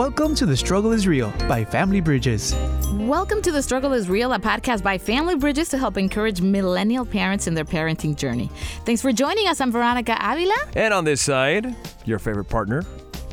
Welcome 0.00 0.34
to 0.36 0.46
The 0.46 0.56
Struggle 0.56 0.92
is 0.92 1.06
Real 1.06 1.30
by 1.46 1.62
Family 1.62 2.00
Bridges. 2.00 2.54
Welcome 2.94 3.42
to 3.42 3.52
The 3.52 3.62
Struggle 3.62 3.92
is 3.92 4.08
Real, 4.08 4.32
a 4.32 4.38
podcast 4.38 4.82
by 4.82 4.96
Family 4.96 5.36
Bridges 5.36 5.68
to 5.68 5.76
help 5.76 5.98
encourage 5.98 6.40
millennial 6.40 7.04
parents 7.04 7.46
in 7.46 7.52
their 7.52 7.66
parenting 7.66 8.16
journey. 8.16 8.50
Thanks 8.86 9.02
for 9.02 9.12
joining 9.12 9.46
us. 9.46 9.60
I'm 9.60 9.70
Veronica 9.70 10.16
Avila. 10.18 10.56
And 10.74 10.94
on 10.94 11.04
this 11.04 11.20
side, 11.20 11.76
your 12.06 12.18
favorite 12.18 12.46
partner, 12.46 12.82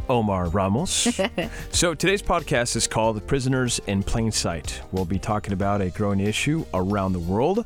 Omar 0.09 0.49
Ramos. 0.49 0.91
so 1.71 1.93
today's 1.93 2.21
podcast 2.21 2.75
is 2.75 2.85
called 2.85 3.25
Prisoners 3.25 3.79
in 3.87 4.03
Plain 4.03 4.33
Sight. 4.33 4.81
We'll 4.91 5.05
be 5.05 5.19
talking 5.19 5.53
about 5.53 5.79
a 5.79 5.89
growing 5.89 6.19
issue 6.19 6.65
around 6.73 7.13
the 7.13 7.19
world 7.19 7.65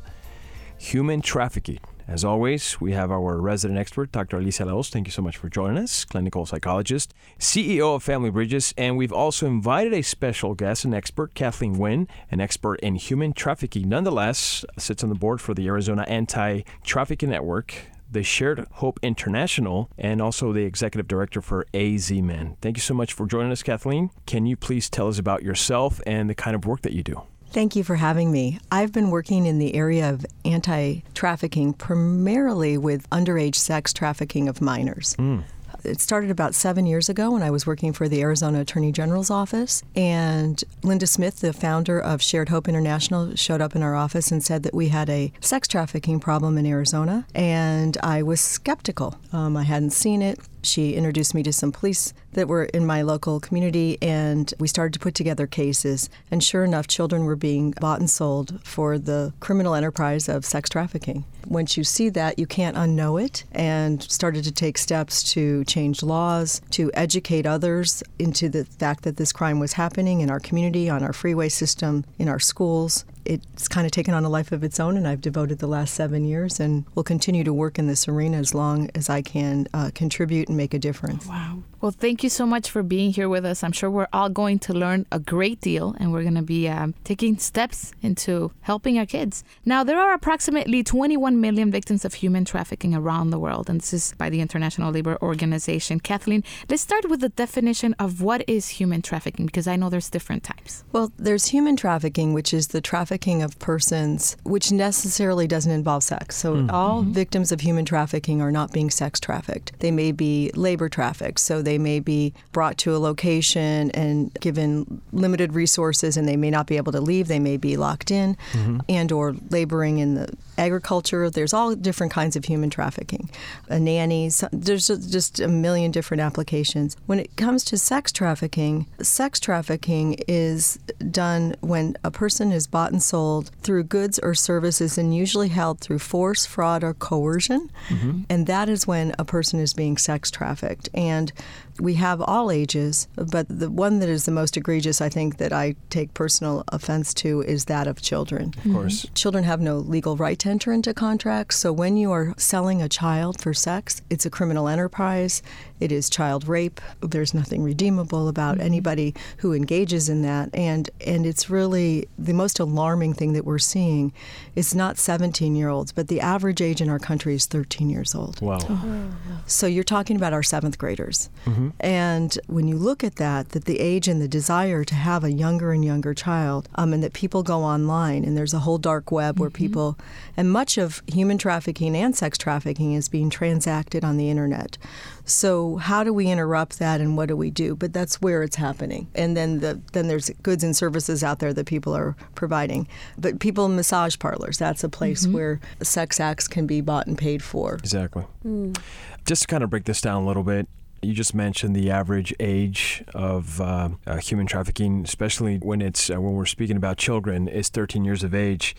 human 0.78 1.22
trafficking. 1.22 1.78
As 2.08 2.24
always, 2.24 2.80
we 2.80 2.92
have 2.92 3.10
our 3.10 3.40
resident 3.40 3.78
expert, 3.78 4.12
Dr. 4.12 4.38
Alicia 4.38 4.64
La 4.64 4.72
Hoz. 4.72 4.90
Thank 4.90 5.06
you 5.06 5.12
so 5.12 5.22
much 5.22 5.36
for 5.36 5.48
joining 5.48 5.82
us, 5.82 6.04
clinical 6.04 6.44
psychologist, 6.44 7.14
CEO 7.38 7.96
of 7.96 8.02
Family 8.02 8.30
Bridges. 8.30 8.74
And 8.76 8.96
we've 8.96 9.12
also 9.12 9.46
invited 9.46 9.94
a 9.94 10.02
special 10.02 10.54
guest, 10.54 10.84
an 10.84 10.94
expert, 10.94 11.34
Kathleen 11.34 11.78
Winn, 11.78 12.08
an 12.30 12.40
expert 12.40 12.80
in 12.80 12.96
human 12.96 13.32
trafficking. 13.32 13.88
Nonetheless, 13.88 14.64
sits 14.78 15.02
on 15.02 15.10
the 15.10 15.14
board 15.14 15.40
for 15.40 15.54
the 15.54 15.66
Arizona 15.68 16.02
Anti 16.02 16.62
Trafficking 16.84 17.30
Network, 17.30 17.74
the 18.10 18.22
Shared 18.22 18.66
Hope 18.72 18.98
International, 19.02 19.90
and 19.96 20.20
also 20.20 20.52
the 20.52 20.64
executive 20.64 21.08
director 21.08 21.40
for 21.40 21.66
AZ 21.72 22.10
Men. 22.10 22.56
Thank 22.60 22.76
you 22.76 22.82
so 22.82 22.94
much 22.94 23.12
for 23.12 23.26
joining 23.26 23.52
us, 23.52 23.62
Kathleen. 23.62 24.10
Can 24.26 24.44
you 24.44 24.56
please 24.56 24.90
tell 24.90 25.08
us 25.08 25.18
about 25.18 25.42
yourself 25.42 26.00
and 26.06 26.28
the 26.28 26.34
kind 26.34 26.54
of 26.54 26.66
work 26.66 26.82
that 26.82 26.92
you 26.92 27.02
do? 27.02 27.22
Thank 27.52 27.76
you 27.76 27.84
for 27.84 27.96
having 27.96 28.32
me. 28.32 28.58
I've 28.70 28.92
been 28.92 29.10
working 29.10 29.44
in 29.44 29.58
the 29.58 29.74
area 29.74 30.08
of 30.08 30.24
anti 30.46 31.02
trafficking 31.12 31.74
primarily 31.74 32.78
with 32.78 33.08
underage 33.10 33.56
sex 33.56 33.92
trafficking 33.92 34.48
of 34.48 34.62
minors. 34.62 35.14
Mm. 35.18 35.44
It 35.84 36.00
started 36.00 36.30
about 36.30 36.54
seven 36.54 36.86
years 36.86 37.08
ago 37.08 37.32
when 37.32 37.42
I 37.42 37.50
was 37.50 37.66
working 37.66 37.92
for 37.92 38.08
the 38.08 38.22
Arizona 38.22 38.60
Attorney 38.60 38.90
General's 38.90 39.30
office. 39.30 39.82
And 39.94 40.62
Linda 40.82 41.06
Smith, 41.06 41.40
the 41.40 41.52
founder 41.52 42.00
of 42.00 42.22
Shared 42.22 42.48
Hope 42.48 42.68
International, 42.68 43.34
showed 43.36 43.60
up 43.60 43.76
in 43.76 43.82
our 43.82 43.96
office 43.96 44.30
and 44.30 44.42
said 44.42 44.62
that 44.62 44.74
we 44.74 44.88
had 44.88 45.10
a 45.10 45.32
sex 45.40 45.68
trafficking 45.68 46.20
problem 46.20 46.56
in 46.56 46.64
Arizona. 46.64 47.26
And 47.34 47.98
I 48.02 48.22
was 48.22 48.40
skeptical. 48.40 49.18
Um, 49.32 49.56
I 49.56 49.64
hadn't 49.64 49.90
seen 49.90 50.22
it. 50.22 50.38
She 50.62 50.94
introduced 50.94 51.34
me 51.34 51.42
to 51.42 51.52
some 51.52 51.72
police 51.72 52.14
that 52.32 52.48
were 52.48 52.64
in 52.64 52.86
my 52.86 53.02
local 53.02 53.40
community, 53.40 53.98
and 54.00 54.52
we 54.58 54.68
started 54.68 54.92
to 54.94 55.00
put 55.00 55.14
together 55.14 55.46
cases. 55.46 56.08
And 56.30 56.42
sure 56.42 56.64
enough, 56.64 56.86
children 56.86 57.24
were 57.24 57.36
being 57.36 57.72
bought 57.72 58.00
and 58.00 58.08
sold 58.08 58.60
for 58.64 58.98
the 58.98 59.32
criminal 59.40 59.74
enterprise 59.74 60.28
of 60.28 60.44
sex 60.44 60.70
trafficking. 60.70 61.24
Once 61.46 61.76
you 61.76 61.84
see 61.84 62.08
that, 62.10 62.38
you 62.38 62.46
can't 62.46 62.76
unknow 62.76 63.22
it, 63.22 63.44
and 63.52 64.02
started 64.04 64.44
to 64.44 64.52
take 64.52 64.78
steps 64.78 65.22
to 65.32 65.64
change 65.64 66.02
laws, 66.02 66.62
to 66.70 66.90
educate 66.94 67.44
others 67.44 68.02
into 68.18 68.48
the 68.48 68.64
fact 68.64 69.02
that 69.02 69.16
this 69.16 69.32
crime 69.32 69.58
was 69.58 69.72
happening 69.72 70.20
in 70.20 70.30
our 70.30 70.40
community, 70.40 70.88
on 70.88 71.02
our 71.02 71.12
freeway 71.12 71.48
system, 71.48 72.04
in 72.18 72.28
our 72.28 72.38
schools, 72.38 73.04
it's 73.24 73.68
kind 73.68 73.86
of 73.86 73.92
taken 73.92 74.14
on 74.14 74.24
a 74.24 74.28
life 74.28 74.52
of 74.52 74.64
its 74.64 74.80
own, 74.80 74.96
and 74.96 75.06
I've 75.06 75.20
devoted 75.20 75.58
the 75.58 75.66
last 75.66 75.94
seven 75.94 76.24
years 76.24 76.60
and 76.60 76.84
will 76.94 77.04
continue 77.04 77.44
to 77.44 77.52
work 77.52 77.78
in 77.78 77.86
this 77.86 78.08
arena 78.08 78.38
as 78.38 78.54
long 78.54 78.90
as 78.94 79.08
I 79.08 79.22
can 79.22 79.66
uh, 79.72 79.90
contribute 79.94 80.48
and 80.48 80.56
make 80.56 80.74
a 80.74 80.78
difference. 80.78 81.26
Wow. 81.26 81.62
Well, 81.82 81.90
thank 81.90 82.22
you 82.22 82.30
so 82.30 82.46
much 82.46 82.70
for 82.70 82.84
being 82.84 83.10
here 83.10 83.28
with 83.28 83.44
us. 83.44 83.64
I'm 83.64 83.72
sure 83.72 83.90
we're 83.90 84.06
all 84.12 84.28
going 84.28 84.60
to 84.60 84.72
learn 84.72 85.04
a 85.10 85.18
great 85.18 85.60
deal, 85.60 85.96
and 85.98 86.12
we're 86.12 86.22
going 86.22 86.36
to 86.36 86.40
be 86.40 86.68
um, 86.68 86.94
taking 87.02 87.38
steps 87.38 87.92
into 88.00 88.52
helping 88.60 89.00
our 89.00 89.04
kids. 89.04 89.42
Now, 89.64 89.82
there 89.82 89.98
are 89.98 90.14
approximately 90.14 90.84
21 90.84 91.40
million 91.40 91.72
victims 91.72 92.04
of 92.04 92.14
human 92.14 92.44
trafficking 92.44 92.94
around 92.94 93.30
the 93.30 93.38
world, 93.40 93.68
and 93.68 93.80
this 93.80 93.92
is 93.92 94.14
by 94.16 94.30
the 94.30 94.40
International 94.40 94.92
Labor 94.92 95.18
Organization. 95.20 95.98
Kathleen, 95.98 96.44
let's 96.70 96.82
start 96.82 97.10
with 97.10 97.18
the 97.18 97.30
definition 97.30 97.96
of 97.98 98.22
what 98.22 98.44
is 98.46 98.68
human 98.68 99.02
trafficking, 99.02 99.46
because 99.46 99.66
I 99.66 99.74
know 99.74 99.90
there's 99.90 100.08
different 100.08 100.44
types. 100.44 100.84
Well, 100.92 101.10
there's 101.16 101.46
human 101.46 101.74
trafficking, 101.74 102.32
which 102.32 102.54
is 102.54 102.68
the 102.68 102.80
trafficking 102.80 103.42
of 103.42 103.58
persons, 103.58 104.36
which 104.44 104.70
necessarily 104.70 105.48
doesn't 105.48 105.72
involve 105.72 106.04
sex. 106.04 106.36
So, 106.36 106.54
mm-hmm. 106.54 106.70
all 106.70 107.02
victims 107.02 107.50
of 107.50 107.60
human 107.60 107.84
trafficking 107.84 108.40
are 108.40 108.52
not 108.52 108.72
being 108.72 108.88
sex 108.88 109.18
trafficked. 109.18 109.72
They 109.80 109.90
may 109.90 110.12
be 110.12 110.52
labor 110.54 110.88
trafficked. 110.88 111.40
So, 111.40 111.60
they 111.60 111.71
they 111.72 111.78
may 111.78 112.00
be 112.00 112.34
brought 112.52 112.76
to 112.76 112.94
a 112.94 112.98
location 112.98 113.90
and 113.92 114.30
given 114.40 115.00
limited 115.10 115.54
resources 115.54 116.18
and 116.18 116.28
they 116.28 116.36
may 116.36 116.50
not 116.50 116.66
be 116.66 116.76
able 116.76 116.92
to 116.92 117.00
leave. 117.00 117.28
They 117.28 117.38
may 117.38 117.56
be 117.56 117.78
locked 117.78 118.10
in 118.10 118.36
mm-hmm. 118.52 118.80
and 118.90 119.10
or 119.10 119.34
laboring 119.48 119.96
in 119.96 120.16
the 120.16 120.28
agriculture. 120.58 121.30
There's 121.30 121.54
all 121.54 121.74
different 121.74 122.12
kinds 122.12 122.36
of 122.36 122.44
human 122.44 122.68
trafficking. 122.68 123.30
A 123.68 123.80
nanny, 123.80 124.30
there's 124.52 124.88
just 124.88 125.40
a 125.40 125.48
million 125.48 125.90
different 125.92 126.20
applications. 126.20 126.94
When 127.06 127.18
it 127.18 127.34
comes 127.36 127.64
to 127.64 127.78
sex 127.78 128.12
trafficking, 128.12 128.86
sex 129.00 129.40
trafficking 129.40 130.16
is 130.28 130.78
done 131.10 131.56
when 131.60 131.96
a 132.04 132.10
person 132.10 132.52
is 132.52 132.66
bought 132.66 132.92
and 132.92 133.02
sold 133.02 133.50
through 133.62 133.84
goods 133.84 134.18
or 134.18 134.34
services 134.34 134.98
and 134.98 135.16
usually 135.16 135.48
held 135.48 135.80
through 135.80 136.00
force, 136.00 136.44
fraud, 136.44 136.84
or 136.84 136.92
coercion. 136.92 137.70
Mm-hmm. 137.88 138.22
And 138.28 138.46
that 138.46 138.68
is 138.68 138.86
when 138.86 139.14
a 139.18 139.24
person 139.24 139.58
is 139.58 139.72
being 139.72 139.96
sex 139.96 140.30
trafficked. 140.30 140.90
And 140.92 141.32
we 141.80 141.94
have 141.94 142.20
all 142.20 142.50
ages, 142.50 143.08
but 143.16 143.46
the 143.48 143.70
one 143.70 143.98
that 144.00 144.08
is 144.08 144.24
the 144.24 144.32
most 144.32 144.56
egregious, 144.56 145.00
I 145.00 145.08
think, 145.08 145.38
that 145.38 145.52
I 145.52 145.74
take 145.90 146.12
personal 146.14 146.64
offense 146.68 147.14
to 147.14 147.42
is 147.42 147.64
that 147.66 147.86
of 147.86 148.02
children. 148.02 148.54
Of 148.64 148.72
course. 148.72 149.02
Mm-hmm. 149.02 149.14
Children 149.14 149.44
have 149.44 149.60
no 149.60 149.78
legal 149.78 150.16
right 150.16 150.38
to 150.40 150.48
enter 150.48 150.72
into 150.72 150.92
contracts. 150.92 151.56
So 151.56 151.72
when 151.72 151.96
you 151.96 152.12
are 152.12 152.34
selling 152.36 152.82
a 152.82 152.88
child 152.88 153.40
for 153.40 153.54
sex, 153.54 154.02
it's 154.10 154.26
a 154.26 154.30
criminal 154.30 154.68
enterprise. 154.68 155.42
It 155.82 155.90
is 155.90 156.08
child 156.08 156.46
rape. 156.46 156.80
There's 157.00 157.34
nothing 157.34 157.62
redeemable 157.64 158.28
about 158.28 158.58
mm-hmm. 158.58 158.66
anybody 158.66 159.14
who 159.38 159.52
engages 159.52 160.08
in 160.08 160.22
that. 160.22 160.48
And 160.54 160.88
and 161.04 161.26
it's 161.26 161.50
really 161.50 162.06
the 162.16 162.32
most 162.32 162.60
alarming 162.60 163.14
thing 163.14 163.32
that 163.32 163.44
we're 163.44 163.58
seeing 163.58 164.12
is 164.54 164.74
not 164.76 164.96
17 164.96 165.56
year 165.56 165.68
olds, 165.68 165.90
but 165.90 166.06
the 166.06 166.20
average 166.20 166.62
age 166.62 166.80
in 166.80 166.88
our 166.88 167.00
country 167.00 167.34
is 167.34 167.46
13 167.46 167.90
years 167.90 168.14
old. 168.14 168.40
Wow. 168.40 168.58
Oh. 168.68 169.10
So 169.46 169.66
you're 169.66 169.82
talking 169.82 170.16
about 170.16 170.32
our 170.32 170.42
seventh 170.44 170.78
graders. 170.78 171.30
Mm-hmm. 171.46 171.70
And 171.80 172.38
when 172.46 172.68
you 172.68 172.76
look 172.76 173.02
at 173.02 173.16
that, 173.16 173.50
that 173.50 173.64
the 173.64 173.80
age 173.80 174.06
and 174.06 174.22
the 174.22 174.28
desire 174.28 174.84
to 174.84 174.94
have 174.94 175.24
a 175.24 175.32
younger 175.32 175.72
and 175.72 175.84
younger 175.84 176.14
child, 176.14 176.68
um, 176.76 176.92
and 176.92 177.02
that 177.02 177.12
people 177.12 177.42
go 177.42 177.64
online 177.64 178.24
and 178.24 178.36
there's 178.36 178.54
a 178.54 178.60
whole 178.60 178.78
dark 178.78 179.10
web 179.10 179.40
where 179.40 179.50
mm-hmm. 179.50 179.56
people, 179.56 179.98
and 180.36 180.52
much 180.52 180.78
of 180.78 181.02
human 181.06 181.38
trafficking 181.38 181.96
and 181.96 182.16
sex 182.16 182.38
trafficking 182.38 182.92
is 182.92 183.08
being 183.08 183.30
transacted 183.30 184.04
on 184.04 184.16
the 184.16 184.30
internet. 184.30 184.78
So 185.24 185.76
how 185.76 186.04
do 186.04 186.12
we 186.12 186.28
interrupt 186.28 186.78
that 186.78 187.00
and 187.00 187.16
what 187.16 187.28
do 187.28 187.36
we 187.36 187.50
do? 187.50 187.74
But 187.76 187.92
that's 187.92 188.20
where 188.20 188.42
it's 188.42 188.56
happening. 188.56 189.08
And 189.14 189.36
then 189.36 189.60
the 189.60 189.80
then 189.92 190.08
there's 190.08 190.30
goods 190.42 190.64
and 190.64 190.76
services 190.76 191.22
out 191.22 191.38
there 191.38 191.52
that 191.52 191.66
people 191.66 191.94
are 191.94 192.16
providing. 192.34 192.88
But 193.18 193.40
people 193.40 193.68
massage 193.68 194.18
parlors, 194.18 194.58
that's 194.58 194.84
a 194.84 194.88
place 194.88 195.24
mm-hmm. 195.24 195.34
where 195.34 195.60
sex 195.82 196.20
acts 196.20 196.48
can 196.48 196.66
be 196.66 196.80
bought 196.80 197.06
and 197.06 197.16
paid 197.16 197.42
for. 197.42 197.74
Exactly. 197.74 198.24
Mm. 198.44 198.78
Just 199.24 199.42
to 199.42 199.48
kind 199.48 199.62
of 199.62 199.70
break 199.70 199.84
this 199.84 200.00
down 200.00 200.22
a 200.22 200.26
little 200.26 200.42
bit, 200.42 200.68
you 201.02 201.12
just 201.12 201.34
mentioned 201.34 201.74
the 201.74 201.90
average 201.90 202.32
age 202.40 203.04
of 203.14 203.60
uh, 203.60 203.90
uh, 204.06 204.16
human 204.18 204.46
trafficking, 204.46 205.02
especially 205.04 205.58
when 205.58 205.82
it's 205.82 206.10
uh, 206.10 206.20
when 206.20 206.34
we're 206.34 206.46
speaking 206.46 206.76
about 206.76 206.96
children, 206.96 207.48
is 207.48 207.68
13 207.68 208.04
years 208.04 208.22
of 208.22 208.34
age. 208.34 208.74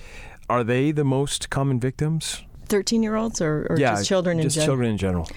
Are 0.50 0.64
they 0.64 0.92
the 0.92 1.04
most 1.04 1.50
common 1.50 1.80
victims? 1.80 2.44
13 2.68 3.04
year 3.04 3.16
olds 3.16 3.42
or, 3.42 3.68
or 3.70 3.78
yeah, 3.78 3.92
just 3.92 4.08
children 4.08 4.40
in 4.40 4.50
general? 4.50 4.66
children 4.66 4.92
in 4.92 4.98
general. 4.98 5.30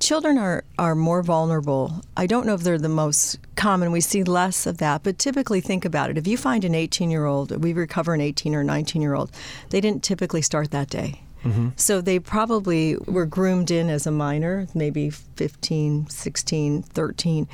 Children 0.00 0.38
are, 0.38 0.64
are 0.78 0.94
more 0.94 1.22
vulnerable. 1.22 2.02
I 2.16 2.26
don't 2.26 2.46
know 2.46 2.54
if 2.54 2.62
they're 2.62 2.78
the 2.78 2.88
most 2.88 3.38
common. 3.56 3.90
We 3.90 4.00
see 4.00 4.22
less 4.22 4.66
of 4.66 4.78
that, 4.78 5.02
but 5.02 5.18
typically 5.18 5.60
think 5.60 5.84
about 5.84 6.10
it. 6.10 6.18
If 6.18 6.26
you 6.26 6.36
find 6.36 6.64
an 6.64 6.74
18 6.74 7.10
year 7.10 7.26
old, 7.26 7.62
we 7.62 7.72
recover 7.72 8.14
an 8.14 8.20
18 8.20 8.54
or 8.54 8.64
19 8.64 9.02
year 9.02 9.14
old, 9.14 9.30
they 9.70 9.80
didn't 9.80 10.02
typically 10.02 10.42
start 10.42 10.70
that 10.70 10.88
day. 10.88 11.22
Mm-hmm. 11.44 11.68
So 11.76 12.00
they 12.00 12.18
probably 12.18 12.96
were 13.06 13.26
groomed 13.26 13.70
in 13.70 13.88
as 13.90 14.06
a 14.06 14.10
minor, 14.10 14.66
maybe 14.74 15.10
15, 15.10 16.08
16, 16.08 16.82
13 16.82 17.48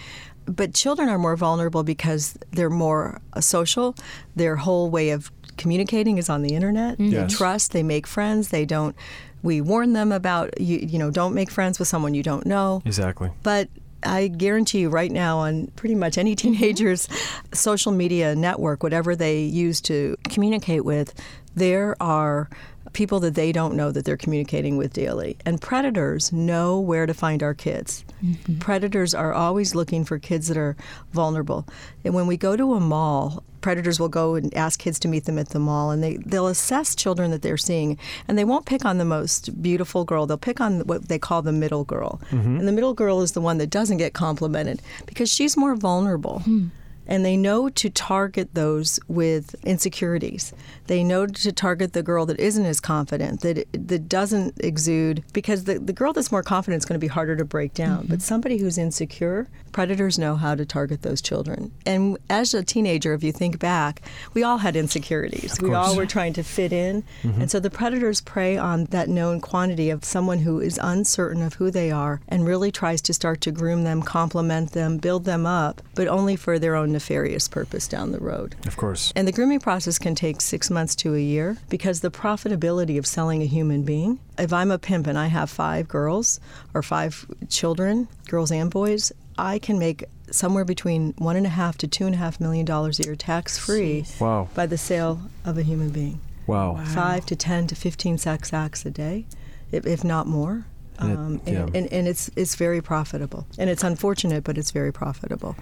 but 0.47 0.75
children 0.75 1.09
are 1.09 1.19
more 1.19 1.37
vulnerable 1.37 1.83
because 1.83 2.37
they're 2.53 2.71
more 2.71 3.21
social. 3.41 3.97
Their 4.37 4.57
whole 4.57 4.91
way 4.91 5.11
of 5.11 5.31
communicating 5.57 6.19
is 6.19 6.29
on 6.29 6.43
the 6.43 6.55
internet. 6.55 6.95
Mm-hmm. 6.95 7.13
Yes. 7.13 7.31
They 7.31 7.37
trust, 7.37 7.73
they 7.73 7.83
make 7.83 8.07
friends, 8.07 8.49
they 8.49 8.65
don't 8.65 8.97
we 9.45 9.61
warn 9.61 9.93
them 9.93 10.11
about 10.11 10.59
you 10.61 10.79
you 10.79 10.99
know 10.99 11.11
don't 11.11 11.35
make 11.35 11.51
friends 11.51 11.79
with 11.79 11.87
someone 11.87 12.15
you 12.15 12.23
don't 12.23 12.47
know. 12.47 12.83
Exactly. 12.85 13.31
But 13.45 13.69
I 14.03 14.29
guarantee 14.29 14.81
you 14.81 14.89
right 14.89 15.13
now 15.13 15.39
on 15.39 15.69
pretty 15.77 15.95
much 15.95 16.19
any 16.19 16.35
teenager's 16.43 17.09
social 17.53 17.93
media 17.93 18.35
network, 18.35 18.83
whatever 18.83 19.15
they 19.15 19.43
use 19.43 19.81
to 19.83 20.17
communicate 20.25 20.85
with, 20.85 21.15
there 21.55 21.95
are 22.03 22.49
people 22.95 23.21
that 23.21 23.35
they 23.35 23.53
don't 23.53 23.77
know 23.77 23.91
that 23.91 24.05
they're 24.05 24.17
communicating 24.17 24.77
with 24.77 24.93
daily. 24.93 25.37
And 25.45 25.61
predators 25.61 26.33
know 26.33 26.81
where 26.81 27.05
to 27.05 27.13
find 27.13 27.43
our 27.43 27.53
kids. 27.55 28.05
Mm-hmm. 28.25 28.59
Predators 28.59 29.15
are 29.15 29.33
always 29.33 29.75
looking 29.75 30.05
for 30.05 30.19
kids 30.19 30.49
that 30.49 30.57
are 30.57 30.77
vulnerable. 31.13 31.67
And 32.05 32.15
when 32.15 32.27
we 32.27 32.37
go 32.37 32.57
to 32.57 32.75
a 32.75 32.81
mall, 32.81 33.43
predators 33.61 33.99
will 33.99 34.09
go 34.09 34.35
and 34.35 34.55
ask 34.55 34.79
kids 34.79 34.99
to 35.01 35.09
meet 35.09 35.25
them 35.25 35.39
at 35.39 35.49
the 35.49 35.59
mall 35.59 35.91
and 35.91 36.03
they, 36.03 36.19
they'll 36.19 36.49
assess 36.49 36.95
children 36.95 37.31
that 37.31 37.41
they're 37.41 37.57
seeing 37.57 37.99
and 38.29 38.37
they 38.37 38.45
won't 38.45 38.67
pick 38.67 38.85
on 38.85 38.99
the 38.99 39.07
most 39.07 39.63
beautiful 39.63 40.05
girl 40.05 40.27
they'll 40.27 40.37
pick 40.37 40.61
on 40.61 40.81
what 40.81 41.09
they 41.09 41.19
call 41.19 41.41
the 41.41 41.51
middle 41.51 41.83
girl 41.83 42.21
mm-hmm. 42.31 42.59
and 42.59 42.69
the 42.69 42.73
middle 42.73 42.93
girl 42.93 43.23
is 43.23 43.33
the 43.33 43.41
one 43.41 43.57
that 43.57 43.71
doesn't 43.71 43.97
get 43.97 44.13
complimented 44.13 44.83
because 45.07 45.33
she's 45.33 45.57
more 45.57 45.75
vulnerable 45.77 46.43
mm 46.47 46.69
and 47.07 47.25
they 47.25 47.37
know 47.37 47.69
to 47.69 47.91
target 47.91 48.55
those 48.55 48.99
with 49.09 49.55
insecurities. 49.65 50.53
They 50.87 51.03
know 51.03 51.27
to 51.27 51.53
target 51.53 51.93
the 51.93 52.03
girl 52.03 52.27
that 52.27 52.39
isn't 52.39 52.65
as 52.65 52.81
confident, 52.81 53.41
that 53.41 53.67
that 53.73 54.09
doesn't 54.09 54.55
exude, 54.59 55.25
because 55.33 55.65
the, 55.65 55.79
the 55.79 55.93
girl 55.93 56.13
that's 56.13 56.31
more 56.31 56.43
confident 56.43 56.83
is 56.83 56.85
going 56.85 56.99
to 56.99 57.05
be 57.05 57.09
harder 57.09 57.37
to 57.37 57.45
break 57.45 57.75
down. 57.75 58.01
Mm-hmm. 58.01 58.09
But 58.09 58.23
somebody 58.23 58.59
who's 58.59 58.79
insecure, 58.79 59.49
predators 59.73 60.19
know 60.19 60.37
how 60.37 60.55
to 60.55 60.65
target 60.67 61.03
those 61.03 61.21
children. 61.23 61.73
And 61.87 62.19
as 62.31 62.55
a 62.55 62.63
teenager, 62.63 63.15
if 63.15 63.25
you 63.25 63.33
think 63.33 63.59
back, 63.59 64.03
we 64.35 64.43
all 64.43 64.59
had 64.59 64.77
insecurities. 64.77 65.61
We 65.61 65.75
all 65.75 65.97
were 65.97 66.07
trying 66.07 66.35
to 66.35 66.43
fit 66.43 66.73
in. 66.73 67.03
Mm-hmm. 67.23 67.43
And 67.43 67.51
so 67.51 67.61
the 67.61 67.71
predators 67.71 68.21
prey 68.21 68.57
on 68.57 68.85
that 68.87 69.09
known 69.09 69.41
quantity 69.41 69.91
of 69.91 70.05
someone 70.05 70.39
who 70.39 70.61
is 70.61 70.79
uncertain 70.83 71.43
of 71.43 71.55
who 71.55 71.71
they 71.71 71.91
are 71.91 72.21
and 72.29 72.47
really 72.47 72.71
tries 72.71 73.01
to 73.03 73.15
start 73.15 73.41
to 73.43 73.51
groom 73.51 73.85
them, 73.85 74.03
compliment 74.03 74.73
them, 74.73 74.99
build 74.99 75.25
them 75.25 75.47
up, 75.47 75.83
but 75.95 76.09
only 76.09 76.37
for 76.37 76.59
their 76.59 76.75
own 76.77 76.93
nefarious 76.93 77.49
purpose 77.49 77.89
down 77.89 78.13
the 78.13 78.19
road. 78.19 78.55
Of 78.67 78.77
course. 78.77 79.13
And 79.17 79.27
the 79.27 79.33
grooming 79.33 79.61
process 79.61 79.99
can 79.99 80.15
take 80.15 80.41
six 80.41 80.71
months 80.75 80.95
to 80.97 81.15
a 81.15 81.19
year 81.19 81.57
because 81.69 82.01
the 82.01 82.11
profitability 82.11 82.99
of 82.99 83.07
selling 83.07 83.43
a 83.43 83.47
human 83.47 83.83
being, 83.83 84.19
if 84.39 84.53
I'm 84.53 84.71
a 84.71 84.79
pimp 84.79 85.07
and 85.07 85.19
I 85.19 85.29
have 85.29 85.49
five 85.49 85.89
girls 85.89 86.41
or 86.75 86.83
five 86.83 87.25
children, 87.49 88.09
girls 88.29 88.51
and 88.51 88.71
boys, 88.71 89.13
I 89.39 89.59
can 89.59 89.79
make 89.79 90.05
somewhere 90.31 90.65
between 90.65 91.15
one 91.19 91.37
and 91.37 91.47
a 91.47 91.51
half 91.51 91.79
to 91.79 91.87
two 91.87 92.07
and 92.07 92.15
a 92.15 92.19
half 92.19 92.41
million 92.41 92.67
dollars 92.67 92.99
a 93.01 93.05
year 93.05 93.17
tax 93.17 93.59
free 93.59 94.05
wow. 94.21 94.49
by 94.55 94.67
the 94.67 94.79
sale 94.79 95.21
of 95.45 95.57
a 95.57 95.63
human 95.63 95.91
being. 95.91 96.21
Wow. 96.47 96.75
wow. 96.75 96.85
Five 96.85 97.27
to 97.27 97.37
10 97.37 97.69
to 97.69 97.75
15 97.75 98.19
sex 98.19 98.53
acts 98.53 98.85
a 98.85 98.91
day, 98.91 99.27
if, 99.73 99.87
if 99.87 100.05
not 100.05 100.27
more. 100.27 100.67
Um, 100.99 101.41
it, 101.47 101.53
yeah. 101.53 101.63
and, 101.63 101.77
and, 101.77 101.93
and 101.93 102.09
it's 102.09 102.31
it's 102.37 102.55
very 102.55 102.81
profitable, 102.81 103.49
and 103.59 103.69
it's 103.69 103.83
unfortunate, 103.83 104.45
but 104.45 104.57
it's 104.57 104.71
very 104.71 104.93
profitable. 104.93 105.57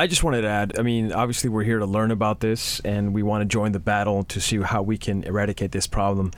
I 0.00 0.06
just 0.06 0.24
wanted 0.24 0.40
to 0.40 0.48
add. 0.48 0.78
I 0.78 0.82
mean, 0.82 1.12
obviously, 1.12 1.50
we're 1.50 1.62
here 1.62 1.78
to 1.78 1.84
learn 1.84 2.10
about 2.10 2.40
this, 2.40 2.80
and 2.80 3.12
we 3.12 3.22
want 3.22 3.42
to 3.42 3.44
join 3.44 3.72
the 3.72 3.78
battle 3.78 4.24
to 4.24 4.40
see 4.40 4.58
how 4.58 4.80
we 4.80 4.96
can 4.96 5.24
eradicate 5.24 5.72
this 5.72 5.86
problem. 5.86 6.32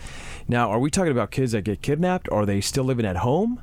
Now, 0.48 0.68
are 0.70 0.80
we 0.80 0.90
talking 0.90 1.12
about 1.12 1.30
kids 1.30 1.52
that 1.52 1.62
get 1.62 1.80
kidnapped? 1.80 2.28
Or 2.32 2.40
are 2.40 2.46
they 2.46 2.60
still 2.60 2.82
living 2.82 3.06
at 3.06 3.18
home, 3.18 3.62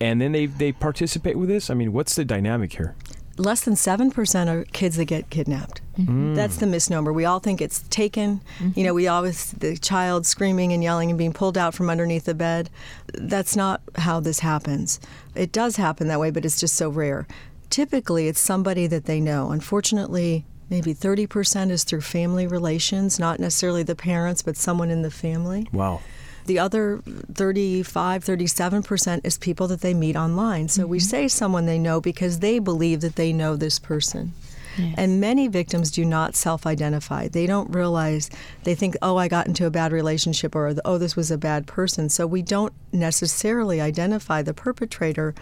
and 0.00 0.20
then 0.20 0.30
they 0.30 0.46
they 0.46 0.70
participate 0.70 1.36
with 1.36 1.48
this? 1.48 1.68
I 1.68 1.74
mean, 1.74 1.92
what's 1.92 2.14
the 2.14 2.24
dynamic 2.24 2.74
here? 2.74 2.94
less 3.36 3.64
than 3.64 3.74
7% 3.74 4.46
are 4.46 4.64
kids 4.66 4.96
that 4.96 5.06
get 5.06 5.28
kidnapped. 5.30 5.80
Mm-hmm. 5.98 6.34
That's 6.34 6.58
the 6.58 6.66
misnomer. 6.66 7.12
We 7.12 7.24
all 7.24 7.40
think 7.40 7.60
it's 7.60 7.80
taken. 7.88 8.40
Mm-hmm. 8.58 8.78
You 8.78 8.84
know, 8.86 8.94
we 8.94 9.08
always, 9.08 9.50
the 9.52 9.76
child 9.76 10.24
screaming 10.24 10.72
and 10.72 10.84
yelling 10.84 11.10
and 11.10 11.18
being 11.18 11.32
pulled 11.32 11.58
out 11.58 11.74
from 11.74 11.90
underneath 11.90 12.26
the 12.26 12.34
bed. 12.34 12.70
That's 13.12 13.56
not 13.56 13.80
how 13.96 14.20
this 14.20 14.40
happens. 14.40 15.00
It 15.34 15.50
does 15.50 15.76
happen 15.76 16.06
that 16.08 16.20
way, 16.20 16.30
but 16.30 16.44
it's 16.44 16.60
just 16.60 16.76
so 16.76 16.88
rare. 16.88 17.26
Typically, 17.70 18.28
it's 18.28 18.40
somebody 18.40 18.86
that 18.86 19.04
they 19.04 19.20
know. 19.20 19.50
Unfortunately, 19.50 20.44
maybe 20.70 20.94
30% 20.94 21.70
is 21.70 21.84
through 21.84 22.00
family 22.00 22.46
relations, 22.46 23.18
not 23.18 23.40
necessarily 23.40 23.82
the 23.82 23.94
parents, 23.94 24.42
but 24.42 24.56
someone 24.56 24.90
in 24.90 25.02
the 25.02 25.10
family. 25.10 25.68
Wow. 25.72 26.00
The 26.46 26.58
other 26.58 27.00
35, 27.32 28.24
37% 28.24 29.20
is 29.24 29.38
people 29.38 29.66
that 29.68 29.80
they 29.80 29.94
meet 29.94 30.16
online. 30.16 30.68
So 30.68 30.82
mm-hmm. 30.82 30.90
we 30.90 31.00
say 31.00 31.28
someone 31.28 31.66
they 31.66 31.78
know 31.78 32.00
because 32.00 32.40
they 32.40 32.58
believe 32.58 33.00
that 33.00 33.16
they 33.16 33.32
know 33.32 33.56
this 33.56 33.78
person. 33.78 34.34
Yes. 34.76 34.94
And 34.98 35.20
many 35.20 35.48
victims 35.48 35.90
do 35.90 36.04
not 36.04 36.34
self 36.34 36.66
identify. 36.66 37.28
They 37.28 37.46
don't 37.46 37.70
realize, 37.70 38.28
they 38.64 38.74
think, 38.74 38.96
oh, 39.02 39.16
I 39.16 39.28
got 39.28 39.46
into 39.46 39.66
a 39.66 39.70
bad 39.70 39.92
relationship 39.92 40.54
or, 40.54 40.74
oh, 40.84 40.98
this 40.98 41.16
was 41.16 41.30
a 41.30 41.38
bad 41.38 41.66
person. 41.66 42.08
So 42.08 42.26
we 42.26 42.42
don't 42.42 42.72
necessarily 42.92 43.80
identify 43.80 44.42
the 44.42 44.54
perpetrator. 44.54 45.34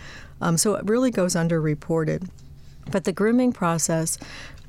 Um, 0.42 0.58
so 0.58 0.74
it 0.74 0.84
really 0.84 1.10
goes 1.10 1.34
underreported. 1.34 2.28
But 2.90 3.04
the 3.04 3.12
grooming 3.12 3.52
process 3.52 4.18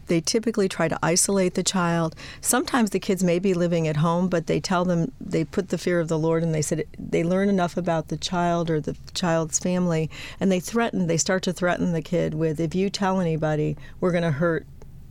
they 0.08 0.22
typically 0.22 0.68
try 0.68 0.88
to 0.88 1.00
isolate 1.02 1.54
the 1.54 1.64
child. 1.64 2.16
Sometimes 2.42 2.90
the 2.90 3.00
kids 3.00 3.24
may 3.24 3.40
be 3.40 3.54
living 3.54 3.88
at 3.88 3.98
home, 3.98 4.28
but 4.28 4.48
they 4.48 4.60
tell 4.60 4.86
them 4.86 5.12
they 5.20 5.44
put 5.44 5.70
the 5.70 5.78
fear 5.78 6.00
of 6.00 6.08
the 6.08 6.20
Lord 6.20 6.44
and 6.44 6.54
they 6.54 6.62
said 6.62 6.84
they 7.00 7.24
learn 7.24 7.50
enough 7.50 7.78
about 7.78 8.10
the 8.10 8.18
child 8.18 8.70
or 8.70 8.80
the 8.80 8.98
child's 9.14 9.60
family 9.60 10.10
and 10.40 10.52
they 10.52 10.60
threaten, 10.60 11.08
they 11.08 11.18
start 11.18 11.44
to 11.44 11.54
threaten 11.54 11.94
the 11.94 12.02
kid 12.02 12.34
with 12.34 12.60
if 12.60 12.76
you 12.76 12.90
tell 12.90 13.20
anybody, 13.20 13.78
we're 14.00 14.12
going 14.12 14.24
to 14.24 14.32
hurt 14.32 14.66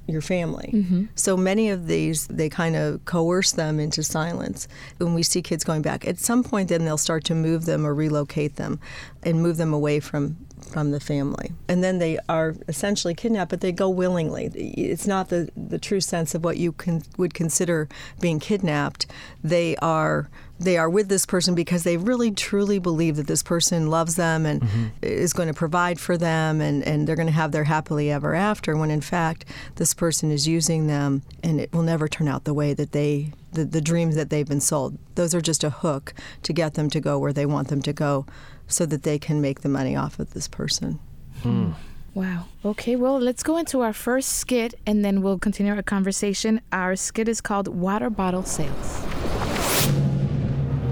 your 0.08 0.20
family. 0.20 0.70
Mm-hmm. 0.74 1.04
So 1.14 1.36
many 1.36 1.70
of 1.70 1.86
these, 1.86 2.26
they 2.26 2.48
kind 2.48 2.74
of 2.74 3.04
coerce 3.04 3.52
them 3.52 3.78
into 3.78 4.02
silence. 4.02 4.66
When 4.98 5.14
we 5.14 5.22
see 5.22 5.42
kids 5.42 5.62
going 5.62 5.82
back, 5.82 6.06
at 6.06 6.18
some 6.18 6.42
point, 6.42 6.68
then 6.68 6.84
they'll 6.84 6.98
start 6.98 7.24
to 7.24 7.34
move 7.34 7.66
them 7.66 7.86
or 7.86 7.94
relocate 7.94 8.56
them 8.56 8.80
and 9.22 9.40
move 9.42 9.58
them 9.58 9.72
away 9.72 10.00
from 10.00 10.36
from 10.62 10.90
the 10.90 11.00
family. 11.00 11.52
And 11.68 11.82
then 11.82 11.98
they 11.98 12.18
are 12.28 12.54
essentially 12.68 13.14
kidnapped, 13.14 13.50
but 13.50 13.60
they 13.60 13.72
go 13.72 13.88
willingly. 13.88 14.46
It's 14.54 15.06
not 15.06 15.28
the, 15.28 15.50
the 15.56 15.78
true 15.78 16.00
sense 16.00 16.34
of 16.34 16.44
what 16.44 16.56
you 16.56 16.72
can, 16.72 17.02
would 17.16 17.34
consider 17.34 17.88
being 18.20 18.40
kidnapped. 18.40 19.06
They 19.42 19.76
are 19.76 20.28
they 20.58 20.76
are 20.76 20.88
with 20.88 21.08
this 21.08 21.26
person 21.26 21.54
because 21.54 21.82
they 21.82 21.96
really 21.96 22.30
truly 22.30 22.78
believe 22.78 23.16
that 23.16 23.26
this 23.26 23.42
person 23.42 23.90
loves 23.90 24.14
them 24.14 24.46
and 24.46 24.62
mm-hmm. 24.62 24.86
is 25.02 25.32
going 25.32 25.48
to 25.48 25.54
provide 25.54 25.98
for 25.98 26.16
them 26.16 26.60
and, 26.60 26.84
and 26.84 27.06
they're 27.06 27.16
going 27.16 27.26
to 27.26 27.32
have 27.32 27.50
their 27.52 27.64
happily 27.64 28.10
ever 28.12 28.34
after 28.34 28.76
when 28.76 28.90
in 28.90 29.00
fact 29.00 29.44
this 29.76 29.92
person 29.92 30.30
is 30.30 30.46
using 30.46 30.86
them 30.86 31.22
and 31.42 31.60
it 31.60 31.72
will 31.72 31.82
never 31.82 32.06
turn 32.06 32.28
out 32.28 32.44
the 32.44 32.54
way 32.54 32.74
that 32.74 32.92
they 32.92 33.32
the, 33.52 33.64
the 33.64 33.80
dreams 33.80 34.16
that 34.16 34.30
they've 34.30 34.48
been 34.48 34.60
sold. 34.62 34.96
Those 35.14 35.34
are 35.34 35.40
just 35.42 35.62
a 35.62 35.68
hook 35.68 36.14
to 36.42 36.52
get 36.54 36.74
them 36.74 36.88
to 36.88 37.00
go 37.00 37.18
where 37.18 37.34
they 37.34 37.44
want 37.44 37.68
them 37.68 37.82
to 37.82 37.92
go 37.92 38.24
so 38.66 38.86
that 38.86 39.02
they 39.02 39.18
can 39.18 39.40
make 39.40 39.60
the 39.60 39.68
money 39.68 39.96
off 39.96 40.18
of 40.18 40.32
this 40.32 40.48
person. 40.48 40.98
Hmm. 41.42 41.72
Wow. 42.14 42.44
Okay, 42.64 42.94
well, 42.96 43.18
let's 43.18 43.42
go 43.42 43.56
into 43.56 43.80
our 43.80 43.94
first 43.94 44.34
skit 44.34 44.74
and 44.86 45.04
then 45.04 45.22
we'll 45.22 45.38
continue 45.38 45.74
our 45.74 45.82
conversation. 45.82 46.60
Our 46.70 46.94
skit 46.94 47.26
is 47.26 47.40
called 47.40 47.68
Water 47.68 48.10
Bottle 48.10 48.42
Sales. 48.42 49.02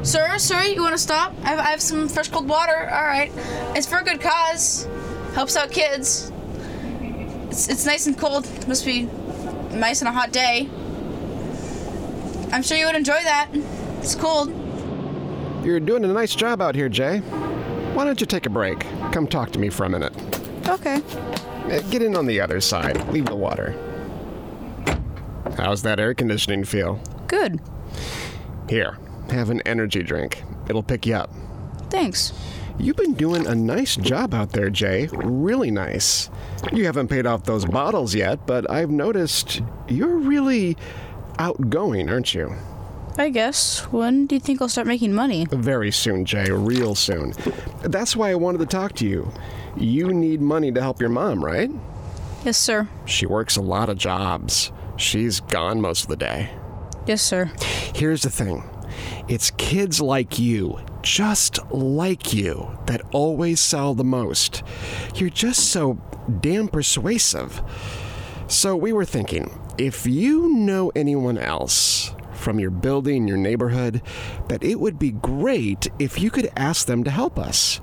Sir, 0.03 0.39
sir, 0.39 0.63
you 0.63 0.81
want 0.81 0.95
to 0.95 0.99
stop? 0.99 1.35
I 1.43 1.49
have, 1.49 1.59
I 1.59 1.71
have 1.71 1.83
some 1.83 2.09
fresh 2.09 2.29
cold 2.29 2.49
water. 2.49 2.89
All 2.91 3.05
right. 3.05 3.31
It's 3.77 3.87
for 3.87 3.99
a 3.99 4.05
good 4.05 4.21
cause. 4.21 4.89
Helps 5.35 5.57
out 5.57 5.71
kids. 5.71 6.33
It's, 7.51 7.69
it's 7.69 7.85
nice 7.85 8.07
and 8.07 8.17
cold. 8.17 8.47
It 8.47 8.67
must 8.67 8.87
be 8.87 9.03
nice 9.73 10.01
on 10.01 10.09
a 10.09 10.13
hot 10.13 10.33
day. 10.33 10.71
I'm 12.51 12.63
sure 12.63 12.79
you 12.79 12.87
would 12.87 12.97
enjoy 12.97 13.23
that. 13.23 13.51
It's 13.99 14.15
cold. 14.15 14.49
You're 15.63 15.81
doing 15.81 16.05
a 16.05 16.09
nice 16.09 16.35
job 16.35 16.63
out 16.63 16.75
here, 16.75 16.89
Jay. 16.89 17.19
Why 17.95 18.05
don't 18.05 18.21
you 18.21 18.27
take 18.27 18.47
a 18.47 18.51
break? 18.51 18.81
Come 19.13 19.27
talk 19.27 19.51
to 19.53 19.59
me 19.59 19.69
for 19.69 19.85
a 19.85 19.91
minute. 19.91 20.15
Okay. 20.67 21.03
Uh, 21.65 21.81
get 21.91 22.01
in 22.01 22.17
on 22.17 22.27
the 22.27 22.41
other 22.41 22.61
side. 22.61 23.07
Leave 23.09 23.27
the 23.27 23.37
water. 23.37 23.75
How's 25.57 25.83
that 25.83 26.01
air 26.01 26.15
conditioning 26.15 26.65
feel? 26.65 26.99
Good. 27.27 27.61
Here, 28.69 28.97
have 29.31 29.51
an 29.51 29.61
energy 29.67 30.03
drink. 30.03 30.43
It'll 30.69 30.83
pick 30.83 31.05
you 31.05 31.15
up. 31.15 31.31
Thanks. 31.91 32.33
You've 32.79 32.97
been 32.97 33.13
doing 33.13 33.47
a 33.47 33.55
nice 33.55 33.97
job 33.97 34.33
out 34.33 34.53
there, 34.53 34.71
Jay. 34.71 35.11
Really 35.13 35.71
nice. 35.71 36.31
You 36.73 36.87
haven't 36.87 37.09
paid 37.09 37.27
off 37.27 37.45
those 37.45 37.67
bottles 37.67 38.15
yet, 38.15 38.47
but 38.47 38.71
I've 38.71 38.91
noticed 38.91 39.61
you're 39.89 40.17
really 40.17 40.79
outgoing, 41.39 42.09
aren't 42.09 42.33
you? 42.33 42.55
I 43.19 43.29
guess. 43.31 43.81
When 43.93 44.27
do 44.27 44.35
you 44.37 44.41
think 44.41 44.63
I'll 44.63 44.69
start 44.69 44.87
making 44.87 45.13
money? 45.13 45.47
Very 45.51 45.91
soon, 45.91 46.25
Jay. 46.25 46.51
Real 46.51 46.95
soon. 46.95 47.33
That's 47.83 48.17
why 48.17 48.31
I 48.31 48.35
wanted 48.35 48.59
to 48.59 48.67
talk 48.67 48.95
to 48.95 49.07
you. 49.07 49.33
You 49.77 50.13
need 50.13 50.41
money 50.41 50.73
to 50.73 50.81
help 50.81 51.01
your 51.01 51.11
mom, 51.11 51.45
right? 51.45 51.71
Yes, 52.45 52.57
sir. 52.57 52.89
She 53.05 53.27
works 53.27 53.57
a 53.57 53.63
lot 53.63 53.89
of 53.89 53.99
jobs. 53.99 54.73
She's 54.97 55.41
gone 55.41 55.81
most 55.81 56.03
of 56.05 56.09
the 56.09 56.17
day. 56.17 56.51
Yes, 57.07 57.23
sir. 57.23 57.51
Here's 57.95 58.23
the 58.23 58.31
thing 58.31 58.63
it's 59.29 59.51
kids 59.53 60.01
like 60.01 60.39
you, 60.39 60.79
just 61.03 61.59
like 61.71 62.33
you, 62.33 62.79
that 62.87 63.03
always 63.13 63.61
sell 63.61 63.95
the 63.95 64.05
most. 64.05 64.63
You're 65.15 65.31
just 65.31 65.71
so 65.71 65.95
damn 66.41 66.69
persuasive. 66.69 67.63
So 68.49 68.77
we 68.77 68.93
were 68.93 69.05
thinking 69.05 69.59
if 69.79 70.07
you 70.07 70.49
know 70.49 70.91
anyone 70.97 71.39
else 71.39 72.13
from 72.41 72.59
your 72.59 72.71
building, 72.71 73.29
your 73.29 73.37
neighborhood, 73.37 74.03
that 74.49 74.65
it 74.65 74.81
would 74.81 74.99
be 74.99 75.11
great 75.11 75.89
if 75.99 76.21
you 76.21 76.31
could 76.31 76.51
ask 76.57 76.87
them 76.87 77.05
to 77.05 77.11
help 77.11 77.39
us. 77.39 77.81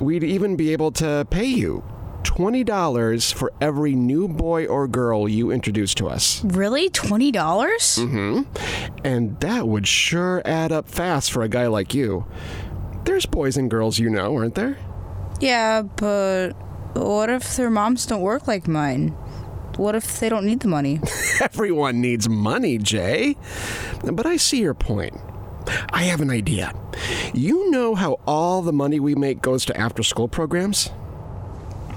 We'd 0.00 0.24
even 0.24 0.56
be 0.56 0.72
able 0.72 0.92
to 0.92 1.26
pay 1.30 1.44
you 1.44 1.84
$20 2.22 3.34
for 3.34 3.52
every 3.60 3.94
new 3.94 4.28
boy 4.28 4.66
or 4.66 4.88
girl 4.88 5.28
you 5.28 5.50
introduce 5.50 5.94
to 5.94 6.08
us. 6.08 6.44
Really? 6.44 6.88
$20? 6.88 7.32
dollars 7.32 7.98
mm-hmm. 7.98 8.42
And 9.04 9.38
that 9.40 9.66
would 9.66 9.86
sure 9.86 10.42
add 10.44 10.72
up 10.72 10.88
fast 10.88 11.32
for 11.32 11.42
a 11.42 11.48
guy 11.48 11.66
like 11.66 11.94
you. 11.94 12.26
There's 13.04 13.26
boys 13.26 13.56
and 13.56 13.70
girls 13.70 13.98
you 13.98 14.08
know, 14.08 14.36
aren't 14.36 14.54
there? 14.54 14.78
Yeah, 15.40 15.82
but 15.82 16.52
what 16.94 17.30
if 17.30 17.56
their 17.56 17.70
moms 17.70 18.06
don't 18.06 18.20
work 18.20 18.46
like 18.46 18.68
mine? 18.68 19.16
What 19.76 19.94
if 19.94 20.20
they 20.20 20.28
don't 20.28 20.44
need 20.44 20.60
the 20.60 20.68
money? 20.68 21.00
Everyone 21.40 22.00
needs 22.00 22.28
money, 22.28 22.78
Jay. 22.78 23.36
But 24.04 24.26
I 24.26 24.36
see 24.36 24.60
your 24.60 24.74
point. 24.74 25.16
I 25.90 26.02
have 26.04 26.20
an 26.20 26.30
idea. 26.30 26.72
You 27.32 27.70
know 27.70 27.94
how 27.94 28.18
all 28.26 28.62
the 28.62 28.72
money 28.72 29.00
we 29.00 29.14
make 29.14 29.40
goes 29.40 29.64
to 29.66 29.76
after 29.76 30.02
school 30.02 30.28
programs? 30.28 30.90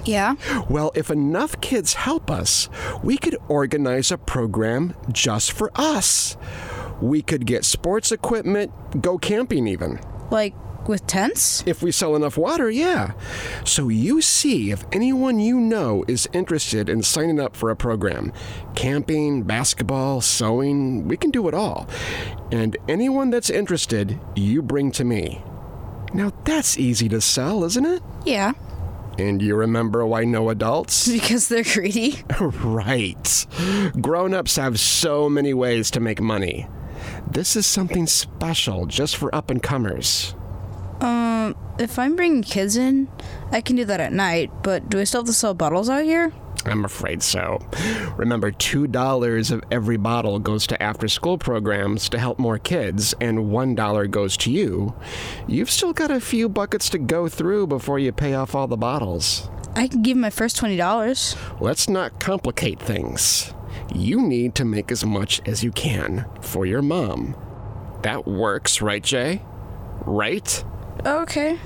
yeah? 0.06 0.36
Well, 0.68 0.92
if 0.94 1.10
enough 1.10 1.60
kids 1.60 1.94
help 1.94 2.30
us, 2.30 2.68
we 3.02 3.18
could 3.18 3.36
organize 3.48 4.10
a 4.10 4.18
program 4.18 4.94
just 5.10 5.52
for 5.52 5.70
us. 5.74 6.36
We 7.00 7.22
could 7.22 7.44
get 7.46 7.64
sports 7.64 8.12
equipment, 8.12 8.72
go 9.02 9.18
camping 9.18 9.66
even. 9.66 10.00
Like 10.30 10.54
with 10.88 11.06
tents? 11.06 11.62
If 11.66 11.82
we 11.82 11.90
sell 11.90 12.16
enough 12.16 12.36
water, 12.36 12.70
yeah. 12.70 13.12
So 13.64 13.88
you 13.88 14.22
see 14.22 14.70
if 14.70 14.84
anyone 14.92 15.38
you 15.38 15.58
know 15.58 16.04
is 16.06 16.28
interested 16.32 16.88
in 16.88 17.02
signing 17.02 17.40
up 17.40 17.56
for 17.56 17.70
a 17.70 17.76
program. 17.76 18.32
Camping, 18.74 19.42
basketball, 19.42 20.20
sewing, 20.20 21.08
we 21.08 21.16
can 21.16 21.30
do 21.30 21.48
it 21.48 21.54
all. 21.54 21.88
And 22.52 22.76
anyone 22.88 23.30
that's 23.30 23.50
interested, 23.50 24.18
you 24.34 24.62
bring 24.62 24.90
to 24.92 25.04
me. 25.04 25.42
Now 26.14 26.32
that's 26.44 26.78
easy 26.78 27.08
to 27.08 27.20
sell, 27.20 27.64
isn't 27.64 27.84
it? 27.84 28.02
Yeah. 28.24 28.52
And 29.18 29.40
you 29.40 29.56
remember 29.56 30.06
why 30.06 30.24
no 30.24 30.50
adults? 30.50 31.08
Because 31.16 31.48
they're 31.48 31.64
greedy. 31.64 32.22
right. 32.40 33.46
Grown 34.00 34.34
ups 34.34 34.56
have 34.56 34.78
so 34.78 35.28
many 35.28 35.54
ways 35.54 35.90
to 35.92 36.00
make 36.00 36.20
money. 36.20 36.68
This 37.28 37.56
is 37.56 37.66
something 37.66 38.06
special 38.06 38.86
just 38.86 39.16
for 39.16 39.34
up 39.34 39.50
and 39.50 39.60
comers. 39.62 40.35
Um, 41.00 41.54
if 41.78 41.98
I'm 41.98 42.16
bringing 42.16 42.42
kids 42.42 42.76
in, 42.76 43.08
I 43.50 43.60
can 43.60 43.76
do 43.76 43.84
that 43.84 44.00
at 44.00 44.12
night, 44.12 44.50
but 44.62 44.88
do 44.88 44.98
I 44.98 45.04
still 45.04 45.20
have 45.20 45.26
to 45.26 45.32
sell 45.32 45.54
bottles 45.54 45.88
out 45.90 46.04
here? 46.04 46.32
I'm 46.64 46.84
afraid 46.84 47.22
so. 47.22 47.60
Remember, 48.16 48.50
$2 48.50 49.50
of 49.52 49.62
every 49.70 49.96
bottle 49.96 50.38
goes 50.38 50.66
to 50.68 50.82
after 50.82 51.06
school 51.06 51.38
programs 51.38 52.08
to 52.08 52.18
help 52.18 52.38
more 52.38 52.58
kids, 52.58 53.14
and 53.20 53.38
$1 53.38 54.10
goes 54.10 54.36
to 54.38 54.50
you. 54.50 54.94
You've 55.46 55.70
still 55.70 55.92
got 55.92 56.10
a 56.10 56.20
few 56.20 56.48
buckets 56.48 56.88
to 56.90 56.98
go 56.98 57.28
through 57.28 57.68
before 57.68 57.98
you 57.98 58.10
pay 58.10 58.34
off 58.34 58.54
all 58.54 58.66
the 58.66 58.76
bottles. 58.76 59.48
I 59.76 59.88
can 59.88 60.02
give 60.02 60.16
my 60.16 60.30
first 60.30 60.56
$20. 60.60 61.60
Let's 61.60 61.88
not 61.88 62.18
complicate 62.18 62.80
things. 62.80 63.52
You 63.94 64.20
need 64.20 64.54
to 64.56 64.64
make 64.64 64.90
as 64.90 65.04
much 65.04 65.40
as 65.46 65.62
you 65.62 65.70
can 65.70 66.26
for 66.40 66.66
your 66.66 66.82
mom. 66.82 67.36
That 68.02 68.26
works, 68.26 68.82
right, 68.82 69.02
Jay? 69.02 69.42
Right? 70.04 70.64
Okay. 71.06 71.58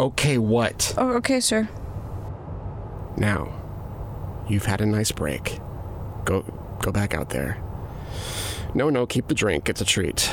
Okay, 0.00 0.38
what? 0.38 0.92
Oh, 0.98 1.10
okay, 1.18 1.38
sir. 1.38 1.68
Now, 3.16 3.54
you've 4.48 4.64
had 4.64 4.80
a 4.80 4.86
nice 4.86 5.12
break. 5.12 5.60
Go 6.24 6.42
go 6.82 6.90
back 6.90 7.14
out 7.14 7.30
there. 7.30 7.62
No, 8.74 8.90
no, 8.90 9.06
keep 9.06 9.28
the 9.28 9.34
drink. 9.34 9.68
It's 9.68 9.80
a 9.80 9.84
treat. 9.84 10.28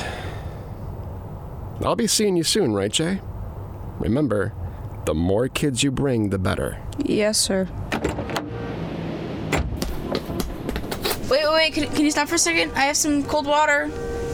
I'll 1.82 1.94
be 1.94 2.08
seeing 2.08 2.36
you 2.36 2.42
soon, 2.42 2.74
right, 2.74 2.90
Jay? 2.90 3.20
Remember, 3.98 4.52
the 5.04 5.14
more 5.14 5.46
kids 5.48 5.82
you 5.82 5.92
bring, 5.92 6.30
the 6.30 6.38
better. 6.38 6.78
Yes, 6.98 7.38
sir. 7.38 7.68
Wait, 11.30 11.44
wait, 11.44 11.52
wait. 11.52 11.72
Can, 11.72 11.86
can 11.88 12.04
you 12.04 12.10
stop 12.10 12.28
for 12.28 12.34
a 12.34 12.38
second? 12.38 12.72
I 12.72 12.80
have 12.86 12.96
some 12.96 13.22
cold 13.24 13.46
water. 13.46 13.90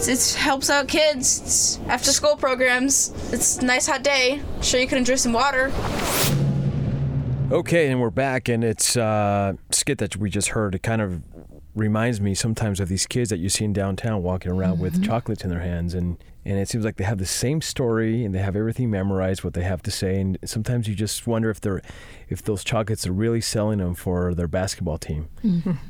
It 0.08 0.34
helps 0.36 0.68
out 0.68 0.88
kids. 0.88 1.40
It's 1.40 1.78
after 1.86 2.10
school 2.10 2.36
programs. 2.36 3.12
It's 3.32 3.58
a 3.58 3.64
nice 3.64 3.86
hot 3.86 4.02
day. 4.02 4.40
Sure, 4.60 4.80
you 4.80 4.86
could 4.88 4.98
enjoy 4.98 5.14
some 5.14 5.32
water. 5.32 5.70
Okay, 7.52 7.88
and 7.88 8.00
we're 8.00 8.10
back, 8.10 8.48
and 8.48 8.64
it's 8.64 8.96
uh, 8.96 9.52
skit 9.70 9.98
that 9.98 10.16
we 10.16 10.28
just 10.28 10.48
heard. 10.48 10.74
It 10.74 10.82
kind 10.82 11.02
of 11.02 11.22
reminds 11.74 12.20
me 12.20 12.34
sometimes 12.34 12.80
of 12.80 12.88
these 12.88 13.06
kids 13.06 13.30
that 13.30 13.38
you 13.38 13.48
see 13.48 13.64
in 13.64 13.72
downtown 13.72 14.22
walking 14.22 14.50
around 14.52 14.78
with 14.78 15.02
chocolates 15.04 15.44
in 15.44 15.50
their 15.50 15.60
hands, 15.60 15.94
and 15.94 16.16
and 16.44 16.58
it 16.58 16.68
seems 16.68 16.84
like 16.84 16.96
they 16.96 17.04
have 17.04 17.18
the 17.18 17.26
same 17.26 17.60
story 17.60 18.24
and 18.24 18.34
they 18.34 18.40
have 18.40 18.56
everything 18.56 18.90
memorized 18.90 19.44
what 19.44 19.54
they 19.54 19.62
have 19.62 19.82
to 19.82 19.90
say, 19.92 20.20
and 20.20 20.36
sometimes 20.44 20.88
you 20.88 20.96
just 20.96 21.26
wonder 21.28 21.48
if 21.48 21.60
they're 21.60 21.80
if 22.28 22.42
those 22.42 22.64
chocolates 22.64 23.06
are 23.06 23.12
really 23.12 23.40
selling 23.40 23.78
them 23.78 23.94
for 23.94 24.34
their 24.34 24.48
basketball 24.48 24.98
team. 24.98 25.28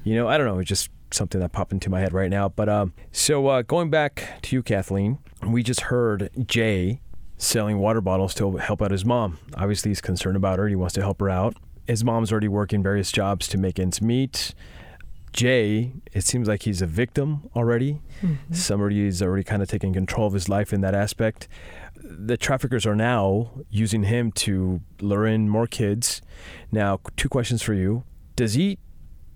You 0.05 0.15
know, 0.17 0.29
I 0.29 0.37
don't 0.37 0.47
know. 0.47 0.59
It's 0.59 0.69
just 0.69 0.91
something 1.15 1.41
that 1.41 1.53
popped 1.53 1.73
into 1.73 1.91
my 1.91 2.01
head 2.01 2.13
right 2.13 2.31
now. 2.31 2.49
But 2.49 2.69
um, 2.69 2.93
so 3.11 3.47
uh, 3.49 3.63
going 3.63 3.91
back 3.91 4.41
to 4.43 4.57
you, 4.57 4.63
Kathleen, 4.63 5.19
we 5.47 5.63
just 5.63 5.83
heard 5.83 6.31
Jay 6.47 7.01
selling 7.37 7.79
water 7.79 8.01
bottles 8.01 8.35
to 8.35 8.57
help 8.57 8.81
out 8.81 8.91
his 8.91 9.05
mom. 9.05 9.39
Obviously, 9.57 9.91
he's 9.91 10.01
concerned 10.01 10.37
about 10.37 10.59
her. 10.59 10.69
He 10.69 10.77
wants 10.77 10.95
to 10.95 11.01
help 11.01 11.21
her 11.21 11.29
out. 11.29 11.57
His 11.87 12.05
mom's 12.05 12.31
already 12.31 12.49
working 12.49 12.83
various 12.83 13.11
jobs 13.11 13.49
to 13.49 13.59
make 13.59 13.79
ends 13.79 14.01
meet. 14.01 14.55
Jay, 15.33 15.95
it 16.13 16.25
seems 16.25 16.47
like 16.47 16.63
he's 16.63 16.83
a 16.83 16.87
victim 16.87 17.49
already. 17.57 18.01
Somebody 18.53 19.07
is 19.07 19.23
already 19.23 19.43
kind 19.43 19.63
of 19.63 19.69
taking 19.69 19.93
control 19.93 20.27
of 20.27 20.35
his 20.35 20.49
life 20.49 20.73
in 20.73 20.83
that 20.83 20.95
aspect. 20.95 21.49
The 22.05 22.37
traffickers 22.37 22.85
are 22.87 22.95
now 22.95 23.51
using 23.71 24.05
him 24.05 24.31
to 24.33 24.83
lure 25.01 25.27
in 25.27 25.49
more 25.49 25.67
kids. 25.67 26.21
Now, 26.71 27.01
two 27.17 27.29
questions 27.31 27.63
for 27.63 27.73
you. 27.73 28.05
Does 28.37 28.55
he 28.55 28.79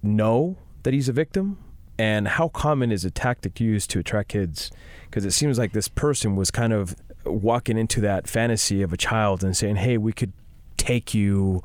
know 0.03 0.59
that 0.83 0.93
he's 0.93 1.09
a 1.09 1.13
victim? 1.13 1.59
And 1.99 2.29
how 2.29 2.49
common 2.49 2.93
is 2.93 3.05
a 3.05 3.11
tactic 3.11 3.61
used 3.61 3.91
to 3.91 3.99
attract 3.99 4.31
kids? 4.31 4.71
Because 5.05 5.25
it 5.25 5.31
seems 5.31 5.59
like 5.59 5.73
this 5.73 5.89
person 5.89 6.37
was 6.37 6.51
kind 6.51 6.73
of 6.73 6.95
walking 7.25 7.79
into 7.79 8.01
that 8.03 8.29
fantasy 8.29 8.83
of 8.83 8.93
a 8.93 8.97
child 8.97 9.43
and 9.43 9.57
saying, 9.57 9.77
hey, 9.77 9.97
we 9.97 10.13
could 10.13 10.33
take 10.77 11.15
you 11.15 11.63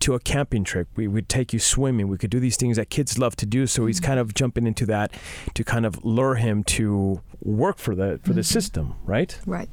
to 0.00 0.14
a 0.14 0.20
camping 0.20 0.64
trip. 0.64 0.88
We 0.96 1.08
would 1.08 1.28
take 1.28 1.52
you 1.52 1.58
swimming. 1.58 2.08
We 2.08 2.18
could 2.18 2.30
do 2.30 2.40
these 2.40 2.56
things 2.56 2.76
that 2.76 2.90
kids 2.90 3.18
love 3.18 3.36
to 3.36 3.46
do. 3.46 3.66
So 3.66 3.86
he's 3.86 3.98
mm-hmm. 3.98 4.06
kind 4.06 4.20
of 4.20 4.34
jumping 4.34 4.66
into 4.66 4.86
that 4.86 5.12
to 5.54 5.64
kind 5.64 5.86
of 5.86 6.04
lure 6.04 6.34
him 6.34 6.64
to 6.64 7.20
work 7.40 7.78
for 7.78 7.94
the 7.94 8.20
for 8.22 8.32
the 8.32 8.40
mm-hmm. 8.40 8.42
system, 8.42 8.94
right? 9.04 9.38
Right. 9.46 9.68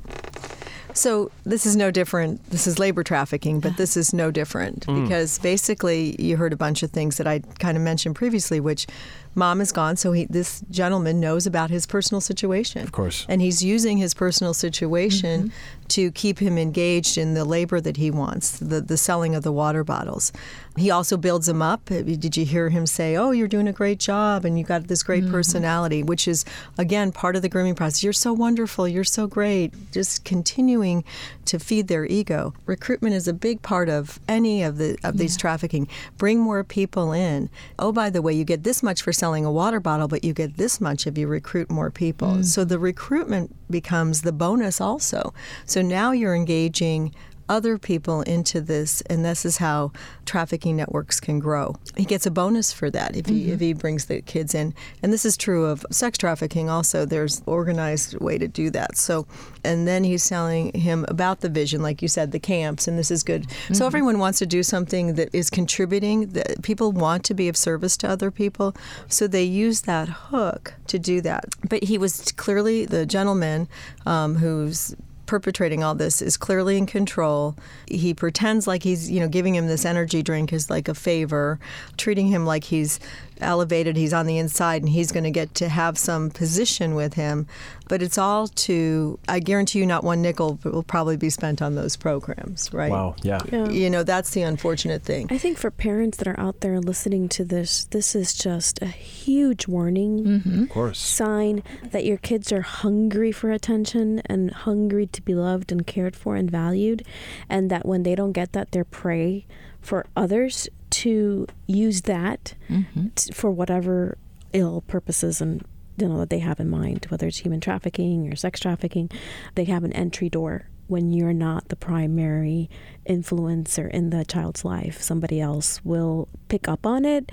So 0.93 1.31
this 1.43 1.65
is 1.65 1.75
no 1.75 1.89
different. 1.89 2.49
This 2.51 2.67
is 2.67 2.77
labor 2.77 3.03
trafficking, 3.03 3.59
but 3.59 3.77
this 3.77 3.97
is 3.97 4.13
no 4.13 4.29
different 4.29 4.85
mm. 4.85 5.01
because 5.01 5.39
basically 5.39 6.15
you 6.21 6.37
heard 6.37 6.53
a 6.53 6.57
bunch 6.57 6.83
of 6.83 6.91
things 6.91 7.17
that 7.17 7.25
I 7.25 7.39
kind 7.59 7.75
of 7.75 7.83
mentioned 7.83 8.15
previously, 8.15 8.59
which 8.59 8.85
mom 9.35 9.61
is 9.61 9.71
gone, 9.71 9.95
so 9.95 10.11
he, 10.11 10.25
this 10.25 10.63
gentleman 10.69 11.19
knows 11.19 11.45
about 11.45 11.69
his 11.69 11.85
personal 11.85 12.21
situation. 12.21 12.83
Of 12.83 12.91
course. 12.91 13.25
And 13.27 13.41
he's 13.41 13.63
using 13.63 13.97
his 13.97 14.13
personal 14.13 14.53
situation 14.53 15.43
mm-hmm. 15.49 15.87
to 15.89 16.11
keep 16.11 16.39
him 16.39 16.57
engaged 16.57 17.17
in 17.17 17.33
the 17.33 17.45
labor 17.45 17.81
that 17.81 17.97
he 17.97 18.11
wants, 18.11 18.59
the, 18.59 18.81
the 18.81 18.97
selling 18.97 19.35
of 19.35 19.43
the 19.43 19.51
water 19.51 19.83
bottles. 19.83 20.31
He 20.75 20.89
also 20.89 21.17
builds 21.17 21.47
him 21.47 21.61
up. 21.61 21.85
Did 21.85 22.35
you 22.35 22.45
hear 22.45 22.69
him 22.69 22.85
say, 22.87 23.15
Oh, 23.15 23.31
you're 23.31 23.47
doing 23.47 23.67
a 23.67 23.73
great 23.73 23.99
job 23.99 24.43
and 24.43 24.57
you 24.57 24.65
got 24.65 24.87
this 24.87 25.03
great 25.03 25.23
mm-hmm. 25.23 25.33
personality, 25.33 26.01
which 26.01 26.27
is, 26.27 26.45
again, 26.77 27.11
part 27.11 27.35
of 27.35 27.41
the 27.41 27.49
grooming 27.49 27.75
process. 27.75 28.03
You're 28.03 28.13
so 28.13 28.33
wonderful. 28.33 28.87
You're 28.87 29.03
so 29.03 29.27
great. 29.27 29.73
Just 29.91 30.25
continuing 30.25 31.03
to 31.45 31.59
feed 31.59 31.87
their 31.87 32.05
ego. 32.05 32.53
Recruitment 32.65 33.13
is 33.13 33.27
a 33.27 33.33
big 33.33 33.61
part 33.61 33.89
of 33.89 34.19
any 34.27 34.63
of 34.63 34.77
the 34.77 34.97
of 35.03 35.17
these 35.17 35.37
trafficking. 35.37 35.87
Bring 36.17 36.39
more 36.39 36.63
people 36.63 37.11
in. 37.11 37.49
Oh, 37.77 37.91
by 37.91 38.09
the 38.09 38.21
way, 38.21 38.33
you 38.33 38.43
get 38.43 38.63
this 38.63 38.81
much 38.81 39.01
for 39.01 39.13
selling 39.23 39.45
a 39.45 39.51
water 39.53 39.79
bottle, 39.79 40.09
but 40.09 40.21
you 40.25 40.33
get 40.33 40.57
this 40.57 40.81
much 40.81 41.07
if 41.07 41.17
you 41.17 41.25
recruit 41.27 41.71
more 41.71 41.89
people. 41.89 42.27
Mm. 42.27 42.43
So 42.43 42.65
the 42.65 42.77
recruitment 42.77 43.55
becomes 43.71 44.23
the 44.23 44.33
bonus 44.33 44.81
also. 44.81 45.33
So 45.65 45.81
now 45.81 46.11
you're 46.11 46.35
engaging 46.35 47.15
other 47.49 47.77
people 47.77 48.21
into 48.21 48.61
this, 48.61 49.01
and 49.01 49.23
this 49.23 49.45
is 49.45 49.57
how 49.57 49.91
trafficking 50.25 50.75
networks 50.75 51.19
can 51.19 51.39
grow. 51.39 51.75
He 51.97 52.05
gets 52.05 52.25
a 52.25 52.31
bonus 52.31 52.71
for 52.71 52.89
that 52.91 53.15
if 53.15 53.25
he 53.25 53.51
if 53.51 53.59
he 53.59 53.73
brings 53.73 54.05
the 54.05 54.21
kids 54.21 54.55
in, 54.55 54.73
and 55.01 55.11
this 55.11 55.25
is 55.25 55.37
true 55.37 55.65
of 55.65 55.85
sex 55.91 56.17
trafficking 56.17 56.69
also. 56.69 57.05
There's 57.05 57.41
organized 57.45 58.19
way 58.19 58.37
to 58.37 58.47
do 58.47 58.69
that. 58.71 58.97
So, 58.97 59.27
and 59.63 59.87
then 59.87 60.03
he's 60.03 60.27
telling 60.27 60.73
him 60.73 61.05
about 61.07 61.41
the 61.41 61.49
vision, 61.49 61.81
like 61.81 62.01
you 62.01 62.07
said, 62.07 62.31
the 62.31 62.39
camps, 62.39 62.87
and 62.87 62.97
this 62.97 63.11
is 63.11 63.23
good. 63.23 63.47
So 63.73 63.85
everyone 63.85 64.19
wants 64.19 64.39
to 64.39 64.45
do 64.45 64.63
something 64.63 65.15
that 65.15 65.29
is 65.33 65.49
contributing. 65.49 66.29
That 66.29 66.61
people 66.63 66.91
want 66.91 67.23
to 67.25 67.33
be 67.33 67.49
of 67.49 67.57
service 67.57 67.97
to 67.97 68.09
other 68.09 68.31
people, 68.31 68.75
so 69.07 69.27
they 69.27 69.43
use 69.43 69.81
that 69.81 70.07
hook 70.07 70.73
to 70.87 70.99
do 70.99 71.21
that. 71.21 71.45
But 71.67 71.83
he 71.83 71.97
was 71.97 72.31
clearly 72.33 72.85
the 72.85 73.05
gentleman 73.05 73.67
um, 74.05 74.35
who's 74.35 74.95
perpetrating 75.25 75.83
all 75.83 75.95
this 75.95 76.21
is 76.21 76.37
clearly 76.37 76.77
in 76.77 76.85
control. 76.85 77.55
He 77.87 78.13
pretends 78.13 78.67
like 78.67 78.83
he's, 78.83 79.09
you 79.09 79.19
know, 79.19 79.27
giving 79.27 79.55
him 79.55 79.67
this 79.67 79.85
energy 79.85 80.21
drink 80.21 80.51
is 80.51 80.69
like 80.69 80.87
a 80.87 80.93
favor, 80.93 81.59
treating 81.97 82.27
him 82.27 82.45
like 82.45 82.65
he's 82.65 82.99
elevated, 83.39 83.97
he's 83.97 84.13
on 84.13 84.25
the 84.25 84.37
inside, 84.37 84.81
and 84.81 84.89
he's 84.89 85.11
going 85.11 85.23
to 85.23 85.31
get 85.31 85.53
to 85.55 85.69
have 85.69 85.97
some 85.97 86.29
position 86.29 86.95
with 86.95 87.13
him. 87.13 87.47
But 87.93 88.01
it's 88.01 88.17
all 88.17 88.47
to, 88.47 89.19
I 89.29 89.39
guarantee 89.39 89.77
you, 89.77 89.85
not 89.85 90.03
one 90.03 90.23
nickel 90.23 90.57
will 90.63 90.81
probably 90.81 91.15
be 91.15 91.29
spent 91.29 91.61
on 91.61 91.75
those 91.75 91.95
programs, 91.95 92.73
right? 92.73 92.89
Wow. 92.89 93.15
Yeah. 93.21 93.39
Yeah. 93.51 93.69
You 93.69 93.87
know, 93.87 94.01
that's 94.01 94.31
the 94.31 94.41
unfortunate 94.41 95.03
thing. 95.03 95.27
I 95.29 95.37
think 95.37 95.59
for 95.59 95.69
parents 95.69 96.17
that 96.17 96.27
are 96.27 96.39
out 96.39 96.61
there 96.61 96.79
listening 96.79 97.29
to 97.29 97.45
this, 97.45 97.83
this 97.91 98.15
is 98.15 98.33
just 98.33 98.81
a 98.81 98.87
huge 98.87 99.67
warning 99.67 100.23
mm-hmm. 100.23 100.63
Of 100.63 100.69
course. 100.69 100.97
sign 100.97 101.61
that 101.91 102.03
your 102.03 102.17
kids 102.17 102.51
are 102.51 102.63
hungry 102.63 103.31
for 103.31 103.51
attention 103.51 104.23
and 104.25 104.49
hungry 104.49 105.05
to 105.05 105.21
be 105.21 105.35
loved 105.35 105.71
and 105.71 105.85
cared 105.85 106.15
for 106.15 106.35
and 106.35 106.49
valued, 106.49 107.05
and 107.47 107.69
that 107.69 107.85
when 107.85 108.01
they 108.01 108.15
don't 108.15 108.31
get 108.31 108.53
that, 108.53 108.71
they're 108.71 108.83
prey 108.83 109.45
for 109.81 110.07
others 110.15 110.67
to 110.89 111.45
use 111.67 112.01
that 112.01 112.55
mm-hmm. 112.67 113.09
t- 113.13 113.31
for 113.33 113.51
whatever 113.51 114.17
ill 114.51 114.81
purposes 114.87 115.41
and 115.41 115.63
you 115.97 116.07
know 116.07 116.17
that 116.19 116.29
they 116.29 116.39
have 116.39 116.59
in 116.59 116.69
mind, 116.69 117.05
whether 117.09 117.27
it's 117.27 117.37
human 117.37 117.59
trafficking 117.59 118.31
or 118.31 118.35
sex 118.35 118.59
trafficking, 118.59 119.09
they 119.55 119.65
have 119.65 119.83
an 119.83 119.93
entry 119.93 120.29
door. 120.29 120.67
When 120.87 121.11
you're 121.11 121.33
not 121.33 121.69
the 121.69 121.75
primary 121.77 122.69
influencer 123.07 123.89
in 123.89 124.09
the 124.09 124.25
child's 124.25 124.65
life, 124.65 125.01
somebody 125.01 125.39
else 125.39 125.83
will 125.83 126.27
pick 126.49 126.67
up 126.67 126.85
on 126.85 127.05
it 127.05 127.31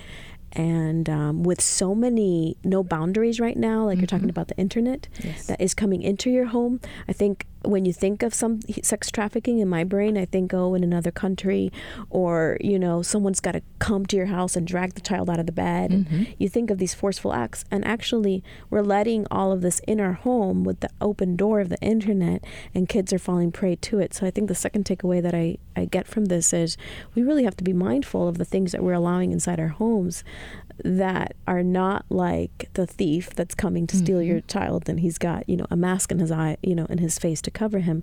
and 0.52 1.08
um, 1.08 1.42
with 1.44 1.60
so 1.60 1.94
many 1.94 2.56
no 2.64 2.82
boundaries 2.82 3.38
right 3.38 3.56
now 3.56 3.84
like 3.84 3.98
you're 3.98 4.06
talking 4.08 4.28
about 4.30 4.48
the 4.48 4.56
internet 4.56 5.06
Yes. 5.22 5.46
that 5.46 5.60
is 5.60 5.74
coming 5.74 6.02
into 6.02 6.28
your 6.28 6.46
home 6.46 6.80
i 7.06 7.12
think 7.12 7.46
when 7.62 7.84
you 7.84 7.92
think 7.92 8.22
of 8.22 8.32
some 8.32 8.60
sex 8.82 9.10
trafficking 9.10 9.58
in 9.58 9.68
my 9.68 9.84
brain 9.84 10.16
i 10.16 10.24
think 10.24 10.54
oh 10.54 10.74
in 10.74 10.82
another 10.82 11.10
country 11.10 11.70
or 12.08 12.56
you 12.60 12.78
know 12.78 13.02
someone's 13.02 13.40
got 13.40 13.52
to 13.52 13.62
come 13.78 14.06
to 14.06 14.16
your 14.16 14.26
house 14.26 14.56
and 14.56 14.66
drag 14.66 14.94
the 14.94 15.00
child 15.00 15.28
out 15.28 15.40
of 15.40 15.46
the 15.46 15.52
bed. 15.52 15.90
And 15.90 16.34
you 16.38 16.48
think 16.48 16.70
of 16.70 16.78
these 16.78 16.94
forceful 16.94 17.32
acts 17.32 17.64
and 17.70 17.84
actually 17.84 18.44
we're 18.68 18.82
letting 18.82 19.26
all 19.30 19.52
of 19.52 19.62
this 19.62 19.80
in 19.80 20.00
our 20.00 20.12
home 20.12 20.62
with 20.64 20.80
the 20.80 20.90
open 21.00 21.34
door 21.34 21.60
of 21.60 21.70
the 21.70 21.80
internet 21.80 22.44
and 22.74 22.88
kids 22.88 23.12
are 23.12 23.18
falling 23.18 23.50
prey 23.50 23.76
to 23.76 23.98
it. 23.98 24.14
So 24.14 24.26
i 24.26 24.30
think 24.30 24.48
the 24.48 24.54
second 24.54 24.84
takeaway 24.84 25.22
that 25.22 25.34
i, 25.34 25.56
I 25.74 25.86
get 25.86 26.06
from 26.06 26.26
this 26.26 26.52
is 26.52 26.76
we 27.14 27.22
really 27.22 27.44
have 27.44 27.56
to 27.56 27.64
be 27.64 27.72
mindful 27.72 28.28
of 28.28 28.38
the 28.38 28.44
things 28.44 28.72
that 28.72 28.82
we're 28.82 28.92
allowing 28.92 29.32
inside 29.32 29.58
our 29.58 29.68
homes 29.68 30.22
that 30.84 31.34
are 31.46 31.62
not 31.62 32.04
like 32.08 32.68
the 32.74 32.86
thief 32.86 33.30
that's 33.30 33.54
coming 33.54 33.86
to 33.86 33.96
steal 33.96 34.22
your 34.22 34.38
mm-hmm. 34.38 34.46
child 34.46 34.88
and 34.88 35.00
he's 35.00 35.18
got 35.18 35.48
you 35.48 35.56
know 35.56 35.66
a 35.70 35.76
mask 35.76 36.10
in 36.10 36.18
his 36.18 36.30
eye 36.30 36.56
you 36.62 36.74
know 36.74 36.86
in 36.86 36.98
his 36.98 37.18
face 37.18 37.40
to 37.42 37.50
cover 37.50 37.80
him 37.80 38.02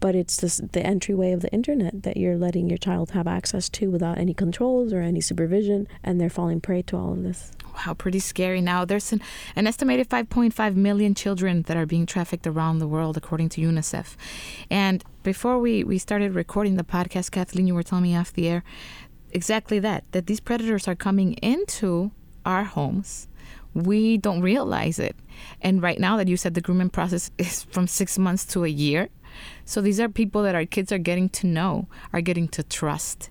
but 0.00 0.14
it's 0.14 0.36
just 0.36 0.72
the 0.72 0.84
entryway 0.84 1.32
of 1.32 1.40
the 1.40 1.52
internet 1.52 2.02
that 2.02 2.16
you're 2.16 2.36
letting 2.36 2.68
your 2.68 2.78
child 2.78 3.12
have 3.12 3.26
access 3.26 3.68
to 3.68 3.90
without 3.90 4.18
any 4.18 4.34
controls 4.34 4.92
or 4.92 5.00
any 5.00 5.20
supervision 5.20 5.86
and 6.02 6.20
they're 6.20 6.30
falling 6.30 6.60
prey 6.60 6.82
to 6.82 6.96
all 6.96 7.12
of 7.12 7.22
this 7.22 7.52
Wow, 7.86 7.94
pretty 7.94 8.18
scary. 8.18 8.60
Now, 8.60 8.84
there's 8.84 9.12
an, 9.12 9.20
an 9.54 9.68
estimated 9.68 10.08
5.5 10.08 10.74
million 10.74 11.14
children 11.14 11.62
that 11.62 11.76
are 11.76 11.86
being 11.86 12.06
trafficked 12.06 12.44
around 12.44 12.80
the 12.80 12.88
world, 12.88 13.16
according 13.16 13.50
to 13.50 13.60
UNICEF. 13.60 14.16
And 14.68 15.04
before 15.22 15.60
we, 15.60 15.84
we 15.84 15.98
started 15.98 16.34
recording 16.34 16.74
the 16.74 16.82
podcast, 16.82 17.30
Kathleen, 17.30 17.68
you 17.68 17.74
were 17.76 17.84
telling 17.84 18.02
me 18.02 18.16
off 18.16 18.32
the 18.32 18.48
air 18.48 18.64
exactly 19.30 19.78
that, 19.78 20.04
that 20.12 20.26
these 20.26 20.40
predators 20.40 20.88
are 20.88 20.94
coming 20.94 21.34
into 21.34 22.10
our 22.48 22.64
homes. 22.64 23.28
We 23.74 24.16
don't 24.16 24.40
realize 24.40 24.98
it. 24.98 25.14
And 25.60 25.82
right 25.82 26.00
now, 26.00 26.16
that 26.16 26.26
you 26.26 26.36
said 26.36 26.54
the 26.54 26.60
grooming 26.60 26.90
process 26.90 27.30
is 27.38 27.62
from 27.64 27.86
six 27.86 28.18
months 28.18 28.44
to 28.46 28.64
a 28.64 28.68
year. 28.68 29.08
So 29.64 29.80
these 29.80 30.00
are 30.00 30.08
people 30.08 30.42
that 30.42 30.56
our 30.56 30.64
kids 30.64 30.90
are 30.90 30.98
getting 30.98 31.28
to 31.28 31.46
know, 31.46 31.86
are 32.12 32.22
getting 32.22 32.48
to 32.48 32.62
trust 32.62 33.30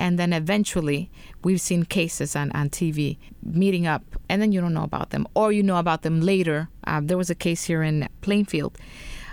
and 0.00 0.18
then 0.18 0.32
eventually 0.32 1.10
we've 1.44 1.60
seen 1.60 1.84
cases 1.84 2.34
on, 2.34 2.50
on 2.52 2.70
tv 2.70 3.18
meeting 3.42 3.86
up 3.86 4.02
and 4.30 4.40
then 4.40 4.50
you 4.50 4.60
don't 4.60 4.72
know 4.72 4.82
about 4.82 5.10
them 5.10 5.26
or 5.34 5.52
you 5.52 5.62
know 5.62 5.76
about 5.76 6.00
them 6.02 6.22
later 6.22 6.68
uh, 6.84 7.00
there 7.04 7.18
was 7.18 7.28
a 7.28 7.34
case 7.34 7.64
here 7.64 7.82
in 7.82 8.08
plainfield 8.22 8.78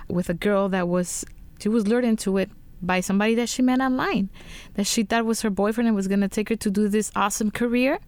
with 0.09 0.29
a 0.29 0.33
girl 0.33 0.67
that 0.67 0.87
was 0.87 1.25
she 1.59 1.69
was 1.69 1.87
lured 1.87 2.03
into 2.03 2.37
it 2.37 2.51
by 2.81 2.99
somebody 2.99 3.35
that 3.35 3.49
she 3.49 3.61
met 3.61 3.79
online 3.79 4.29
that 4.75 4.85
she 4.85 5.03
thought 5.03 5.25
was 5.25 5.41
her 5.41 5.49
boyfriend 5.49 5.87
and 5.87 5.95
was 5.95 6.07
going 6.07 6.21
to 6.21 6.27
take 6.27 6.49
her 6.49 6.55
to 6.55 6.69
do 6.69 6.87
this 6.87 7.11
awesome 7.15 7.51
career 7.51 7.99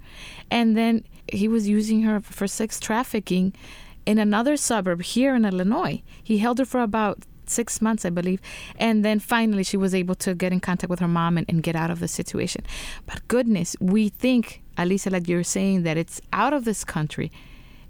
and 0.52 0.78
then 0.78 1.04
he 1.32 1.48
was 1.48 1.68
using 1.68 2.04
her 2.04 2.20
for 2.20 2.48
sex 2.48 2.80
trafficking 2.80 3.54
in 4.06 4.18
another 4.18 4.56
suburb 4.56 5.02
here 5.02 5.36
in 5.36 5.46
illinois 5.46 6.02
he 6.24 6.38
held 6.38 6.60
her 6.60 6.66
for 6.66 6.82
about 6.82 7.24
six 7.50 7.82
months, 7.82 8.06
I 8.06 8.10
believe. 8.10 8.40
And 8.78 9.04
then 9.04 9.20
finally, 9.20 9.64
she 9.64 9.78
was 9.78 9.94
able 9.96 10.16
to 10.16 10.36
get 10.36 10.54
in 10.54 10.60
contact 10.60 10.90
with 10.90 11.00
her 11.00 11.08
mom 11.08 11.38
and, 11.38 11.46
and 11.50 11.64
get 11.64 11.76
out 11.76 11.92
of 11.92 12.00
the 12.00 12.08
situation. 12.08 12.64
But 13.06 13.28
goodness, 13.28 13.76
we 13.80 14.10
think, 14.10 14.62
Alisa, 14.78 15.12
like 15.12 15.28
you're 15.28 15.44
saying, 15.44 15.84
that 15.84 15.98
it's 15.98 16.22
out 16.32 16.54
of 16.54 16.66
this 16.66 16.84
country, 16.84 17.32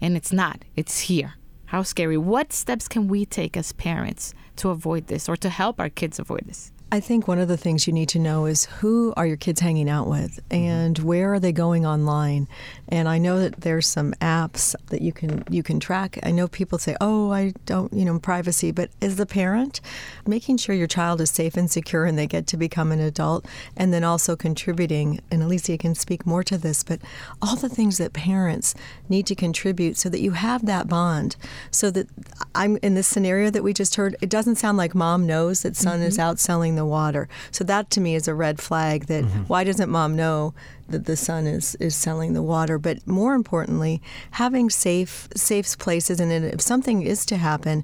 and 0.02 0.16
it's 0.16 0.32
not. 0.32 0.64
It's 0.76 1.02
here. 1.02 1.36
How 1.70 1.84
scary. 1.84 2.18
What 2.18 2.52
steps 2.52 2.88
can 2.88 3.08
we 3.08 3.28
take 3.28 3.56
as 3.56 3.74
parents 3.74 4.34
to 4.56 4.70
avoid 4.70 5.06
this 5.06 5.30
or 5.30 5.38
to 5.38 5.50
help 5.50 5.80
our 5.80 5.90
kids 5.90 6.18
avoid 6.18 6.46
this? 6.48 6.72
I 6.92 7.00
think 7.00 7.28
one 7.28 7.38
of 7.38 7.48
the 7.48 7.58
things 7.58 7.86
you 7.86 7.94
need 7.94 8.10
to 8.10 8.20
know 8.20 8.46
is 8.46 8.66
who 8.66 9.14
are 9.16 9.28
your 9.28 9.38
kids 9.38 9.60
hanging 9.60 9.88
out 9.88 10.08
with 10.08 10.40
mm-hmm. 10.50 10.56
and 10.56 11.00
where 11.00 11.34
are 11.34 11.40
they 11.40 11.52
going 11.52 11.86
online. 11.86 12.48
And 12.88 13.08
I 13.08 13.20
know 13.20 13.40
that 13.40 13.62
there's 13.62 13.86
some 13.86 14.14
apps 14.16 14.76
that 14.88 15.02
you 15.02 15.14
can 15.14 15.44
you 15.52 15.62
can 15.62 15.80
track. 15.80 16.18
I 16.24 16.32
know 16.32 16.48
people 16.48 16.80
say, 16.80 16.96
"Oh, 17.00 17.32
I 17.32 17.54
don't, 17.68 17.94
you 17.94 18.06
know, 18.06 18.18
privacy," 18.18 18.72
but 18.72 18.90
as 19.02 19.18
the 19.18 19.28
parent, 19.28 19.82
making 20.26 20.58
sure 20.58 20.74
your 20.74 20.88
child 20.88 21.22
is 21.22 21.30
safe 21.30 21.56
and 21.56 21.70
secure 21.70 22.06
and 22.06 22.18
they 22.18 22.26
get 22.26 22.48
to 22.48 22.58
become 22.58 22.92
an 22.92 23.00
adult 23.00 23.46
and 23.78 23.94
then 23.94 24.04
also 24.04 24.36
contributing, 24.36 25.20
and 25.30 25.44
Alicia 25.44 25.78
can 25.78 25.94
speak 25.94 26.26
more 26.26 26.44
to 26.44 26.58
this, 26.58 26.84
but 26.84 27.00
all 27.42 27.56
the 27.56 27.70
things 27.70 28.00
that 28.00 28.14
parents 28.14 28.74
need 29.08 29.28
to 29.28 29.36
contribute 29.36 29.98
so 29.98 30.10
that 30.10 30.22
you 30.22 30.32
have 30.32 30.66
that 30.66 30.88
bond. 30.88 31.36
So 31.70 31.92
that 31.92 32.08
I'm 32.56 32.78
in 32.78 32.96
this 32.96 33.08
scenario 33.08 33.52
that 33.52 33.64
we 33.64 33.74
just 33.74 33.96
heard, 33.96 34.16
it 34.22 34.30
doesn't 34.30 34.56
sound 34.56 34.78
like 34.78 34.96
mom 34.96 35.28
knows 35.28 35.62
that 35.62 35.76
son 35.76 36.02
is 36.02 36.16
mm-hmm. 36.16 36.22
out 36.22 36.40
selling 36.40 36.79
the 36.80 36.86
water. 36.86 37.28
So 37.52 37.64
that 37.66 37.90
to 37.92 38.02
me 38.02 38.16
is 38.16 38.28
a 38.28 38.34
red 38.34 38.62
flag 38.62 39.06
that 39.08 39.26
mm-hmm. 39.26 39.44
why 39.44 39.64
doesn't 39.64 39.90
mom 39.90 40.16
know 40.16 40.54
that 40.88 41.06
the 41.06 41.18
son 41.18 41.46
is, 41.46 41.76
is 41.76 41.96
selling 41.96 42.34
the 42.34 42.42
water? 42.42 42.80
But 42.80 43.06
more 43.06 43.34
importantly, 43.36 44.02
having 44.32 44.70
safe 44.70 45.28
safe 45.36 45.78
places 45.78 46.20
and 46.20 46.32
if 46.32 46.62
something 46.62 47.02
is 47.02 47.26
to 47.26 47.38
happen, 47.38 47.84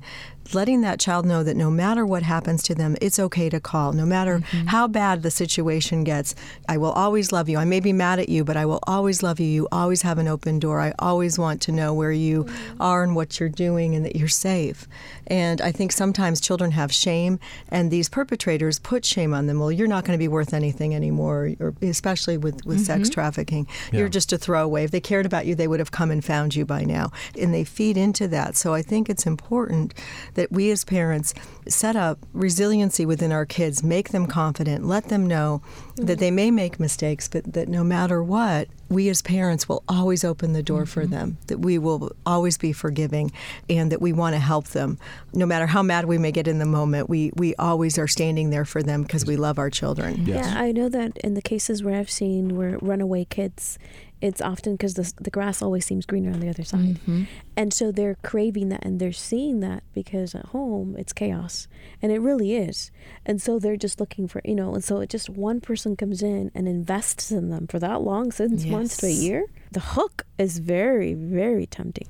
letting 0.53 0.81
that 0.81 0.99
child 0.99 1.25
know 1.25 1.43
that 1.43 1.55
no 1.55 1.71
matter 1.71 2.05
what 2.05 2.23
happens 2.23 2.61
to 2.63 2.75
them, 2.75 2.95
it's 3.01 3.19
okay 3.19 3.49
to 3.49 3.59
call. 3.59 3.93
No 3.93 4.05
matter 4.05 4.39
mm-hmm. 4.39 4.67
how 4.67 4.87
bad 4.87 5.23
the 5.23 5.31
situation 5.31 6.03
gets, 6.03 6.35
I 6.69 6.77
will 6.77 6.91
always 6.91 7.31
love 7.31 7.49
you. 7.49 7.57
I 7.57 7.65
may 7.65 7.79
be 7.79 7.93
mad 7.93 8.19
at 8.19 8.29
you, 8.29 8.43
but 8.43 8.57
I 8.57 8.65
will 8.65 8.79
always 8.83 9.23
love 9.23 9.39
you. 9.39 9.47
You 9.47 9.67
always 9.71 10.01
have 10.03 10.17
an 10.17 10.27
open 10.27 10.59
door. 10.59 10.79
I 10.79 10.93
always 10.99 11.39
want 11.39 11.61
to 11.63 11.71
know 11.71 11.93
where 11.93 12.11
you 12.11 12.43
mm-hmm. 12.43 12.81
are 12.81 13.03
and 13.03 13.15
what 13.15 13.39
you're 13.39 13.49
doing 13.49 13.95
and 13.95 14.05
that 14.05 14.15
you're 14.15 14.27
safe. 14.27 14.87
And 15.27 15.61
I 15.61 15.71
think 15.71 15.91
sometimes 15.91 16.39
children 16.39 16.71
have 16.71 16.93
shame, 16.93 17.39
and 17.69 17.89
these 17.89 18.09
perpetrators 18.09 18.79
put 18.79 19.05
shame 19.05 19.33
on 19.33 19.47
them. 19.47 19.59
Well, 19.59 19.71
you're 19.71 19.87
not 19.87 20.05
going 20.05 20.17
to 20.17 20.21
be 20.21 20.27
worth 20.27 20.53
anything 20.53 20.93
anymore, 20.93 21.51
or 21.59 21.73
especially 21.81 22.37
with, 22.37 22.65
with 22.65 22.79
sex 22.79 23.03
mm-hmm. 23.03 23.13
trafficking. 23.13 23.67
You're 23.91 24.09
just 24.09 24.33
a 24.33 24.37
throwaway. 24.37 24.83
If 24.83 24.91
they 24.91 24.99
cared 24.99 25.25
about 25.25 25.45
you, 25.45 25.55
they 25.55 25.67
would 25.67 25.79
have 25.79 25.91
come 25.91 26.11
and 26.11 26.23
found 26.23 26.55
you 26.55 26.65
by 26.65 26.83
now. 26.83 27.11
And 27.39 27.53
they 27.53 27.63
feed 27.63 27.97
into 27.97 28.27
that. 28.27 28.55
So 28.55 28.73
I 28.73 28.81
think 28.81 29.09
it's 29.09 29.25
important 29.25 29.93
that 30.35 30.51
we 30.51 30.71
as 30.71 30.85
parents 30.85 31.33
set 31.67 31.95
up 31.95 32.19
resiliency 32.33 33.05
within 33.05 33.31
our 33.31 33.45
kids, 33.45 33.83
make 33.83 34.09
them 34.09 34.27
confident, 34.27 34.85
let 34.85 35.09
them 35.09 35.25
know 35.27 35.61
that 35.95 36.19
they 36.19 36.31
may 36.31 36.51
make 36.51 36.79
mistakes, 36.79 37.27
but 37.27 37.53
that 37.53 37.67
no 37.67 37.83
matter 37.83 38.23
what, 38.23 38.67
we 38.89 39.09
as 39.09 39.21
parents 39.21 39.67
will 39.67 39.83
always 39.89 40.23
open 40.23 40.53
the 40.53 40.61
door 40.61 40.85
for 40.85 41.01
mm-hmm. 41.03 41.11
them, 41.11 41.37
that 41.47 41.59
we 41.59 41.77
will 41.77 42.11
always 42.25 42.57
be 42.57 42.71
forgiving, 42.71 43.31
and 43.69 43.91
that 43.91 44.01
we 44.01 44.13
want 44.13 44.35
to 44.35 44.39
help 44.39 44.67
them. 44.67 44.99
No 45.33 45.45
matter 45.45 45.65
how 45.65 45.81
mad 45.81 46.05
we 46.05 46.17
may 46.17 46.31
get 46.31 46.47
in 46.47 46.59
the 46.59 46.65
moment, 46.65 47.09
we, 47.09 47.31
we 47.35 47.55
always 47.55 47.97
are 47.97 48.07
standing 48.07 48.51
there 48.51 48.65
for 48.65 48.83
them 48.83 49.01
because 49.01 49.25
we 49.25 49.37
love 49.37 49.57
our 49.57 49.69
children. 49.69 50.25
Yes. 50.25 50.45
Yeah, 50.45 50.59
I 50.59 50.71
know 50.71 50.89
that 50.89 51.17
in 51.17 51.33
the 51.33 51.41
cases 51.41 51.83
where 51.83 51.99
I've 51.99 52.11
seen 52.11 52.55
where 52.55 52.77
runaway 52.79 53.25
kids, 53.25 53.79
it's 54.21 54.41
often 54.41 54.73
because 54.73 54.95
the, 54.95 55.13
the 55.21 55.29
grass 55.29 55.61
always 55.61 55.85
seems 55.85 56.05
greener 56.05 56.31
on 56.31 56.39
the 56.39 56.49
other 56.49 56.63
side. 56.63 56.95
Mm-hmm. 56.95 57.23
And 57.55 57.73
so 57.73 57.91
they're 57.91 58.17
craving 58.23 58.69
that 58.69 58.83
and 58.83 58.99
they're 58.99 59.11
seeing 59.11 59.59
that 59.59 59.83
because 59.93 60.33
at 60.33 60.47
home 60.47 60.95
it's 60.97 61.13
chaos. 61.13 61.67
And 62.01 62.11
it 62.11 62.19
really 62.19 62.55
is. 62.55 62.91
And 63.25 63.41
so 63.41 63.59
they're 63.59 63.77
just 63.77 63.99
looking 63.99 64.27
for, 64.27 64.41
you 64.45 64.55
know, 64.55 64.73
and 64.73 64.83
so 64.83 64.99
it 64.99 65.09
just 65.09 65.29
one 65.29 65.61
person 65.61 65.95
comes 65.95 66.23
in 66.23 66.51
and 66.55 66.67
invests 66.67 67.31
in 67.31 67.49
them 67.49 67.67
for 67.67 67.79
that 67.79 68.01
long, 68.01 68.31
six 68.31 68.65
months 68.65 68.97
to 68.97 69.07
a 69.07 69.11
year. 69.11 69.45
The 69.71 69.79
hook 69.79 70.25
is 70.37 70.59
very, 70.59 71.13
very 71.13 71.65
tempting. 71.65 72.07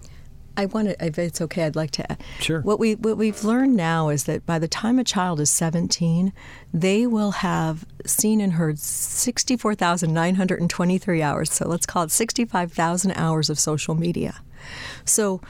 I 0.58 0.66
want 0.68 0.88
to, 0.90 1.06
if 1.06 1.20
it's 1.20 1.42
okay, 1.42 1.66
I'd 1.66 1.76
like 1.76 1.92
to. 1.92 2.18
Sure. 2.40 2.62
What 2.62 2.80
we 2.80 2.96
what 2.96 3.18
we've 3.18 3.44
learned 3.44 3.76
now 3.76 4.08
is 4.10 4.24
that 4.26 4.46
by 4.46 4.60
the 4.60 4.68
time 4.68 5.00
a 5.00 5.04
child 5.04 5.40
is 5.40 5.50
17, 5.50 6.32
they 6.74 7.08
will 7.08 7.32
have 7.32 7.86
seen 8.06 8.42
and 8.42 8.54
heard 8.54 8.78
64,923 8.80 11.22
hours. 11.22 11.52
So 11.52 11.68
let's 11.68 11.86
call 11.86 12.04
it 12.04 12.12
65,000 12.12 13.12
hours 13.12 13.50
of 13.50 13.60
social 13.60 13.96
media. 13.96 14.42
So 15.04 15.42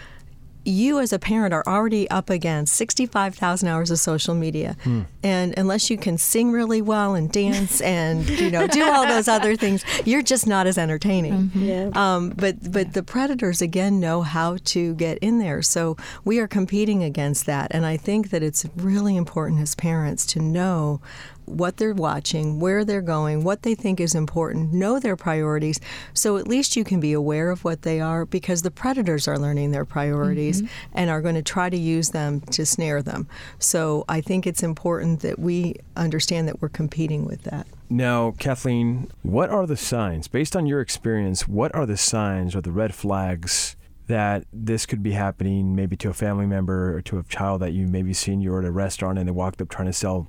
you 0.65 0.99
as 0.99 1.13
a 1.13 1.19
parent 1.19 1.53
are 1.53 1.63
already 1.67 2.09
up 2.09 2.29
against 2.29 2.73
65,000 2.75 3.67
hours 3.67 3.91
of 3.91 3.99
social 3.99 4.33
media. 4.33 4.75
And 5.23 5.53
unless 5.57 5.89
you 5.89 5.97
can 5.97 6.17
sing 6.17 6.51
really 6.51 6.81
well 6.81 7.15
and 7.15 7.31
dance 7.31 7.81
and, 7.95 8.27
you 8.29 8.51
know, 8.51 8.67
do 8.67 8.83
all 8.83 9.07
those 9.07 9.27
other 9.27 9.55
things, 9.55 9.83
you're 10.05 10.21
just 10.21 10.47
not 10.47 10.67
as 10.67 10.77
entertaining. 10.77 11.51
Yeah. 11.53 11.89
Um, 11.93 12.29
but 12.29 12.71
but 12.71 12.93
the 12.93 13.03
predators 13.03 13.61
again 13.61 13.99
know 13.99 14.21
how 14.21 14.57
to 14.65 14.95
get 14.95 15.17
in 15.19 15.39
there, 15.39 15.61
so 15.61 15.97
we 16.23 16.39
are 16.39 16.47
competing 16.47 17.03
against 17.03 17.45
that. 17.45 17.67
And 17.71 17.85
I 17.85 17.97
think 17.97 18.29
that 18.31 18.43
it's 18.43 18.65
really 18.75 19.15
important 19.15 19.61
as 19.61 19.75
parents 19.75 20.25
to 20.27 20.39
know 20.39 21.01
what 21.45 21.77
they're 21.77 21.93
watching, 21.93 22.59
where 22.59 22.83
they're 22.83 23.01
going, 23.01 23.43
what 23.43 23.63
they 23.63 23.75
think 23.75 23.99
is 23.99 24.15
important, 24.15 24.73
know 24.73 24.99
their 24.99 25.15
priorities, 25.15 25.79
so 26.13 26.37
at 26.37 26.47
least 26.47 26.75
you 26.75 26.83
can 26.83 26.99
be 26.99 27.13
aware 27.13 27.49
of 27.49 27.63
what 27.63 27.83
they 27.83 27.99
are 27.99 28.25
because 28.25 28.61
the 28.61 28.71
predators 28.71 29.27
are 29.27 29.37
learning 29.37 29.71
their 29.71 29.85
priorities 29.85 30.61
mm-hmm. 30.61 30.93
and 30.93 31.09
are 31.09 31.21
going 31.21 31.35
to 31.35 31.41
try 31.41 31.69
to 31.69 31.77
use 31.77 32.09
them 32.09 32.41
to 32.41 32.65
snare 32.65 33.01
them. 33.01 33.27
So 33.59 34.05
I 34.07 34.21
think 34.21 34.47
it's 34.47 34.63
important 34.63 35.21
that 35.21 35.39
we 35.39 35.75
understand 35.95 36.47
that 36.47 36.61
we're 36.61 36.69
competing 36.69 37.25
with 37.25 37.43
that. 37.43 37.67
Now, 37.89 38.31
Kathleen, 38.39 39.09
what 39.21 39.49
are 39.49 39.67
the 39.67 39.77
signs, 39.77 40.27
based 40.27 40.55
on 40.55 40.65
your 40.65 40.81
experience, 40.81 41.47
what 41.47 41.73
are 41.75 41.85
the 41.85 41.97
signs 41.97 42.55
or 42.55 42.61
the 42.61 42.71
red 42.71 42.95
flags 42.95 43.75
that 44.07 44.45
this 44.53 44.85
could 44.85 45.01
be 45.01 45.11
happening 45.11 45.75
maybe 45.75 45.95
to 45.97 46.09
a 46.09 46.13
family 46.13 46.45
member 46.45 46.95
or 46.95 47.01
to 47.01 47.17
a 47.17 47.23
child 47.23 47.61
that 47.61 47.73
you 47.73 47.87
maybe 47.87 48.13
seen 48.13 48.41
you 48.41 48.51
were 48.51 48.59
at 48.59 48.65
a 48.65 48.71
restaurant 48.71 49.17
and 49.17 49.27
they 49.27 49.31
walked 49.31 49.61
up 49.61 49.69
trying 49.69 49.87
to 49.87 49.93
sell 49.93 50.27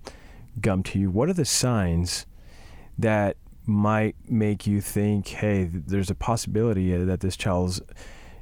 gum 0.61 0.83
to 0.85 0.99
you? 0.99 1.11
What 1.11 1.29
are 1.29 1.35
the 1.35 1.45
signs 1.45 2.27
that 2.99 3.37
might 3.64 4.14
make 4.29 4.66
you 4.66 4.81
think, 4.81 5.29
hey, 5.29 5.64
there's 5.64 6.11
a 6.11 6.14
possibility 6.14 6.95
uh, 6.95 7.05
that 7.05 7.21
this 7.21 7.37
child's 7.37 7.81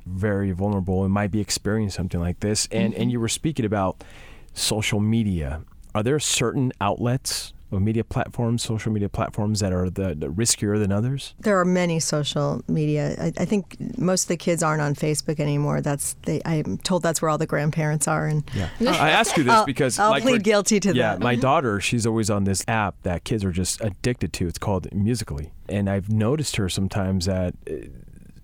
very 0.04 0.52
vulnerable 0.52 1.02
and 1.02 1.12
might 1.12 1.30
be 1.30 1.40
experiencing 1.40 1.96
something 1.96 2.20
like 2.20 2.40
this? 2.40 2.68
And, 2.70 2.94
and 2.94 3.10
you 3.10 3.20
were 3.20 3.28
speaking 3.28 3.64
about 3.64 4.04
social 4.52 5.00
media. 5.00 5.62
Are 5.94 6.02
there 6.02 6.18
certain 6.18 6.72
outlets 6.80 7.53
media 7.70 8.04
platforms, 8.04 8.62
social 8.62 8.92
media 8.92 9.08
platforms 9.08 9.58
that 9.60 9.72
are 9.72 9.90
the, 9.90 10.14
the 10.14 10.28
riskier 10.28 10.78
than 10.78 10.92
others? 10.92 11.34
There 11.40 11.58
are 11.58 11.64
many 11.64 11.98
social 11.98 12.62
media. 12.68 13.16
I, 13.20 13.32
I 13.38 13.44
think 13.44 13.76
most 13.98 14.24
of 14.24 14.28
the 14.28 14.36
kids 14.36 14.62
aren't 14.62 14.80
on 14.80 14.94
Facebook 14.94 15.40
anymore. 15.40 15.80
That's 15.80 16.14
they. 16.22 16.40
I'm 16.44 16.78
told 16.78 17.02
that's 17.02 17.20
where 17.20 17.28
all 17.28 17.38
the 17.38 17.46
grandparents 17.46 18.06
are. 18.06 18.26
And 18.26 18.44
Yeah. 18.54 18.68
I 18.80 19.10
ask 19.10 19.36
you 19.36 19.42
this 19.42 19.52
I'll- 19.52 19.66
because 19.66 19.98
I'll 19.98 20.10
like, 20.10 20.22
plead 20.22 20.44
guilty 20.44 20.78
to 20.80 20.94
yeah, 20.94 21.12
that. 21.14 21.20
my 21.20 21.34
daughter, 21.48 21.80
she's 21.80 22.06
always 22.06 22.30
on 22.30 22.44
this 22.44 22.64
app 22.68 22.94
that 23.02 23.24
kids 23.24 23.44
are 23.44 23.50
just 23.52 23.80
addicted 23.80 24.32
to. 24.34 24.46
It's 24.46 24.58
called 24.58 24.92
Musical.ly, 24.94 25.50
and 25.68 25.90
I've 25.90 26.10
noticed 26.10 26.56
her 26.56 26.68
sometimes 26.68 27.26
that 27.26 27.54
uh, 27.68 27.72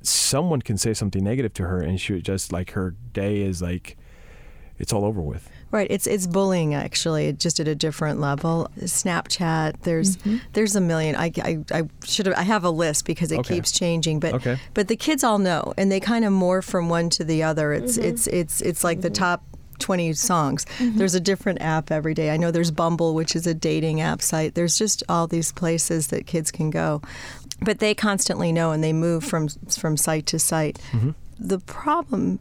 someone 0.03 0.63
can 0.63 0.77
say 0.79 0.95
something 0.95 1.23
negative 1.23 1.55
to 1.55 1.65
her, 1.65 1.81
and 1.81 2.01
she 2.01 2.15
would 2.15 2.25
just 2.25 2.53
like 2.53 2.73
her 2.73 2.95
day 3.13 3.43
is 3.43 3.63
like 3.63 3.97
it's 4.79 4.93
all 4.93 5.05
over 5.05 5.21
with. 5.21 5.49
Right, 5.73 5.87
it's 5.89 6.09
it's 6.09 6.27
bullying 6.27 6.75
actually, 6.75 7.33
just 7.33 7.61
at 7.61 7.69
a 7.69 7.77
different 7.77 8.21
level. 8.21 8.69
Snapchat, 8.81 9.83
there's 9.83 10.17
mm-hmm. 10.17 10.39
there's 10.53 10.75
a 10.75 10.81
million. 10.81 11.15
I, 11.15 11.33
I, 11.43 11.59
I 11.71 11.83
should 12.05 12.27
have 12.27 12.37
I 12.37 12.43
have 12.43 12.65
a 12.65 12.71
list 12.71 13.05
because 13.05 13.31
it 13.31 13.39
Okay. 13.41 13.55
keeps 13.55 13.71
changing, 13.71 14.19
but 14.19 14.35
Okay. 14.35 14.59
but 14.75 14.89
the 14.89 14.97
kids 14.97 15.23
all 15.23 15.39
know, 15.39 15.73
and 15.77 15.91
they 15.91 16.01
kind 16.01 16.25
of 16.25 16.33
morph 16.33 16.65
from 16.65 16.89
one 16.89 17.09
to 17.11 17.25
the 17.25 17.45
other. 17.45 17.73
It's 17.73 17.97
mm-hmm. 17.97 18.09
it's 18.09 18.27
it's 18.27 18.61
it's 18.63 18.85
like 18.85 19.01
the 19.03 19.09
mm-hmm. 19.09 19.15
top. 19.15 19.45
20 19.79 20.13
songs. 20.13 20.67
There's 20.79 21.15
a 21.15 21.21
different 21.21 21.63
app 21.63 21.91
every 21.91 22.13
day. 22.13 22.29
I 22.29 22.37
know 22.37 22.51
there's 22.51 22.71
Bumble, 22.71 23.15
which 23.15 23.35
is 23.35 23.47
a 23.47 23.55
dating 23.55 24.03
app 24.03 24.21
site. 24.21 24.55
There's 24.55 24.77
just 24.77 25.03
all 25.09 25.27
these 25.27 25.53
places 25.53 26.09
that 26.09 26.27
kids 26.27 26.51
can 26.51 26.69
go. 26.69 27.01
But 27.63 27.79
they 27.79 27.95
constantly 27.95 28.53
know 28.53 28.73
and 28.73 28.85
they 28.85 28.93
move 28.93 29.25
from 29.25 29.49
from 29.49 29.97
site 29.97 30.27
to 30.27 30.39
site. 30.39 30.79
The 31.39 31.61
problem 31.61 32.41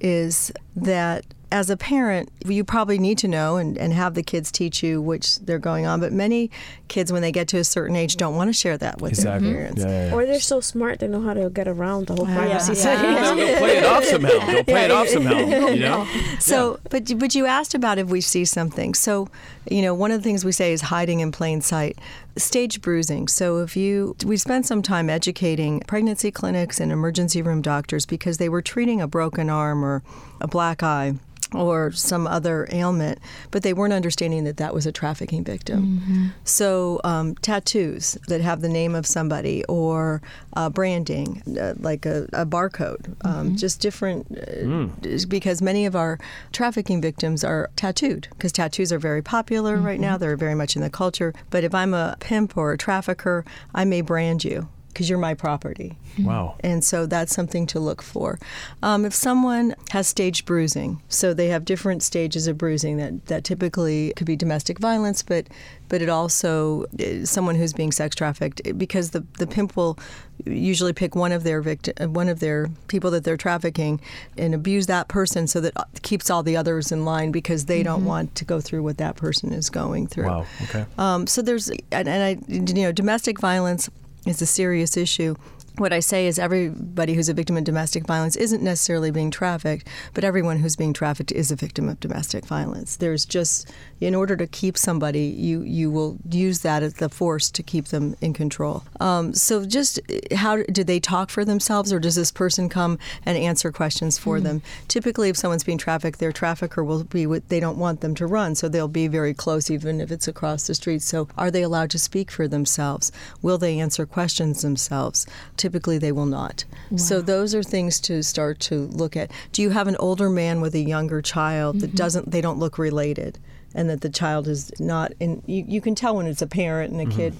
is 0.00 0.50
that 0.74 1.24
as 1.52 1.68
a 1.70 1.76
parent, 1.76 2.30
you 2.46 2.64
probably 2.64 2.98
need 2.98 3.18
to 3.18 3.28
know 3.28 3.56
and, 3.58 3.76
and 3.76 3.92
have 3.92 4.14
the 4.14 4.22
kids 4.22 4.50
teach 4.50 4.82
you 4.82 5.00
which 5.02 5.38
they're 5.40 5.58
going 5.58 5.84
on. 5.86 6.00
But 6.00 6.12
many 6.12 6.50
kids, 6.88 7.12
when 7.12 7.20
they 7.22 7.30
get 7.30 7.46
to 7.48 7.58
a 7.58 7.64
certain 7.64 7.94
age, 7.94 8.16
don't 8.16 8.34
want 8.36 8.48
to 8.48 8.52
share 8.54 8.78
that 8.78 9.00
with 9.02 9.10
Exactly. 9.12 9.48
their 9.52 9.56
parents. 9.58 9.82
Yeah, 9.82 9.88
yeah, 9.88 10.06
yeah. 10.08 10.14
Or 10.14 10.24
they're 10.26 10.40
so 10.40 10.60
smart 10.60 10.98
they 11.00 11.08
know 11.08 11.20
how 11.20 11.34
to 11.34 11.50
get 11.50 11.68
around 11.68 12.06
the 12.06 12.14
whole 12.16 12.26
Yeah. 12.26 12.36
privacy 12.36 12.72
Yeah. 12.72 12.78
setting. 12.78 13.14
They'll, 13.14 13.36
they'll 13.36 13.58
play 13.58 13.76
it 13.76 13.84
off 13.84 14.04
somehow. 14.12 14.46
They'll 14.46 14.64
play 14.64 14.84
it 14.86 14.90
off 14.90 15.08
somehow. 15.08 15.38
You 15.38 15.80
know. 15.80 16.08
So, 16.40 16.80
but 16.90 17.18
but 17.18 17.34
you 17.34 17.46
asked 17.46 17.74
about 17.74 17.98
if 17.98 18.08
we 18.08 18.20
see 18.22 18.44
something. 18.46 18.94
So, 18.94 19.28
you 19.70 19.82
know, 19.82 19.94
one 19.94 20.10
of 20.10 20.18
the 20.18 20.24
things 20.24 20.44
we 20.44 20.52
say 20.52 20.72
is 20.72 20.80
hiding 20.80 21.20
in 21.20 21.32
plain 21.32 21.60
sight. 21.60 21.98
Stage 22.36 22.80
bruising. 22.80 23.28
So, 23.28 23.58
if 23.58 23.76
you 23.76 24.16
we 24.24 24.38
spent 24.38 24.64
some 24.66 24.80
time 24.80 25.10
educating 25.10 25.80
pregnancy 25.86 26.30
clinics 26.30 26.80
and 26.80 26.90
emergency 26.90 27.42
room 27.42 27.60
doctors 27.60 28.06
because 28.06 28.38
they 28.38 28.48
were 28.48 28.62
treating 28.62 29.02
a 29.02 29.06
broken 29.06 29.50
arm 29.50 29.84
or 29.84 30.02
a 30.40 30.48
black 30.48 30.82
eye 30.82 31.14
or 31.54 31.92
some 31.92 32.26
other 32.26 32.66
ailment, 32.72 33.18
but 33.50 33.62
they 33.62 33.72
weren't 33.72 33.92
understanding 33.92 34.44
that 34.44 34.56
that 34.56 34.74
was 34.74 34.86
a 34.86 34.92
trafficking 34.92 35.44
victim. 35.44 36.32
So, 36.44 37.00
um, 37.04 37.34
tattoos 37.36 38.18
that 38.28 38.40
have 38.40 38.60
the 38.60 38.68
name 38.68 38.94
of 38.94 39.06
somebody, 39.06 39.64
or 39.66 40.22
uh, 40.54 40.70
branding, 40.70 41.42
uh, 41.60 41.74
like 41.78 42.06
a, 42.06 42.24
a 42.32 42.46
barcode, 42.46 43.14
um, 43.24 43.56
just 43.56 43.80
different, 43.80 44.26
uh, 44.36 45.26
because 45.28 45.60
many 45.62 45.86
of 45.86 45.94
our 45.94 46.18
trafficking 46.52 47.00
victims 47.00 47.44
are 47.44 47.70
tattooed, 47.76 48.28
because 48.30 48.52
tattoos 48.52 48.92
are 48.92 48.98
very 48.98 49.22
popular 49.22 49.76
right 49.76 50.00
now. 50.00 50.16
They're 50.16 50.36
very 50.36 50.54
much 50.54 50.76
in 50.76 50.82
the 50.82 50.90
culture. 50.90 51.34
But 51.50 51.64
if 51.64 51.74
I'm 51.74 51.94
a 51.94 52.16
pimp 52.20 52.56
or 52.56 52.72
a 52.72 52.78
trafficker, 52.78 53.44
I 53.74 53.84
may 53.84 54.00
brand 54.00 54.44
you 54.44 54.68
because 54.92 55.08
you're 55.08 55.18
my 55.18 55.34
property. 55.34 55.96
Wow. 56.18 56.56
And 56.60 56.84
so 56.84 57.06
that's 57.06 57.34
something 57.34 57.66
to 57.68 57.80
look 57.80 58.02
for. 58.02 58.38
Um, 58.82 59.04
if 59.04 59.14
someone 59.14 59.74
has 59.90 60.06
stage 60.06 60.44
bruising, 60.44 61.00
so 61.08 61.32
they 61.32 61.48
have 61.48 61.64
different 61.64 62.02
stages 62.02 62.46
of 62.46 62.58
bruising 62.58 62.98
that, 62.98 63.26
that 63.26 63.44
typically 63.44 64.12
could 64.16 64.26
be 64.26 64.36
domestic 64.36 64.78
violence, 64.78 65.22
but 65.22 65.48
but 65.92 66.00
it 66.00 66.08
also 66.08 66.86
eh, 66.98 67.22
someone 67.22 67.54
who's 67.54 67.74
being 67.74 67.92
sex 67.92 68.16
trafficked 68.16 68.62
eh, 68.64 68.72
because 68.72 69.10
the, 69.10 69.26
the 69.38 69.46
pimp 69.46 69.76
will 69.76 69.98
usually 70.46 70.94
pick 70.94 71.14
one 71.14 71.32
of 71.32 71.44
their 71.44 71.60
victim, 71.60 71.92
eh, 71.98 72.06
one 72.06 72.30
of 72.30 72.40
their 72.40 72.70
people 72.88 73.10
that 73.10 73.24
they're 73.24 73.36
trafficking 73.36 74.00
and 74.38 74.54
abuse 74.54 74.86
that 74.86 75.08
person 75.08 75.46
so 75.46 75.60
that 75.60 75.76
uh, 75.76 75.84
keeps 76.00 76.30
all 76.30 76.42
the 76.42 76.56
others 76.56 76.92
in 76.92 77.04
line 77.04 77.30
because 77.30 77.66
they 77.66 77.82
don't 77.82 78.00
mm-hmm. 78.00 78.08
want 78.08 78.34
to 78.34 78.44
go 78.44 78.58
through 78.58 78.82
what 78.82 78.96
that 78.96 79.16
person 79.16 79.52
is 79.52 79.68
going 79.68 80.06
through. 80.06 80.24
Wow. 80.24 80.46
Okay. 80.62 80.86
Um, 80.96 81.26
so 81.26 81.42
there's, 81.42 81.68
and, 81.68 82.08
and 82.08 82.22
I, 82.22 82.38
you 82.48 82.60
know, 82.60 82.92
domestic 82.92 83.38
violence 83.38 83.90
is 84.26 84.40
a 84.42 84.46
serious 84.46 84.96
issue. 84.96 85.34
What 85.78 85.92
I 85.92 86.00
say 86.00 86.26
is 86.26 86.38
everybody 86.38 87.14
who's 87.14 87.30
a 87.30 87.34
victim 87.34 87.56
of 87.56 87.64
domestic 87.64 88.06
violence 88.06 88.36
isn't 88.36 88.62
necessarily 88.62 89.10
being 89.10 89.30
trafficked, 89.30 89.88
but 90.12 90.22
everyone 90.22 90.58
who's 90.58 90.76
being 90.76 90.92
trafficked 90.92 91.32
is 91.32 91.50
a 91.50 91.56
victim 91.56 91.88
of 91.88 91.98
domestic 91.98 92.44
violence. 92.44 92.96
There's 92.96 93.24
just, 93.24 93.72
in 93.98 94.14
order 94.14 94.36
to 94.36 94.46
keep 94.46 94.76
somebody, 94.76 95.24
you 95.24 95.62
you 95.62 95.90
will 95.90 96.18
use 96.30 96.60
that 96.60 96.82
as 96.82 96.94
the 96.94 97.08
force 97.08 97.50
to 97.52 97.62
keep 97.62 97.86
them 97.86 98.14
in 98.20 98.34
control. 98.34 98.84
Um, 99.00 99.32
so 99.32 99.64
just 99.64 99.98
how 100.32 100.62
do 100.62 100.84
they 100.84 101.00
talk 101.00 101.30
for 101.30 101.42
themselves, 101.42 101.90
or 101.90 101.98
does 101.98 102.16
this 102.16 102.30
person 102.30 102.68
come 102.68 102.98
and 103.24 103.38
answer 103.38 103.72
questions 103.72 104.18
for 104.18 104.40
them? 104.40 104.60
Typically, 104.88 105.30
if 105.30 105.38
someone's 105.38 105.64
being 105.64 105.78
trafficked, 105.78 106.18
their 106.18 106.32
trafficker 106.32 106.84
will 106.84 107.04
be 107.04 107.26
with, 107.26 107.48
they 107.48 107.60
don't 107.60 107.78
want 107.78 108.02
them 108.02 108.14
to 108.16 108.26
run, 108.26 108.54
so 108.54 108.68
they'll 108.68 108.88
be 108.88 109.08
very 109.08 109.32
close, 109.32 109.70
even 109.70 110.02
if 110.02 110.10
it's 110.12 110.28
across 110.28 110.66
the 110.66 110.74
street. 110.74 111.00
So, 111.00 111.28
are 111.38 111.50
they 111.50 111.62
allowed 111.62 111.88
to 111.90 111.98
speak 111.98 112.30
for 112.30 112.46
themselves? 112.46 113.10
Will 113.40 113.56
they 113.56 113.78
answer 113.78 114.04
questions 114.04 114.60
themselves? 114.60 115.26
Typically, 115.62 115.96
they 115.96 116.10
will 116.10 116.26
not. 116.26 116.64
So, 116.96 117.20
those 117.20 117.54
are 117.54 117.62
things 117.62 118.00
to 118.00 118.24
start 118.24 118.58
to 118.62 118.88
look 118.88 119.16
at. 119.16 119.30
Do 119.52 119.62
you 119.62 119.70
have 119.70 119.86
an 119.86 119.94
older 120.00 120.28
man 120.28 120.60
with 120.60 120.74
a 120.74 120.80
younger 120.80 121.22
child 121.22 121.78
that 121.82 121.86
mm-hmm. 121.86 121.96
doesn't, 121.96 122.32
they 122.32 122.40
don't 122.40 122.58
look 122.58 122.78
related? 122.78 123.38
And 123.74 123.88
that 123.90 124.00
the 124.00 124.10
child 124.10 124.48
is 124.48 124.72
not 124.78 125.12
in. 125.20 125.42
You, 125.46 125.64
you 125.66 125.80
can 125.80 125.94
tell 125.94 126.16
when 126.16 126.26
it's 126.26 126.42
a 126.42 126.46
parent 126.46 126.92
and 126.92 127.00
a 127.00 127.14
kid, 127.14 127.34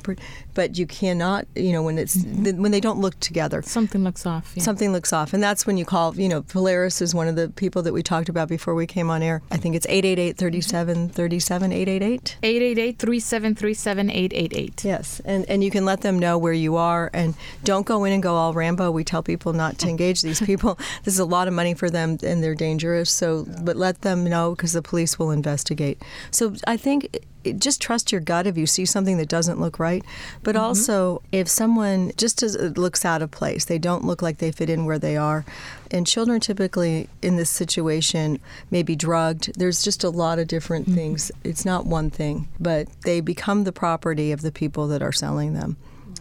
but 0.54 0.78
you 0.78 0.86
cannot. 0.86 1.46
You 1.54 1.72
know 1.72 1.82
when 1.82 1.98
it's 1.98 2.22
when 2.24 2.70
they 2.70 2.80
don't 2.80 3.00
look 3.00 3.18
together. 3.20 3.62
Something 3.62 4.04
looks 4.04 4.26
off. 4.26 4.52
Yeah. 4.54 4.62
Something 4.62 4.92
looks 4.92 5.12
off, 5.12 5.32
and 5.32 5.42
that's 5.42 5.66
when 5.66 5.76
you 5.76 5.84
call. 5.84 6.14
You 6.16 6.28
know, 6.28 6.42
Polaris 6.42 7.02
is 7.02 7.14
one 7.14 7.28
of 7.28 7.36
the 7.36 7.48
people 7.50 7.82
that 7.82 7.92
we 7.92 8.02
talked 8.02 8.28
about 8.28 8.48
before 8.48 8.74
we 8.74 8.86
came 8.86 9.10
on 9.10 9.22
air. 9.22 9.42
I 9.50 9.56
think 9.56 9.74
it's 9.74 9.86
888 9.86 10.36
37 10.36 11.08
37 11.08 11.72
888. 11.72 12.36
888-373-7888. 12.42 14.84
Yes, 14.84 15.20
and 15.24 15.48
and 15.48 15.64
you 15.64 15.70
can 15.70 15.84
let 15.84 16.02
them 16.02 16.18
know 16.18 16.38
where 16.38 16.52
you 16.52 16.76
are, 16.76 17.10
and 17.12 17.34
don't 17.64 17.86
go 17.86 18.04
in 18.04 18.12
and 18.12 18.22
go 18.22 18.34
all 18.34 18.54
Rambo. 18.54 18.90
We 18.90 19.04
tell 19.04 19.22
people 19.22 19.52
not 19.52 19.78
to 19.78 19.88
engage 19.88 20.22
these 20.22 20.40
people. 20.40 20.78
This 21.04 21.14
is 21.14 21.20
a 21.20 21.24
lot 21.24 21.48
of 21.48 21.54
money 21.54 21.74
for 21.74 21.90
them, 21.90 22.18
and 22.22 22.42
they're 22.42 22.54
dangerous. 22.54 23.10
So, 23.10 23.46
but 23.62 23.76
let 23.76 24.02
them 24.02 24.24
know 24.24 24.54
because 24.54 24.72
the 24.72 24.82
police 24.82 25.18
will 25.18 25.30
investigate. 25.30 26.00
So 26.30 26.54
I 26.66 26.76
think. 26.76 27.26
Just 27.58 27.82
trust 27.82 28.12
your 28.12 28.20
gut 28.20 28.46
if 28.46 28.56
you 28.56 28.68
see 28.68 28.84
something 28.84 29.16
that 29.16 29.28
doesn't 29.28 29.60
look 29.60 29.80
right, 29.80 30.04
but 30.44 30.54
mm-hmm. 30.54 30.64
also 30.64 31.22
if 31.32 31.48
someone 31.48 32.12
just 32.16 32.40
as 32.40 32.54
it 32.54 32.78
looks 32.78 33.04
out 33.04 33.20
of 33.20 33.32
place, 33.32 33.64
they 33.64 33.78
don't 33.78 34.04
look 34.04 34.22
like 34.22 34.38
they 34.38 34.52
fit 34.52 34.70
in 34.70 34.84
where 34.84 35.00
they 35.00 35.16
are. 35.16 35.44
And 35.90 36.06
children 36.06 36.38
typically 36.38 37.08
in 37.20 37.38
this 37.38 37.50
situation 37.50 38.38
may 38.70 38.84
be 38.84 38.94
drugged. 38.94 39.58
There's 39.58 39.82
just 39.82 40.04
a 40.04 40.08
lot 40.08 40.38
of 40.38 40.46
different 40.46 40.86
mm-hmm. 40.86 40.94
things. 40.94 41.32
It's 41.42 41.64
not 41.64 41.84
one 41.84 42.10
thing, 42.10 42.46
but 42.60 42.86
they 43.02 43.20
become 43.20 43.64
the 43.64 43.72
property 43.72 44.30
of 44.30 44.42
the 44.42 44.52
people 44.52 44.86
that 44.86 45.02
are 45.02 45.10
selling 45.10 45.54
them. 45.54 45.76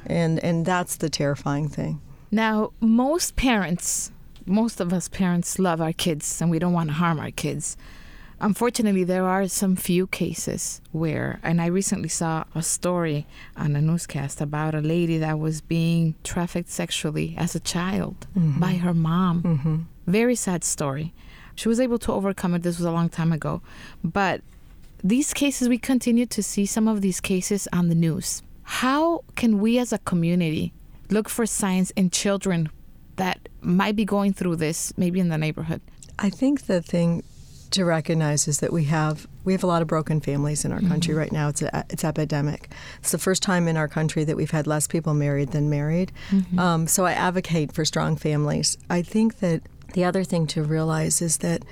And 0.08 0.40
and 0.44 0.66
that's 0.66 0.96
the 0.96 1.12
terrifying 1.12 1.70
thing. 1.70 2.02
Now, 2.32 2.72
most 2.80 3.36
parents 3.36 4.12
most 4.46 4.80
of 4.80 4.94
us 4.94 5.08
parents 5.08 5.60
love 5.60 5.82
our 5.82 5.94
kids 5.94 6.42
and 6.42 6.50
we 6.50 6.60
don't 6.60 6.74
want 6.74 6.90
to 6.90 6.96
harm 6.96 7.20
our 7.20 7.32
kids. 7.32 7.78
Unfortunately, 8.44 9.04
there 9.04 9.26
are 9.26 9.48
some 9.48 9.76
few 9.76 10.08
cases 10.08 10.82
where, 10.92 11.40
and 11.44 11.62
I 11.62 11.68
recently 11.68 12.10
saw 12.10 12.44
a 12.56 12.64
story 12.64 13.28
on 13.56 13.76
a 13.76 13.82
newscast 13.82 14.42
about 14.42 14.74
a 14.74 14.82
lady 14.82 15.20
that 15.20 15.38
was 15.38 15.62
being 15.62 16.16
trafficked 16.24 16.70
sexually 16.70 17.36
as 17.38 17.54
a 17.54 17.60
child 17.60 18.26
mm-hmm. 18.36 18.60
by 18.60 18.74
her 18.74 18.96
mom. 18.96 19.44
Mm-hmm. 19.44 19.78
Very 20.08 20.34
sad 20.34 20.64
story. 20.64 21.14
She 21.54 21.70
was 21.70 21.80
able 21.80 22.00
to 22.00 22.12
overcome 22.14 22.56
it. 22.56 22.64
This 22.64 22.80
was 22.80 22.86
a 22.86 22.92
long 22.92 23.10
time 23.10 23.32
ago. 23.32 23.62
But 24.04 24.42
these 25.04 25.36
cases, 25.36 25.70
we 25.70 25.78
continue 25.78 26.26
to 26.26 26.42
see 26.42 26.66
some 26.66 26.88
of 26.88 27.02
these 27.02 27.22
cases 27.22 27.68
on 27.72 27.90
the 27.90 27.96
news. 27.96 28.42
How 28.64 29.24
can 29.36 29.60
we 29.60 29.78
as 29.78 29.94
a 29.94 30.00
community 30.00 30.74
look 31.12 31.30
for 31.30 31.46
signs 31.46 31.92
in 31.92 32.10
children 32.10 32.72
that 33.18 33.50
might 33.62 33.96
be 33.96 34.06
going 34.06 34.34
through 34.34 34.56
this, 34.56 34.98
maybe 34.98 35.20
in 35.20 35.30
the 35.30 35.38
neighborhood? 35.38 35.82
I 36.18 36.32
think 36.32 36.66
the 36.66 36.82
thing 36.82 37.24
to 37.72 37.86
recognize 37.86 38.48
is 38.48 38.60
that 38.60 38.72
we 38.72 38.86
have 38.86 39.28
we 39.44 39.54
have 39.54 39.64
a 39.64 39.68
lot 39.68 39.82
of 39.82 39.88
broken 39.88 40.22
families 40.22 40.66
in 40.66 40.72
our 40.72 40.82
country 40.82 41.14
right 41.14 41.32
now. 41.32 41.48
It's 41.50 41.62
a, 41.62 41.86
it's 41.90 42.04
epidemic. 42.04 42.70
It's 43.00 43.12
the 43.12 43.18
first 43.18 43.42
time 43.42 43.68
in 43.68 43.76
our 43.78 43.88
country 43.88 44.24
that 44.26 44.38
we've 44.38 44.52
had 44.52 44.68
less 44.68 44.88
people 44.88 45.14
married 45.14 45.52
than 45.52 45.70
married. 45.70 46.12
Um, 46.60 46.88
so 46.88 47.06
I 47.06 47.14
advocate 47.14 47.72
for 47.72 47.84
strong 47.86 48.16
families. 48.18 48.78
I 48.90 49.02
think 49.02 49.40
that 49.40 49.64
the 49.94 50.04
other 50.04 50.24
thing 50.24 50.48
to 50.48 50.64
realize 50.64 51.22
is 51.22 51.38
that 51.38 51.64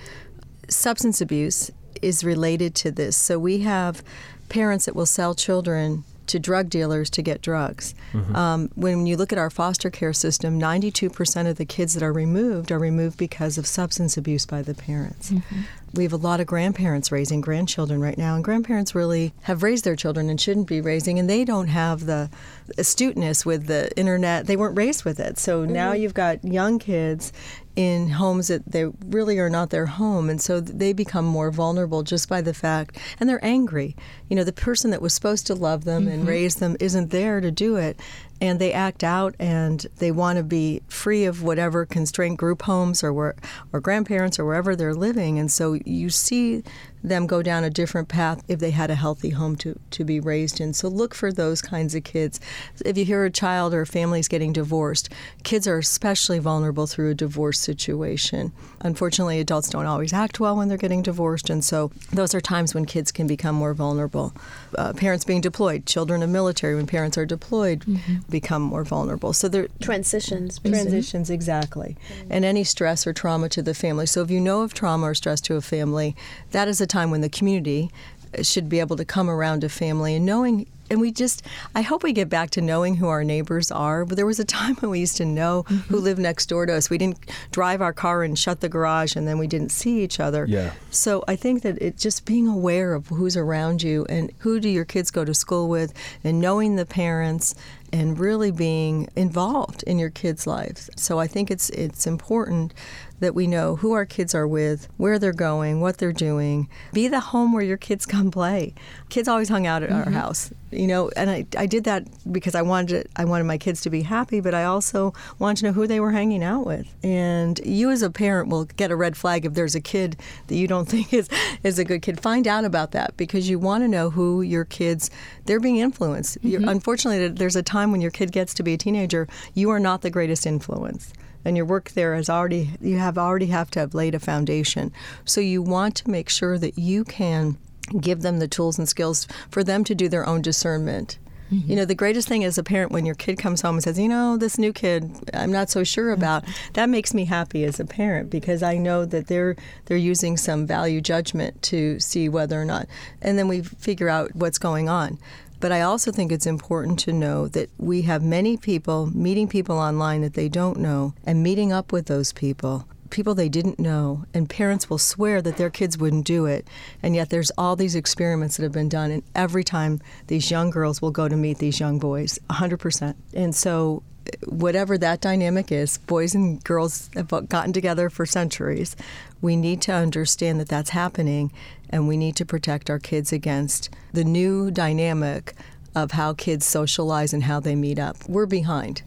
substance 0.67 1.21
abuse 1.21 1.71
is 2.01 2.23
related 2.23 2.75
to 2.75 2.91
this. 2.91 3.15
So 3.17 3.37
we 3.37 3.59
have 3.59 4.03
parents 4.49 4.85
that 4.85 4.95
will 4.95 5.05
sell 5.05 5.35
children 5.35 6.03
to 6.29 6.39
drug 6.39 6.69
dealers 6.69 7.09
to 7.11 7.21
get 7.21 7.41
drugs. 7.41 7.93
Mm-hmm. 8.13 8.35
Um, 8.35 8.69
when 8.75 9.05
you 9.05 9.17
look 9.17 9.33
at 9.33 9.39
our 9.39 9.49
foster 9.49 9.89
care 9.89 10.13
system, 10.13 10.59
92% 10.59 11.49
of 11.49 11.57
the 11.57 11.65
kids 11.65 11.93
that 11.95 12.03
are 12.03 12.13
removed 12.13 12.71
are 12.71 12.79
removed 12.79 13.17
because 13.17 13.57
of 13.57 13.65
substance 13.67 14.15
abuse 14.15 14.45
by 14.45 14.61
the 14.61 14.73
parents. 14.73 15.31
Mm-hmm. 15.31 15.61
We 15.93 16.03
have 16.03 16.13
a 16.13 16.17
lot 16.17 16.39
of 16.39 16.45
grandparents 16.45 17.11
raising 17.11 17.41
grandchildren 17.41 17.99
right 17.99 18.17
now, 18.17 18.35
and 18.35 18.43
grandparents 18.43 18.93
really 18.93 19.33
have 19.41 19.63
raised 19.63 19.83
their 19.85 19.95
children 19.95 20.29
and 20.29 20.39
shouldn't 20.39 20.67
be 20.67 20.81
raising, 20.81 21.17
and 21.17 21.27
they 21.27 21.43
don't 21.43 21.67
have 21.67 22.05
the 22.05 22.29
astuteness 22.77 23.43
with 23.43 23.65
the 23.65 23.89
internet. 23.97 24.45
They 24.45 24.55
weren't 24.55 24.77
raised 24.77 25.03
with 25.03 25.19
it. 25.19 25.39
So 25.39 25.65
now 25.65 25.91
mm-hmm. 25.91 26.03
you've 26.03 26.13
got 26.13 26.43
young 26.43 26.77
kids 26.77 27.33
in 27.79 28.09
homes 28.09 28.49
that 28.49 28.69
they 28.69 28.83
really 29.05 29.39
are 29.39 29.49
not 29.49 29.69
their 29.69 29.85
home, 29.85 30.29
and 30.29 30.41
so 30.41 30.59
they 30.59 30.91
become 30.91 31.23
more 31.23 31.49
vulnerable 31.49 32.03
just 32.03 32.27
by 32.27 32.41
the 32.41 32.53
fact, 32.53 32.97
and 33.17 33.29
they're 33.29 33.43
angry. 33.43 33.95
You 34.27 34.35
know, 34.35 34.43
the 34.43 34.51
person 34.51 34.91
that 34.91 35.01
was 35.01 35.13
supposed 35.13 35.47
to 35.47 35.55
love 35.55 35.85
them 35.85 36.05
and 36.09 36.19
mm-hmm. 36.19 36.27
raise 36.27 36.55
them 36.55 36.75
isn't 36.81 37.09
there 37.11 37.39
to 37.39 37.51
do 37.51 37.77
it, 37.77 37.97
and 38.41 38.59
they 38.59 38.73
act 38.73 39.01
out 39.01 39.33
and 39.39 39.87
they 39.99 40.11
want 40.11 40.35
to 40.35 40.43
be 40.43 40.81
free 40.89 41.23
of 41.23 41.41
whatever 41.41 41.85
constraint 41.85 42.37
group 42.37 42.63
homes 42.63 43.01
or 43.01 43.13
where, 43.13 43.35
or 43.71 43.79
grandparents 43.79 44.37
or 44.37 44.43
wherever 44.43 44.75
they're 44.75 44.93
living, 44.93 45.39
and 45.39 45.49
so 45.49 45.79
you 45.85 46.09
see 46.09 46.61
them 47.03 47.27
go 47.27 47.41
down 47.41 47.63
a 47.63 47.69
different 47.69 48.07
path 48.07 48.43
if 48.47 48.59
they 48.59 48.71
had 48.71 48.89
a 48.89 48.95
healthy 48.95 49.29
home 49.29 49.55
to, 49.57 49.79
to 49.91 50.03
be 50.03 50.19
raised 50.19 50.59
in. 50.59 50.73
So 50.73 50.87
look 50.87 51.13
for 51.13 51.31
those 51.31 51.61
kinds 51.61 51.95
of 51.95 52.03
kids. 52.03 52.39
If 52.85 52.97
you 52.97 53.05
hear 53.05 53.25
a 53.25 53.31
child 53.31 53.73
or 53.73 53.81
a 53.81 53.87
family's 53.87 54.27
getting 54.27 54.53
divorced, 54.53 55.09
kids 55.43 55.67
are 55.67 55.77
especially 55.77 56.39
vulnerable 56.39 56.87
through 56.87 57.11
a 57.11 57.15
divorce 57.15 57.59
situation. 57.59 58.51
Unfortunately, 58.81 59.39
adults 59.39 59.69
don't 59.69 59.85
always 59.85 60.13
act 60.13 60.39
well 60.39 60.55
when 60.55 60.67
they're 60.67 60.77
getting 60.77 61.01
divorced, 61.01 61.49
and 61.49 61.63
so 61.63 61.91
those 62.11 62.33
are 62.33 62.41
times 62.41 62.73
when 62.73 62.85
kids 62.85 63.11
can 63.11 63.27
become 63.27 63.55
more 63.55 63.73
vulnerable. 63.73 64.33
Uh, 64.77 64.93
parents 64.93 65.25
being 65.25 65.41
deployed, 65.41 65.85
children 65.85 66.23
of 66.23 66.29
military, 66.29 66.75
when 66.75 66.87
parents 66.87 67.17
are 67.17 67.25
deployed, 67.25 67.85
become 68.29 68.61
more 68.61 68.83
vulnerable. 68.83 69.33
So 69.33 69.47
they're 69.47 69.67
Transitions. 69.81 70.59
basically. 70.59 70.83
Transitions, 70.91 71.29
exactly. 71.29 71.97
And 72.29 72.45
any 72.45 72.63
stress 72.63 73.05
or 73.07 73.13
trauma 73.13 73.49
to 73.49 73.61
the 73.61 73.73
family. 73.73 74.05
So 74.05 74.21
if 74.21 74.31
you 74.31 74.39
know 74.39 74.61
of 74.61 74.73
trauma 74.73 75.07
or 75.07 75.15
stress 75.15 75.41
to 75.41 75.55
a 75.55 75.61
family, 75.61 76.15
that 76.51 76.67
is 76.67 76.81
a 76.81 76.87
time 76.89 77.11
when 77.11 77.21
the 77.21 77.29
community 77.29 77.89
uh, 78.37 78.43
should 78.43 78.67
be 78.69 78.79
able 78.79 78.97
to 78.97 79.05
come 79.05 79.29
around 79.29 79.63
a 79.63 79.69
family 79.69 80.15
and 80.15 80.25
knowing 80.25 80.65
and 80.89 80.99
we 80.99 81.11
just 81.11 81.43
i 81.75 81.81
hope 81.81 82.03
we 82.03 82.11
get 82.11 82.29
back 82.29 82.49
to 82.49 82.61
knowing 82.61 82.95
who 82.95 83.07
our 83.07 83.23
neighbors 83.23 83.71
are 83.71 84.05
but 84.05 84.15
there 84.15 84.25
was 84.25 84.39
a 84.39 84.45
time 84.45 84.75
when 84.77 84.91
we 84.91 84.99
used 84.99 85.17
to 85.17 85.25
know 85.25 85.63
who 85.63 85.75
mm-hmm. 85.75 85.95
lived 85.95 86.19
next 86.19 86.47
door 86.47 86.65
to 86.65 86.73
us 86.73 86.89
we 86.89 86.97
didn't 86.97 87.17
drive 87.51 87.81
our 87.81 87.93
car 87.93 88.23
and 88.23 88.37
shut 88.37 88.59
the 88.61 88.69
garage 88.69 89.15
and 89.15 89.27
then 89.27 89.37
we 89.37 89.47
didn't 89.47 89.69
see 89.69 90.03
each 90.03 90.19
other 90.19 90.45
Yeah. 90.47 90.73
so 90.89 91.23
i 91.27 91.35
think 91.35 91.61
that 91.63 91.81
it 91.81 91.97
just 91.97 92.25
being 92.25 92.47
aware 92.47 92.93
of 92.93 93.07
who's 93.07 93.37
around 93.37 93.83
you 93.83 94.05
and 94.09 94.31
who 94.39 94.59
do 94.59 94.69
your 94.69 94.85
kids 94.85 95.11
go 95.11 95.23
to 95.23 95.33
school 95.33 95.69
with 95.69 95.93
and 96.23 96.41
knowing 96.41 96.75
the 96.75 96.85
parents 96.85 97.55
and 97.91 98.19
really 98.19 98.51
being 98.51 99.09
involved 99.15 99.83
in 99.83 99.97
your 99.99 100.09
kids' 100.09 100.45
lives. 100.45 100.89
So 100.95 101.19
I 101.19 101.27
think 101.27 101.49
it's 101.49 101.69
it's 101.71 102.05
important 102.05 102.73
that 103.19 103.35
we 103.35 103.47
know 103.47 103.75
who 103.75 103.93
our 103.93 104.05
kids 104.05 104.33
are 104.33 104.47
with, 104.47 104.87
where 104.97 105.19
they're 105.19 105.33
going, 105.33 105.81
what 105.81 105.97
they're 105.97 106.13
doing. 106.13 106.69
Be 106.93 107.07
the 107.07 107.19
home 107.19 107.53
where 107.53 107.63
your 107.63 107.77
kids 107.77 108.05
come 108.05 108.31
play. 108.31 108.73
Kids 109.09 109.27
always 109.27 109.49
hung 109.49 109.67
out 109.67 109.83
at 109.83 109.91
our 109.91 110.05
mm-hmm. 110.05 110.13
house, 110.13 110.51
you 110.71 110.87
know, 110.87 111.09
and 111.15 111.29
I, 111.29 111.45
I 111.57 111.65
did 111.65 111.83
that 111.85 112.07
because 112.31 112.55
I 112.55 112.61
wanted 112.61 112.95
it, 112.95 113.11
I 113.15 113.25
wanted 113.25 113.45
my 113.45 113.57
kids 113.57 113.81
to 113.81 113.89
be 113.89 114.03
happy, 114.03 114.39
but 114.39 114.53
I 114.53 114.63
also 114.63 115.13
wanted 115.39 115.57
to 115.61 115.65
know 115.67 115.71
who 115.73 115.87
they 115.87 115.99
were 115.99 116.11
hanging 116.11 116.43
out 116.43 116.65
with. 116.65 116.93
And 117.03 117.59
you 117.65 117.89
as 117.89 118.01
a 118.01 118.09
parent 118.09 118.49
will 118.49 118.65
get 118.65 118.91
a 118.91 118.95
red 118.95 119.17
flag 119.17 119.45
if 119.45 119.53
there's 119.53 119.75
a 119.75 119.81
kid 119.81 120.17
that 120.47 120.55
you 120.55 120.67
don't 120.67 120.85
think 120.89 121.13
is 121.13 121.29
is 121.63 121.79
a 121.79 121.85
good 121.85 122.01
kid. 122.01 122.21
Find 122.21 122.47
out 122.47 122.65
about 122.65 122.91
that 122.91 123.17
because 123.17 123.49
you 123.49 123.59
want 123.59 123.83
to 123.83 123.87
know 123.87 124.09
who 124.09 124.41
your 124.41 124.65
kids 124.65 125.09
they're 125.45 125.59
being 125.59 125.77
influenced. 125.77 126.37
You're, 126.43 126.61
mm-hmm. 126.61 126.69
unfortunately, 126.69 127.27
there's 127.29 127.55
a 127.55 127.63
time 127.63 127.91
when 127.91 128.01
your 128.01 128.11
kid 128.11 128.31
gets 128.31 128.53
to 128.55 128.63
be 128.63 128.73
a 128.73 128.77
teenager, 128.77 129.27
you 129.53 129.69
are 129.69 129.79
not 129.79 130.01
the 130.01 130.09
greatest 130.09 130.45
influence 130.45 131.13
and 131.45 131.55
your 131.55 131.65
work 131.65 131.91
there 131.91 132.15
has 132.15 132.29
already 132.29 132.71
you 132.81 132.97
have 132.97 133.17
already 133.17 133.47
have 133.47 133.71
to 133.71 133.79
have 133.79 133.93
laid 133.93 134.15
a 134.15 134.19
foundation. 134.19 134.91
So 135.25 135.41
you 135.41 135.61
want 135.61 135.95
to 135.95 136.09
make 136.09 136.29
sure 136.29 136.57
that 136.57 136.77
you 136.77 137.03
can 137.03 137.57
give 137.99 138.21
them 138.21 138.39
the 138.39 138.47
tools 138.47 138.77
and 138.77 138.87
skills 138.87 139.27
for 139.49 139.63
them 139.63 139.83
to 139.83 139.95
do 139.95 140.09
their 140.09 140.27
own 140.27 140.41
discernment. 140.41 141.17
Mm-hmm. 141.51 141.69
You 141.69 141.75
know, 141.77 141.85
the 141.85 141.95
greatest 141.95 142.27
thing 142.27 142.43
as 142.43 142.59
a 142.59 142.63
parent 142.63 142.91
when 142.91 143.05
your 143.05 143.15
kid 143.15 143.39
comes 143.39 143.61
home 143.61 143.75
and 143.75 143.83
says, 143.83 143.97
"You 143.97 144.07
know, 144.07 144.37
this 144.37 144.59
new 144.59 144.71
kid, 144.71 145.11
I'm 145.33 145.51
not 145.51 145.69
so 145.69 145.83
sure 145.83 146.11
mm-hmm. 146.11 146.21
about." 146.21 146.43
That 146.73 146.89
makes 146.89 147.13
me 147.13 147.25
happy 147.25 147.63
as 147.63 147.79
a 147.79 147.85
parent 147.85 148.29
because 148.29 148.61
I 148.61 148.77
know 148.77 149.03
that 149.05 149.27
they're 149.27 149.55
they're 149.85 149.97
using 149.97 150.37
some 150.37 150.67
value 150.67 151.01
judgment 151.01 151.61
to 151.63 151.99
see 151.99 152.29
whether 152.29 152.61
or 152.61 152.65
not, 152.65 152.87
and 153.21 153.37
then 153.37 153.47
we 153.47 153.63
figure 153.63 154.09
out 154.09 154.35
what's 154.35 154.59
going 154.59 154.89
on. 154.89 155.17
But 155.59 155.71
I 155.71 155.81
also 155.81 156.11
think 156.11 156.31
it's 156.31 156.45
important 156.45 156.99
to 156.99 157.13
know 157.13 157.47
that 157.49 157.69
we 157.77 158.03
have 158.03 158.23
many 158.23 158.55
people 158.57 159.07
meeting 159.07 159.47
people 159.47 159.77
online 159.77 160.21
that 160.21 160.33
they 160.33 160.49
don't 160.49 160.79
know 160.79 161.13
and 161.25 161.43
meeting 161.43 161.73
up 161.73 161.91
with 161.91 162.05
those 162.05 162.31
people, 162.31 162.87
people 163.09 163.35
they 163.35 163.49
didn't 163.49 163.79
know. 163.79 164.25
And 164.33 164.49
parents 164.49 164.89
will 164.89 164.97
swear 164.97 165.41
that 165.41 165.57
their 165.57 165.69
kids 165.69 165.97
wouldn't 165.97 166.25
do 166.25 166.45
it. 166.45 166.67
And 167.03 167.15
yet 167.15 167.29
there's 167.29 167.51
all 167.57 167.75
these 167.75 167.95
experiments 167.95 168.57
that 168.57 168.63
have 168.63 168.71
been 168.71 168.89
done. 168.89 169.11
And 169.11 169.23
every 169.35 169.63
time 169.63 169.99
these 170.27 170.49
young 170.49 170.69
girls 170.69 171.01
will 171.01 171.11
go 171.11 171.27
to 171.27 171.35
meet 171.35 171.57
these 171.57 171.79
young 171.79 171.99
boys, 171.99 172.39
100%. 172.49 173.15
And 173.33 173.53
so 173.53 174.03
whatever 174.45 174.97
that 174.97 175.21
dynamic 175.21 175.71
is, 175.71 175.97
boys 175.99 176.35
and 176.35 176.63
girls 176.63 177.09
have 177.15 177.29
gotten 177.49 177.73
together 177.73 178.09
for 178.09 178.25
centuries. 178.25 178.95
We 179.41 179.55
need 179.55 179.81
to 179.83 179.93
understand 179.93 180.59
that 180.59 180.69
that's 180.69 180.89
happening, 180.91 181.51
and 181.89 182.07
we 182.07 182.17
need 182.17 182.35
to 182.37 182.45
protect 182.45 182.89
our 182.89 182.99
kids 182.99 183.31
against 183.31 183.89
the 184.13 184.23
new 184.23 184.71
dynamic 184.71 185.53
of 185.95 186.11
how 186.11 186.33
kids 186.33 186.65
socialize 186.65 187.33
and 187.33 187.43
how 187.43 187.59
they 187.59 187.75
meet 187.75 187.99
up. 187.99 188.17
We're 188.27 188.45
behind. 188.45 189.01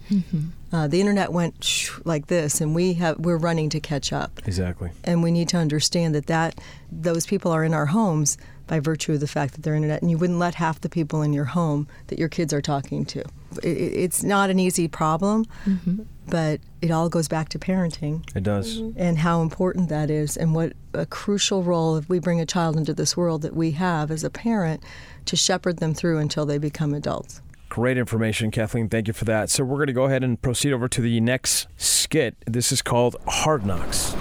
Uh, 0.73 0.89
the 0.89 1.01
internet 1.01 1.33
went 1.33 1.63
shh, 1.63 1.91
like 2.05 2.27
this, 2.29 2.61
and 2.61 2.75
we 2.75 2.95
have 2.95 3.19
we're 3.19 3.37
running 3.37 3.69
to 3.71 3.81
catch 3.81 4.13
up. 4.13 4.41
Exactly. 4.47 4.91
And 5.05 5.23
we 5.23 5.31
need 5.31 5.49
to 5.51 5.59
understand 5.59 6.15
that, 6.15 6.27
that 6.27 6.61
those 6.91 7.27
people 7.27 7.53
are 7.53 7.63
in 7.63 7.75
our 7.75 7.87
homes 7.87 8.39
by 8.67 8.81
virtue 8.81 9.13
of 9.13 9.21
the 9.21 9.27
fact 9.27 9.55
that 9.55 9.63
they're 9.63 9.75
internet, 9.75 10.01
and 10.03 10.11
you 10.11 10.19
wouldn't 10.19 10.39
let 10.39 10.55
half 10.55 10.81
the 10.81 10.89
people 10.89 11.23
in 11.23 11.33
your 11.33 11.45
home 11.47 11.87
that 12.09 12.19
your 12.19 12.29
kids 12.29 12.53
are 12.53 12.63
talking 12.63 13.05
to. 13.07 13.21
It, 13.63 13.65
it- 13.65 13.93
it's 14.03 14.23
not 14.23 14.51
an 14.51 14.59
easy 14.59 14.89
problem, 14.89 15.45
mm-hmm. 15.67 16.03
but 16.29 16.61
it 16.81 16.91
all 16.91 17.09
goes 17.09 17.29
back 17.29 17.49
to 17.51 17.59
parenting 17.59 18.25
It 18.37 18.43
does. 18.43 18.81
Mm-hmm. 18.81 18.99
and 19.01 19.19
how 19.19 19.43
important 19.43 19.89
that 19.89 20.11
is, 20.11 20.37
and 20.37 20.55
what 20.55 20.73
a 20.95 21.07
crucial 21.07 21.63
role 21.63 21.97
if 21.97 22.09
we 22.09 22.19
bring 22.19 22.41
a 22.41 22.47
child 22.47 22.77
into 22.77 22.95
this 22.95 23.17
world 23.17 23.43
that 23.43 23.55
we 23.55 23.73
have 23.73 24.11
as 24.11 24.25
a 24.25 24.31
parent 24.31 24.83
to 25.27 25.37
shepherd 25.37 25.79
them 25.79 25.95
through 25.95 26.19
until 26.19 26.47
they 26.47 26.59
become 26.59 26.95
adults. 26.95 27.41
Great 27.69 27.97
information, 27.97 28.51
Kathleen. 28.51 28.89
Thank 28.91 29.07
you 29.09 29.15
for 29.15 29.25
that. 29.25 29.49
So 29.49 29.65
we're 29.65 29.77
going 29.79 29.87
to 29.87 29.93
go 29.95 30.05
ahead 30.05 30.23
and 30.23 30.41
proceed 30.43 30.73
over 30.75 30.89
to 30.89 31.01
the 31.01 31.21
next 31.21 31.69
skit. 31.79 32.37
This 32.47 32.71
is 32.71 32.83
called 32.83 33.17
Hard 33.27 33.65
Knocks. 33.65 34.15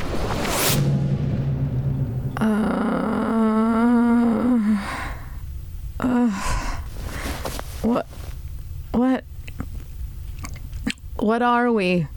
What? 7.81 8.05
What? 8.91 9.23
What 11.21 11.43
are 11.43 11.71
we? 11.71 12.07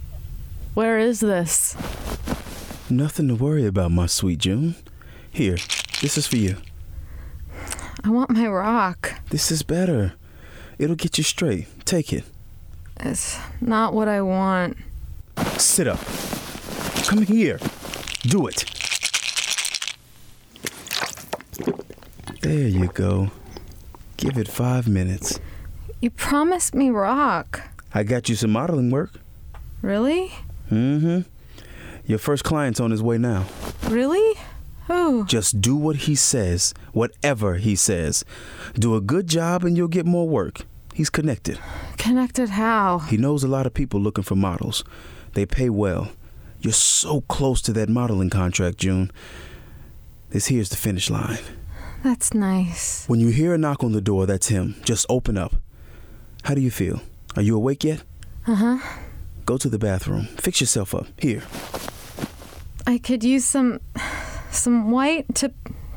Where 0.73 0.99
is 0.99 1.21
this? 1.21 1.77
Nothing 2.89 3.29
to 3.29 3.35
worry 3.35 3.67
about, 3.67 3.91
my 3.91 4.07
sweet 4.07 4.39
June. 4.39 4.77
Here, 5.31 5.57
this 6.01 6.17
is 6.17 6.27
for 6.27 6.39
you. 6.39 6.57
I 8.03 8.09
want 8.09 8.31
my 8.31 8.49
rock. 8.49 9.13
This 9.29 9.51
is 9.51 9.63
better. 9.63 10.15
It'll 10.79 10.97
get 10.97 11.19
you 11.19 11.25
straight. 11.25 11.67
Take 11.85 12.15
it. 12.15 12.25
It's 12.99 13.39
not 13.61 13.93
what 13.93 14.09
I 14.09 14.23
want. 14.23 14.79
Sit 15.59 15.87
up. 15.87 16.01
Come 17.05 17.27
here. 17.27 17.59
Do 18.23 18.47
it. 18.47 18.65
There 22.41 22.69
you 22.69 22.89
go. 22.89 23.31
Give 24.17 24.39
it 24.39 24.49
five 24.49 24.89
minutes. 24.89 25.41
You 26.01 26.09
promised 26.09 26.75
me 26.75 26.89
rock. 26.89 27.74
I 27.95 28.03
got 28.03 28.29
you 28.29 28.35
some 28.35 28.51
modeling 28.51 28.91
work. 28.91 29.13
Really? 29.81 30.33
Mm-hmm. 30.71 31.21
Your 32.07 32.19
first 32.19 32.43
client's 32.43 32.81
on 32.81 32.91
his 32.91 33.03
way 33.03 33.19
now. 33.19 33.47
Really? 33.89 34.35
Who? 34.89 35.25
Just 35.27 35.61
do 35.61 35.77
what 35.77 35.97
he 35.97 36.15
says, 36.15 36.75
whatever 36.93 37.55
he 37.55 37.77
says. 37.77 38.25
Do 38.75 38.97
a 38.97 39.01
good 39.01 39.29
job 39.29 39.65
and 39.65 39.77
you'll 39.77 39.89
get 39.89 40.07
more 40.07 40.29
work. 40.29 40.63
He's 40.93 41.09
connected. 41.09 41.59
Connected 41.97 42.51
how? 42.51 42.99
He 42.99 43.17
knows 43.17 43.45
a 43.45 43.49
lot 43.49 43.67
of 43.67 43.73
people 43.73 44.01
looking 44.01 44.25
for 44.25 44.37
models. 44.37 44.85
They 45.33 45.47
pay 45.47 45.71
well. 45.71 46.11
You're 46.61 46.73
so 46.73 47.23
close 47.23 47.63
to 47.63 47.73
that 47.75 47.89
modeling 47.89 48.31
contract, 48.31 48.79
June. 48.79 49.11
This 50.31 50.47
here's 50.47 50.69
the 50.69 50.77
finish 50.77 51.11
line. 51.11 51.39
That's 52.03 52.35
nice. 52.35 53.07
When 53.07 53.21
you 53.21 53.29
hear 53.29 53.55
a 53.55 53.59
knock 53.59 53.83
on 53.83 53.93
the 53.93 54.01
door, 54.01 54.27
that's 54.27 54.49
him. 54.49 54.75
Just 54.85 55.07
open 55.09 55.39
up. 55.39 55.55
How 56.43 56.55
do 56.55 56.61
you 56.61 56.71
feel? 56.71 57.01
Are 57.37 57.43
you 57.43 57.57
awake 57.57 57.85
yet? 57.85 58.03
Uh 58.47 58.55
huh. 58.55 58.79
Go 59.47 59.57
to 59.59 59.69
the 59.69 59.79
bathroom. 59.79 60.27
Fix 60.39 60.61
yourself 60.61 60.95
up. 60.95 61.07
Here. 61.19 61.43
I 62.87 62.99
could 62.99 63.25
use 63.25 63.45
some. 63.45 63.81
some 64.51 64.91
white 64.91 65.35
to 65.37 65.53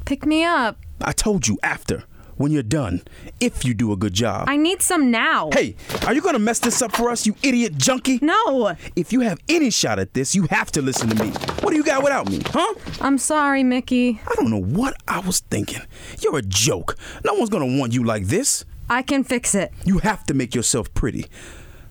pick 0.06 0.26
me 0.26 0.44
up. 0.44 0.80
I 1.02 1.12
told 1.12 1.48
you 1.48 1.58
after. 1.64 2.04
When 2.38 2.52
you're 2.52 2.62
done. 2.62 3.02
If 3.40 3.66
you 3.66 3.74
do 3.74 3.92
a 3.92 3.98
good 3.98 4.14
job. 4.14 4.48
I 4.48 4.58
need 4.58 4.84
some 4.84 5.10
now. 5.10 5.50
Hey, 5.54 5.76
are 6.06 6.14
you 6.14 6.22
gonna 6.22 6.38
mess 6.38 6.60
this 6.60 6.84
up 6.84 6.96
for 6.96 7.10
us, 7.10 7.26
you 7.26 7.36
idiot 7.42 7.78
junkie? 7.78 8.20
No! 8.22 8.76
If 8.96 9.12
you 9.12 9.22
have 9.22 9.40
any 9.50 9.72
shot 9.72 9.98
at 9.98 10.14
this, 10.14 10.36
you 10.36 10.44
have 10.52 10.72
to 10.74 10.82
listen 10.84 11.10
to 11.10 11.24
me. 11.24 11.32
What 11.62 11.72
do 11.72 11.78
you 11.78 11.84
got 11.84 12.04
without 12.04 12.30
me, 12.30 12.42
huh? 12.46 12.76
I'm 13.02 13.18
sorry, 13.18 13.64
Mickey. 13.64 14.22
I 14.28 14.36
don't 14.36 14.52
know 14.52 14.62
what 14.62 14.96
I 15.08 15.20
was 15.22 15.40
thinking. 15.40 15.82
You're 16.22 16.38
a 16.38 16.44
joke. 16.44 16.96
No 17.26 17.34
one's 17.34 17.50
gonna 17.50 17.76
want 17.76 17.94
you 17.94 18.04
like 18.04 18.26
this. 18.28 18.66
I 18.90 19.02
can 19.02 19.24
fix 19.24 19.54
it. 19.54 19.72
You 19.86 20.00
have 20.00 20.24
to 20.26 20.34
make 20.34 20.56
yourself 20.56 20.94
pretty. 20.94 21.26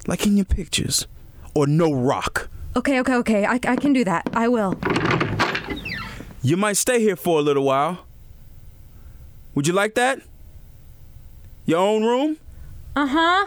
Like 0.07 0.27
in 0.27 0.37
your 0.37 0.47
pictures. 0.47 1.07
Or 1.55 1.67
no 1.67 1.93
rock. 1.93 2.49
Okay, 2.77 3.01
okay, 3.01 3.15
okay. 3.15 3.45
I, 3.47 3.55
I 3.55 3.77
can 3.77 3.93
do 3.93 4.05
that. 4.05 4.29
I 4.35 4.49
will. 4.49 4.79
You 6.43 6.57
might 6.57 6.77
stay 6.77 7.01
here 7.01 7.17
for 7.17 7.39
a 7.39 7.43
little 7.43 7.65
while. 7.65 8.07
Would 9.55 9.67
you 9.67 9.73
like 9.73 9.95
that? 9.95 10.21
Your 11.65 11.81
own 11.81 12.05
room? 12.05 12.37
Uh 12.95 13.07
huh. 13.07 13.47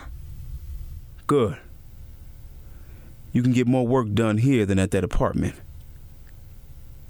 Good. 1.27 1.57
You 3.31 3.43
can 3.43 3.53
get 3.53 3.67
more 3.67 3.85
work 3.85 4.13
done 4.13 4.39
here 4.39 4.65
than 4.65 4.79
at 4.79 4.91
that 4.91 5.03
apartment. 5.03 5.55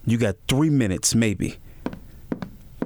You 0.06 0.18
got 0.18 0.36
three 0.48 0.70
minutes, 0.70 1.16
maybe. 1.16 1.58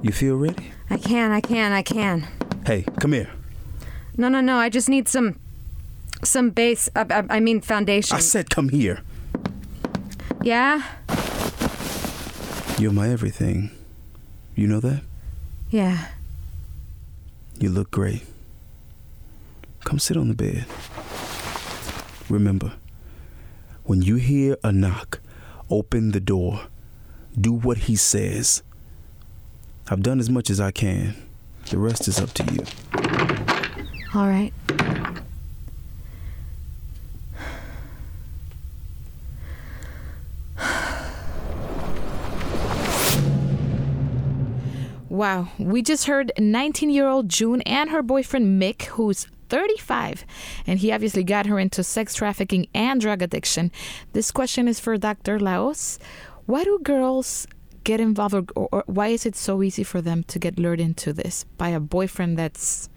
You 0.02 0.12
feel 0.12 0.36
ready? 0.36 0.70
I 0.90 0.96
can, 0.96 1.32
I 1.32 1.40
can, 1.40 1.72
I 1.72 1.82
can. 1.82 2.28
Hey, 2.64 2.84
come 3.00 3.12
here. 3.12 3.30
No, 4.16 4.28
no, 4.28 4.40
no. 4.40 4.56
I 4.56 4.68
just 4.68 4.88
need 4.88 5.08
some. 5.08 5.38
some 6.22 6.50
base. 6.50 6.88
I, 6.94 7.06
I, 7.10 7.24
I 7.36 7.40
mean, 7.40 7.60
foundation. 7.60 8.16
I 8.16 8.20
said 8.20 8.50
come 8.50 8.68
here. 8.68 9.02
yeah? 10.42 10.82
You're 12.78 12.92
my 12.92 13.08
everything. 13.08 13.70
You 14.56 14.66
know 14.66 14.80
that? 14.80 15.02
Yeah. 15.70 16.08
You 17.58 17.70
look 17.70 17.90
great. 17.90 18.22
Come 19.84 19.98
sit 19.98 20.16
on 20.16 20.28
the 20.28 20.34
bed. 20.34 20.66
Remember, 22.28 22.72
when 23.84 24.02
you 24.02 24.16
hear 24.16 24.56
a 24.64 24.72
knock, 24.72 25.20
open 25.70 26.12
the 26.12 26.20
door. 26.20 26.62
Do 27.38 27.52
what 27.52 27.78
he 27.78 27.96
says. 27.96 28.62
I've 29.88 30.02
done 30.02 30.20
as 30.20 30.30
much 30.30 30.48
as 30.50 30.60
I 30.60 30.70
can. 30.70 31.14
The 31.70 31.78
rest 31.78 32.08
is 32.08 32.18
up 32.18 32.32
to 32.34 32.44
you. 32.52 32.64
All 34.14 34.28
right. 34.28 34.52
Wow, 45.08 45.48
we 45.58 45.82
just 45.82 46.06
heard 46.06 46.30
19 46.38 46.90
year 46.90 47.08
old 47.08 47.28
June 47.28 47.60
and 47.62 47.90
her 47.90 48.02
boyfriend 48.02 48.60
Mick, 48.62 48.82
who's 48.82 49.26
35, 49.48 50.24
and 50.66 50.78
he 50.78 50.92
obviously 50.92 51.24
got 51.24 51.46
her 51.46 51.58
into 51.58 51.82
sex 51.82 52.14
trafficking 52.14 52.68
and 52.72 53.00
drug 53.00 53.20
addiction. 53.20 53.72
This 54.12 54.30
question 54.30 54.68
is 54.68 54.78
for 54.78 54.96
Dr. 54.96 55.40
La 55.40 55.56
Hoz. 55.56 55.98
Why 56.46 56.62
do 56.62 56.78
girls 56.82 57.48
get 57.82 58.00
involved, 58.00 58.34
or, 58.34 58.44
or, 58.54 58.68
or 58.70 58.84
why 58.86 59.08
is 59.08 59.26
it 59.26 59.34
so 59.34 59.62
easy 59.62 59.82
for 59.82 60.00
them 60.00 60.22
to 60.24 60.38
get 60.38 60.58
lured 60.58 60.80
into 60.80 61.12
this 61.12 61.44
by 61.58 61.70
a 61.70 61.80
boyfriend 61.80 62.38
that's 62.38 62.88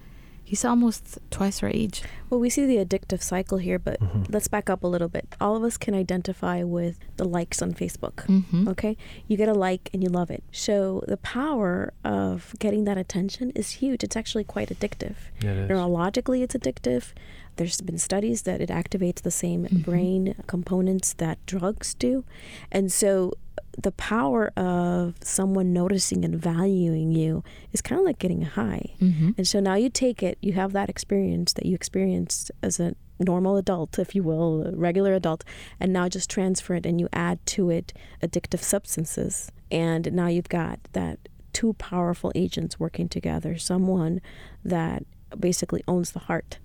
he's 0.47 0.63
almost 0.63 1.19
twice 1.29 1.62
our 1.62 1.67
age? 1.67 2.03
Well, 2.29 2.39
we 2.39 2.49
see 2.49 2.65
the 2.65 2.77
addictive 2.77 3.21
cycle 3.21 3.57
here, 3.57 3.77
but 3.77 3.97
let's 4.29 4.47
back 4.47 4.69
up 4.69 4.81
a 4.81 4.88
little 4.88 5.10
bit. 5.10 5.36
All 5.41 5.57
of 5.57 5.63
us 5.63 5.75
can 5.75 5.93
identify 5.93 6.63
with 6.63 6.99
the 7.17 7.25
likes 7.25 7.62
on 7.62 7.73
Facebook. 7.73 8.25
Mm-hmm. 8.27 8.69
Okay? 8.69 8.95
You 9.27 9.36
get 9.36 9.49
a 9.49 9.53
like 9.53 9.89
and 9.91 10.01
you 10.01 10.07
love 10.07 10.31
it. 10.31 10.45
So 10.53 11.03
the 11.05 11.17
power 11.17 11.91
of 12.05 12.55
getting 12.60 12.86
that 12.86 12.97
attention 12.97 13.51
is 13.55 13.71
huge. 13.71 14.05
It's 14.05 14.15
actually 14.15 14.45
quite 14.45 14.69
addictive. 14.69 15.15
Yeah, 15.43 15.51
it 15.51 15.57
is. 15.57 15.69
Neurologically, 15.69 16.41
it's 16.41 16.55
addictive. 16.55 17.12
There's 17.57 17.81
been 17.81 17.97
studies 17.97 18.43
that 18.43 18.62
it 18.62 18.69
activates 18.69 19.21
the 19.23 19.31
same 19.31 19.67
brain 19.83 20.36
components 20.47 21.12
that 21.13 21.45
drugs 21.45 21.93
do. 21.93 22.23
And 22.71 22.89
so 22.89 23.33
the 23.77 23.91
power 23.91 24.51
of 24.57 25.15
someone 25.21 25.71
noticing 25.71 26.25
and 26.25 26.35
valuing 26.35 27.11
you 27.11 27.43
is 27.71 27.81
kind 27.81 27.99
of 27.99 28.05
like 28.05 28.17
getting 28.17 28.41
high. 28.41 28.95
Mm-hmm. 28.99 29.31
And 29.37 29.47
so 29.47 29.59
now 29.59 29.75
you 29.75 29.89
take 29.89 30.23
it, 30.23 30.37
you 30.41 30.53
have 30.53 30.73
that 30.73 30.89
experience 30.89 31.53
that 31.53 31.65
you 31.65 31.75
experienced 31.75 32.51
as 32.63 32.79
a 32.79 32.95
normal 33.19 33.57
adult, 33.57 33.99
if 33.99 34.15
you 34.15 34.23
will, 34.23 34.67
a 34.67 34.71
regular 34.75 35.13
adult, 35.13 35.43
and 35.79 35.93
now 35.93 36.09
just 36.09 36.29
transfer 36.29 36.75
it 36.75 36.85
and 36.85 36.99
you 36.99 37.07
add 37.13 37.43
to 37.45 37.69
it 37.69 37.93
addictive 38.21 38.59
substances. 38.59 39.51
And 39.71 40.11
now 40.13 40.27
you've 40.27 40.49
got 40.49 40.79
that 40.93 41.19
two 41.53 41.73
powerful 41.73 42.31
agents 42.35 42.79
working 42.79 43.09
together 43.09 43.57
someone 43.57 44.21
that 44.63 45.03
basically 45.39 45.83
owns 45.87 46.11
the 46.11 46.19
heart 46.19 46.59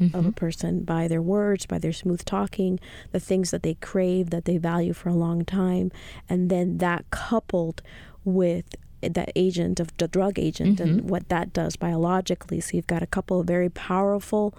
of 0.00 0.14
a 0.14 0.18
mm-hmm. 0.18 0.30
person 0.30 0.82
by 0.84 1.08
their 1.08 1.22
words, 1.22 1.66
by 1.66 1.78
their 1.78 1.92
smooth 1.92 2.24
talking, 2.24 2.78
the 3.12 3.20
things 3.20 3.50
that 3.50 3.62
they 3.62 3.74
crave, 3.74 4.30
that 4.30 4.44
they 4.44 4.56
value 4.58 4.92
for 4.92 5.08
a 5.08 5.14
long 5.14 5.44
time. 5.44 5.90
And 6.28 6.50
then 6.50 6.78
that 6.78 7.10
coupled 7.10 7.82
with 8.24 8.74
the 9.00 9.26
agent 9.36 9.80
of 9.80 9.96
the 9.98 10.08
drug 10.08 10.38
agent 10.38 10.80
and 10.80 11.00
mm-hmm. 11.00 11.08
what 11.08 11.28
that 11.28 11.52
does 11.52 11.76
biologically. 11.76 12.60
So 12.60 12.76
you've 12.76 12.86
got 12.86 13.02
a 13.02 13.06
couple 13.06 13.40
of 13.40 13.46
very 13.46 13.68
powerful 13.68 14.54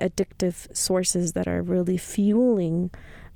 addictive 0.00 0.74
sources 0.74 1.32
that 1.32 1.46
are 1.46 1.62
really 1.62 1.96
fueling 1.96 2.90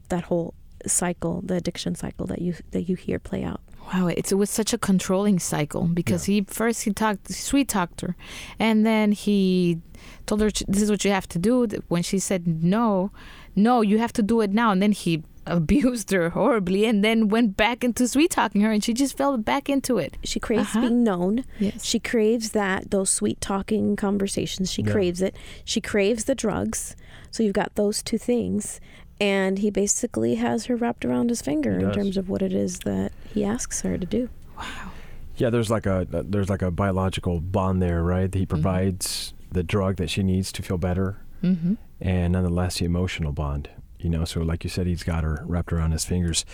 that 0.09 0.24
whole 0.24 0.55
cycle, 0.87 1.42
the 1.42 1.57
addiction 1.57 1.94
cycle 1.94 2.26
that 2.26 2.40
you 2.40 2.55
that 2.70 2.83
you 2.88 2.96
hear 2.96 3.18
play 3.18 3.44
out. 3.44 3.61
Wow, 3.92 4.06
it 4.06 4.32
was 4.32 4.50
such 4.50 4.72
a 4.72 4.78
controlling 4.78 5.38
cycle 5.40 5.84
because 5.84 6.24
he 6.24 6.42
first 6.46 6.82
he 6.84 6.92
talked 6.92 7.30
sweet 7.32 7.68
talked 7.68 8.02
her, 8.02 8.14
and 8.58 8.86
then 8.86 9.10
he 9.12 9.78
told 10.26 10.40
her 10.42 10.50
this 10.68 10.82
is 10.82 10.90
what 10.90 11.04
you 11.04 11.10
have 11.10 11.28
to 11.28 11.38
do. 11.38 11.66
When 11.88 12.02
she 12.04 12.18
said 12.20 12.46
no, 12.46 13.10
no, 13.56 13.80
you 13.80 13.98
have 13.98 14.12
to 14.14 14.22
do 14.22 14.40
it 14.42 14.52
now, 14.52 14.70
and 14.70 14.80
then 14.80 14.92
he 14.92 15.24
abused 15.46 16.12
her 16.12 16.30
horribly, 16.30 16.84
and 16.84 17.02
then 17.02 17.26
went 17.28 17.56
back 17.56 17.82
into 17.82 18.06
sweet 18.06 18.30
talking 18.30 18.60
her, 18.60 18.70
and 18.70 18.84
she 18.84 18.92
just 18.94 19.16
fell 19.16 19.36
back 19.38 19.68
into 19.68 19.98
it. 19.98 20.16
She 20.22 20.38
craves 20.38 20.68
Uh-huh. 20.76 20.82
being 20.82 21.02
known. 21.02 21.44
Yes. 21.58 21.84
She 21.84 21.98
craves 21.98 22.50
that 22.50 22.92
those 22.92 23.10
sweet 23.10 23.40
talking 23.40 23.96
conversations. 23.96 24.70
She 24.70 24.82
Yeah. 24.82 24.92
craves 24.92 25.20
it. 25.20 25.34
She 25.64 25.80
craves 25.80 26.24
the 26.26 26.36
drugs. 26.36 26.94
So 27.32 27.42
you've 27.42 27.54
got 27.54 27.74
those 27.74 28.02
two 28.04 28.18
things. 28.18 28.78
And 29.20 29.59
he 29.59 29.70
basically 29.70 30.37
has 30.37 30.64
her 30.66 30.76
wrapped 30.76 31.04
around 31.04 31.28
his 31.28 31.42
finger 31.42 31.78
in 31.78 31.92
terms 31.92 32.16
of 32.16 32.28
what 32.30 32.40
it 32.40 32.52
is 32.54 32.78
that 32.80 33.12
he 33.35 33.44
asks 33.44 33.83
her 33.83 33.98
to 33.98 34.06
do. 34.06 34.30
Wow. 34.56 34.64
Yeah, 35.37 35.50
there's 35.50 35.70
like 35.70 35.87
a 35.87 36.06
there's 36.11 36.48
like 36.50 36.62
a 36.62 36.70
biological 36.70 37.40
bond 37.40 37.80
there, 37.83 38.02
right? 38.02 38.33
He 38.33 38.46
provides 38.46 39.33
the 39.52 39.62
drug 39.62 39.96
that 39.96 40.09
she 40.11 40.22
needs 40.22 40.52
to 40.52 40.62
feel 40.62 40.78
better, 40.78 41.18
Mm-hmm. 41.42 41.74
and 42.02 42.33
nonetheless 42.35 42.78
the 42.78 42.85
emotional 42.85 43.33
bond. 43.33 43.68
You 43.98 44.09
know, 44.11 44.24
so 44.24 44.40
like 44.40 44.64
you 44.64 44.70
said, 44.70 44.87
he's 44.87 45.02
got 45.02 45.24
her 45.24 45.42
wrapped 45.46 45.72
around 45.72 45.92
his 45.92 46.04
fingers. 46.06 46.44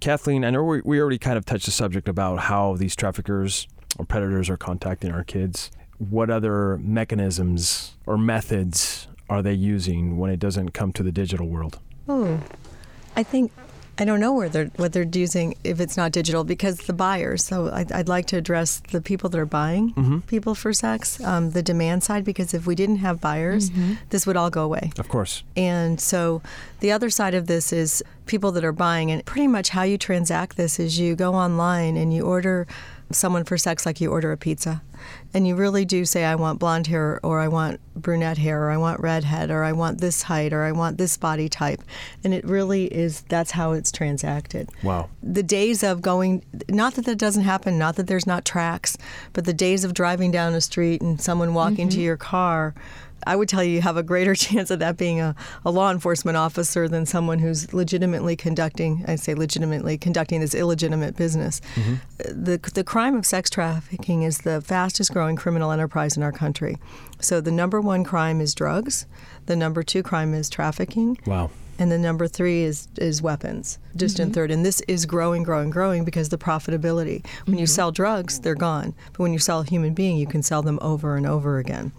Kathleen, 0.00 0.44
I 0.44 0.50
know 0.50 0.62
we, 0.64 0.80
we 0.84 1.00
already 1.00 1.18
kind 1.18 1.38
of 1.38 1.46
touched 1.46 1.64
the 1.66 1.70
subject 1.70 2.08
about 2.08 2.40
how 2.40 2.76
these 2.76 2.94
traffickers 2.96 3.66
or 3.98 4.04
predators 4.04 4.50
are 4.50 4.56
contacting 4.58 5.10
our 5.10 5.24
kids. 5.24 5.70
What 5.98 6.28
other 6.30 6.76
mechanisms 6.78 7.96
or 8.06 8.16
methods 8.18 9.08
are 9.28 9.42
they 9.42 9.54
using 9.54 10.18
when 10.18 10.30
it 10.30 10.38
doesn't 10.38 10.70
come 10.70 10.92
to 10.92 11.02
the 11.02 11.12
digital 11.12 11.46
world? 11.48 11.78
Oh, 12.08 12.40
I 13.16 13.22
think 13.22 13.52
I 13.98 14.04
don't 14.06 14.20
know 14.20 14.32
where 14.32 14.48
they're 14.48 14.70
what 14.76 14.94
they're 14.94 15.02
using 15.12 15.54
if 15.62 15.78
it's 15.78 15.94
not 15.96 16.10
digital 16.12 16.42
because 16.42 16.78
the 16.78 16.94
buyers. 16.94 17.44
So 17.44 17.70
I'd, 17.70 17.92
I'd 17.92 18.08
like 18.08 18.26
to 18.28 18.36
address 18.38 18.80
the 18.92 19.00
people 19.02 19.28
that 19.30 19.38
are 19.38 19.44
buying 19.46 19.92
Mm-hmm. 19.92 20.18
people 20.20 20.54
for 20.54 20.72
sex, 20.72 21.22
um, 21.22 21.50
the 21.50 21.62
demand 21.62 22.02
side. 22.02 22.24
Because 22.24 22.54
if 22.54 22.66
we 22.66 22.74
didn't 22.74 22.96
have 22.96 23.20
buyers, 23.20 23.70
this 24.08 24.26
would 24.26 24.36
all 24.36 24.48
go 24.48 24.64
away. 24.64 24.90
Of 24.98 25.08
course. 25.08 25.42
And 25.56 26.00
so 26.00 26.40
the 26.80 26.92
other 26.92 27.10
side 27.10 27.34
of 27.34 27.46
this 27.46 27.72
is 27.74 28.02
people 28.26 28.52
that 28.52 28.64
are 28.64 28.72
buying. 28.72 29.10
And 29.10 29.22
pretty 29.26 29.48
much 29.48 29.68
how 29.70 29.82
you 29.82 29.98
transact 29.98 30.56
this 30.56 30.80
is 30.80 30.98
you 30.98 31.14
go 31.14 31.34
online 31.34 31.96
and 31.98 32.14
you 32.14 32.22
order 32.24 32.66
someone 33.12 33.44
for 33.44 33.58
sex 33.58 33.84
like 33.84 34.00
you 34.00 34.10
order 34.10 34.32
a 34.32 34.36
pizza. 34.38 34.80
And 35.32 35.46
you 35.46 35.54
really 35.54 35.84
do 35.84 36.04
say, 36.04 36.24
I 36.24 36.34
want 36.34 36.58
blonde 36.58 36.88
hair, 36.88 37.20
or 37.22 37.40
I 37.40 37.48
want 37.48 37.80
brunette 37.94 38.38
hair, 38.38 38.64
or 38.64 38.70
I 38.70 38.76
want 38.76 39.00
redhead, 39.00 39.50
or 39.50 39.64
I 39.64 39.72
want 39.72 40.00
this 40.00 40.22
height, 40.24 40.52
or 40.52 40.64
I 40.64 40.72
want 40.72 40.98
this 40.98 41.16
body 41.16 41.48
type. 41.48 41.82
And 42.24 42.34
it 42.34 42.44
really 42.44 42.86
is, 42.86 43.22
that's 43.22 43.52
how 43.52 43.72
it's 43.72 43.92
transacted. 43.92 44.68
Wow. 44.82 45.08
The 45.22 45.42
days 45.42 45.82
of 45.82 46.02
going, 46.02 46.44
not 46.68 46.94
that 46.94 47.04
that 47.04 47.18
doesn't 47.18 47.44
happen, 47.44 47.78
not 47.78 47.96
that 47.96 48.06
there's 48.06 48.26
not 48.26 48.44
tracks, 48.44 48.98
but 49.32 49.44
the 49.44 49.54
days 49.54 49.84
of 49.84 49.94
driving 49.94 50.30
down 50.30 50.54
a 50.54 50.60
street 50.60 51.00
and 51.00 51.20
someone 51.20 51.54
walking 51.54 51.88
to 51.90 51.96
mm-hmm. 51.96 52.04
your 52.04 52.16
car 52.16 52.74
I 53.26 53.36
would 53.36 53.48
tell 53.48 53.62
you 53.62 53.72
you 53.72 53.82
have 53.82 53.96
a 53.96 54.02
greater 54.02 54.34
chance 54.46 54.70
of 54.70 54.78
that 54.78 54.96
being 54.96 55.20
a, 55.20 55.34
a 55.64 55.70
law 55.70 55.90
enforcement 55.90 56.36
officer 56.36 56.88
than 56.88 57.06
someone 57.06 57.38
who's 57.38 57.72
legitimately 57.72 58.36
conducting, 58.36 59.04
I 59.06 59.16
say 59.16 59.34
legitimately, 59.34 59.98
conducting 59.98 60.40
this 60.40 60.54
illegitimate 60.54 61.16
business. 61.16 61.60
Mm-hmm. 61.74 62.44
The, 62.44 62.58
the 62.74 62.84
crime 62.84 63.16
of 63.16 63.26
sex 63.26 63.50
trafficking 63.50 64.22
is 64.22 64.38
the 64.38 64.60
fastest 64.60 65.12
growing 65.12 65.36
criminal 65.36 65.70
enterprise 65.70 66.16
in 66.16 66.22
our 66.22 66.32
country. 66.32 66.78
So 67.20 67.40
the 67.40 67.52
number 67.52 67.80
one 67.80 68.04
crime 68.04 68.40
is 68.40 68.54
drugs, 68.54 69.06
the 69.46 69.56
number 69.56 69.82
two 69.82 70.02
crime 70.02 70.34
is 70.34 70.48
trafficking, 70.48 71.18
Wow. 71.26 71.50
and 71.78 71.90
the 71.90 71.98
number 71.98 72.28
three 72.28 72.62
is 72.62 72.88
is 72.96 73.20
weapons, 73.20 73.78
distant 73.94 74.28
mm-hmm. 74.28 74.34
third. 74.34 74.50
And 74.50 74.64
this 74.64 74.80
is 74.82 75.06
growing, 75.06 75.42
growing, 75.42 75.70
growing 75.70 76.04
because 76.04 76.30
the 76.30 76.38
profitability. 76.38 77.24
When 77.46 77.58
you 77.58 77.64
mm-hmm. 77.64 77.74
sell 77.74 77.92
drugs, 77.92 78.40
they're 78.40 78.54
gone. 78.54 78.94
But 79.12 79.20
when 79.20 79.32
you 79.32 79.38
sell 79.38 79.60
a 79.60 79.64
human 79.64 79.94
being, 79.94 80.16
you 80.16 80.26
can 80.26 80.42
sell 80.42 80.62
them 80.62 80.78
over 80.80 81.16
and 81.16 81.26
over 81.26 81.58
again. 81.58 81.92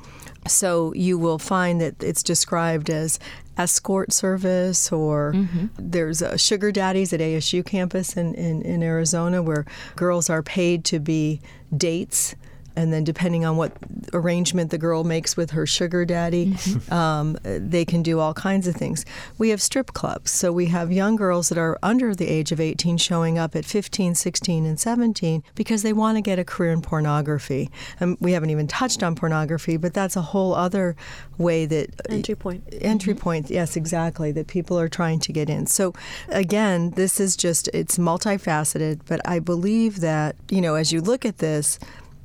So 0.47 0.93
you 0.93 1.17
will 1.17 1.39
find 1.39 1.79
that 1.81 2.01
it's 2.01 2.23
described 2.23 2.89
as 2.89 3.19
escort 3.57 4.11
service, 4.11 4.91
or 4.91 5.33
there's 5.77 6.21
uh, 6.21 6.35
sugar 6.37 6.71
daddies 6.71 7.13
at 7.13 7.19
ASU 7.19 7.65
campus 7.65 8.17
in, 8.17 8.33
in, 8.33 8.61
in 8.63 8.81
Arizona 8.81 9.43
where 9.43 9.65
girls 9.95 10.29
are 10.29 10.41
paid 10.41 10.83
to 10.85 10.99
be 10.99 11.41
dates. 11.75 12.35
And 12.75 12.91
then, 12.93 13.03
depending 13.03 13.45
on 13.45 13.57
what 13.57 13.73
arrangement 14.13 14.71
the 14.71 14.77
girl 14.77 15.03
makes 15.03 15.35
with 15.35 15.51
her 15.51 15.65
sugar 15.65 16.05
daddy, 16.05 16.47
mm-hmm. 16.47 16.93
um, 16.93 17.37
they 17.43 17.85
can 17.85 18.01
do 18.01 18.19
all 18.19 18.33
kinds 18.33 18.67
of 18.67 18.75
things. 18.75 19.05
We 19.37 19.49
have 19.49 19.61
strip 19.61 19.93
clubs. 19.93 20.31
So, 20.31 20.51
we 20.51 20.67
have 20.67 20.91
young 20.91 21.15
girls 21.15 21.49
that 21.49 21.57
are 21.57 21.77
under 21.83 22.15
the 22.15 22.27
age 22.27 22.51
of 22.51 22.59
18 22.59 22.97
showing 22.97 23.37
up 23.37 23.55
at 23.55 23.65
15, 23.65 24.15
16, 24.15 24.65
and 24.65 24.79
17 24.79 25.43
because 25.55 25.83
they 25.83 25.93
want 25.93 26.17
to 26.17 26.21
get 26.21 26.39
a 26.39 26.43
career 26.43 26.71
in 26.71 26.81
pornography. 26.81 27.69
And 27.99 28.17
we 28.19 28.31
haven't 28.33 28.49
even 28.49 28.67
touched 28.67 29.03
on 29.03 29.15
pornography, 29.15 29.77
but 29.77 29.93
that's 29.93 30.15
a 30.15 30.21
whole 30.21 30.53
other 30.53 30.95
way 31.37 31.65
that 31.65 31.89
uh, 32.09 32.13
Entry 32.13 32.35
point. 32.35 32.63
entry 32.81 33.13
mm-hmm. 33.13 33.21
point 33.21 33.49
yes 33.49 33.75
exactly 33.75 34.31
that 34.31 34.47
people 34.47 34.79
are 34.79 34.87
trying 34.87 35.19
to 35.19 35.33
get 35.33 35.49
in 35.49 35.65
so 35.65 35.93
again 36.29 36.91
this 36.91 37.19
is 37.19 37.35
just 37.35 37.67
it's 37.73 37.97
multifaceted 37.97 39.01
but 39.07 39.19
i 39.27 39.39
believe 39.39 39.99
that 39.99 40.35
you 40.49 40.61
know 40.61 40.75
as 40.75 40.91
you 40.91 41.01
look 41.01 41.25
at 41.25 41.39
this 41.39 41.79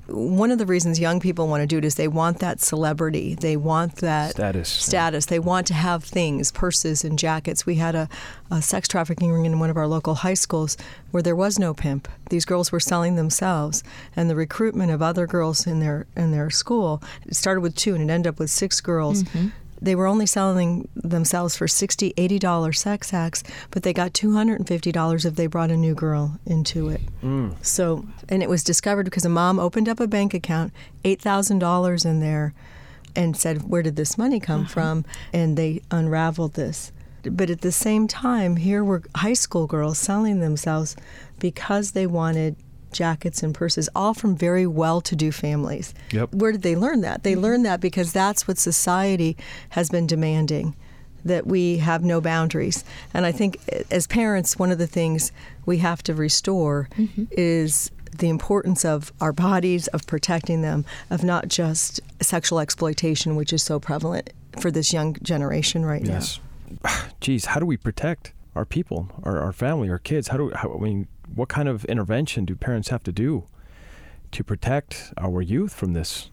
one 0.08 0.50
of 0.50 0.58
the 0.58 0.66
reasons 0.66 1.00
young 1.00 1.20
people 1.20 1.48
want 1.48 1.62
to 1.62 1.66
do 1.66 1.78
it 1.78 1.84
is 1.84 1.96
they 1.96 2.08
want 2.08 2.38
that 2.38 2.60
celebrity. 2.60 3.34
They 3.34 3.56
want 3.56 3.96
that 3.96 4.32
Status. 4.32 4.68
status. 4.68 5.26
They 5.26 5.38
want 5.38 5.66
to 5.68 5.74
have 5.74 6.04
things 6.04 6.52
purses 6.52 7.04
and 7.04 7.18
jackets. 7.18 7.66
We 7.66 7.76
had 7.76 7.94
a, 7.94 8.08
a 8.50 8.62
sex 8.62 8.86
trafficking 8.88 9.32
ring 9.32 9.46
in 9.46 9.58
one 9.58 9.70
of 9.70 9.76
our 9.76 9.88
local 9.88 10.16
high 10.16 10.34
schools 10.34 10.76
where 11.10 11.22
there 11.22 11.36
was 11.36 11.58
no 11.58 11.74
pimp. 11.74 12.08
These 12.30 12.44
girls 12.44 12.70
were 12.70 12.80
selling 12.80 13.16
themselves 13.16 13.82
and 14.14 14.30
the 14.30 14.36
recruitment 14.36 14.92
of 14.92 15.02
other 15.02 15.26
girls 15.26 15.66
in 15.66 15.80
their 15.80 16.06
in 16.16 16.30
their 16.30 16.50
school 16.50 17.02
it 17.26 17.34
started 17.34 17.60
with 17.60 17.74
two 17.74 17.94
and 17.94 18.08
it 18.08 18.12
ended 18.12 18.30
up 18.30 18.38
with 18.38 18.50
six 18.50 18.80
girls 18.80 19.22
mm-hmm. 19.22 19.48
They 19.80 19.94
were 19.94 20.06
only 20.06 20.26
selling 20.26 20.88
themselves 20.94 21.56
for 21.56 21.68
60 21.68 22.14
80 22.16 22.38
dollar 22.38 22.72
sex 22.72 23.12
acts 23.12 23.42
but 23.70 23.82
they 23.82 23.92
got 23.92 24.14
250 24.14 24.92
dollars 24.92 25.24
if 25.24 25.36
they 25.36 25.46
brought 25.46 25.70
a 25.70 25.76
new 25.76 25.94
girl 25.94 26.38
into 26.46 26.88
it. 26.88 27.00
Mm. 27.22 27.54
So 27.64 28.06
and 28.28 28.42
it 28.42 28.48
was 28.48 28.64
discovered 28.64 29.04
because 29.04 29.24
a 29.24 29.30
mom 29.30 29.58
opened 29.58 29.88
up 29.88 30.00
a 30.00 30.06
bank 30.06 30.34
account 30.34 30.72
$8000 31.04 32.04
in 32.04 32.20
there 32.20 32.54
and 33.14 33.36
said 33.36 33.68
where 33.68 33.82
did 33.82 33.96
this 33.96 34.18
money 34.18 34.40
come 34.40 34.62
uh-huh. 34.62 34.70
from? 34.70 35.04
And 35.32 35.56
they 35.56 35.82
unraveled 35.90 36.54
this. 36.54 36.92
But 37.22 37.50
at 37.50 37.62
the 37.62 37.72
same 37.72 38.06
time 38.06 38.56
here 38.56 38.84
were 38.84 39.02
high 39.16 39.32
school 39.32 39.66
girls 39.66 39.98
selling 39.98 40.40
themselves 40.40 40.96
because 41.38 41.92
they 41.92 42.06
wanted 42.06 42.56
jackets 42.96 43.42
and 43.42 43.54
purses 43.54 43.88
all 43.94 44.14
from 44.14 44.36
very 44.36 44.66
well-to-do 44.66 45.30
families 45.32 45.94
Yep. 46.12 46.34
where 46.34 46.52
did 46.52 46.62
they 46.62 46.76
learn 46.76 47.00
that? 47.02 47.22
They 47.22 47.32
mm-hmm. 47.32 47.42
learned 47.42 47.66
that 47.66 47.80
because 47.80 48.12
that's 48.12 48.48
what 48.48 48.58
society 48.58 49.36
has 49.70 49.90
been 49.90 50.06
demanding 50.06 50.74
that 51.24 51.46
we 51.46 51.78
have 51.78 52.04
no 52.04 52.20
boundaries. 52.20 52.84
And 53.12 53.26
I 53.26 53.32
think 53.32 53.58
eh, 53.70 53.82
as 53.90 54.06
parents, 54.06 54.58
one 54.58 54.70
of 54.70 54.78
the 54.78 54.86
things 54.86 55.32
we 55.66 55.78
have 55.78 56.02
to 56.04 56.14
restore 56.14 56.88
mm-hmm. 56.96 57.24
is 57.32 57.90
the 58.16 58.28
importance 58.28 58.84
of 58.84 59.12
our 59.20 59.32
bodies, 59.32 59.88
of 59.88 60.06
protecting 60.06 60.62
them, 60.62 60.84
of 61.10 61.22
not 61.22 61.48
just 61.48 62.00
sexual 62.22 62.60
exploitation, 62.60 63.36
which 63.36 63.52
is 63.52 63.62
so 63.62 63.78
prevalent 63.78 64.32
for 64.60 64.70
this 64.70 64.92
young 64.92 65.16
generation 65.22 65.84
right 65.84 66.02
now. 66.02 66.14
Yes. 66.14 66.40
Geez, 67.20 67.46
how 67.46 67.60
do 67.60 67.66
we 67.66 67.76
protect 67.76 68.32
our 68.54 68.64
people, 68.64 69.08
our, 69.22 69.38
our 69.38 69.52
family, 69.52 69.90
our 69.90 69.98
kids? 69.98 70.28
How 70.28 70.38
do 70.38 70.50
how, 70.54 70.74
I 70.74 70.82
mean? 70.82 71.08
What 71.34 71.48
kind 71.48 71.68
of 71.68 71.84
intervention 71.86 72.44
do 72.44 72.54
parents 72.54 72.88
have 72.88 73.02
to 73.04 73.12
do 73.12 73.46
to 74.32 74.44
protect 74.44 75.12
our 75.18 75.42
youth 75.42 75.74
from 75.74 75.92
this? 75.92 76.30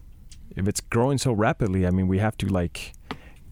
If 0.56 0.68
it's 0.68 0.80
growing 0.80 1.18
so 1.18 1.32
rapidly, 1.32 1.86
I 1.86 1.90
mean, 1.90 2.08
we 2.08 2.18
have 2.18 2.36
to 2.38 2.46
like 2.46 2.92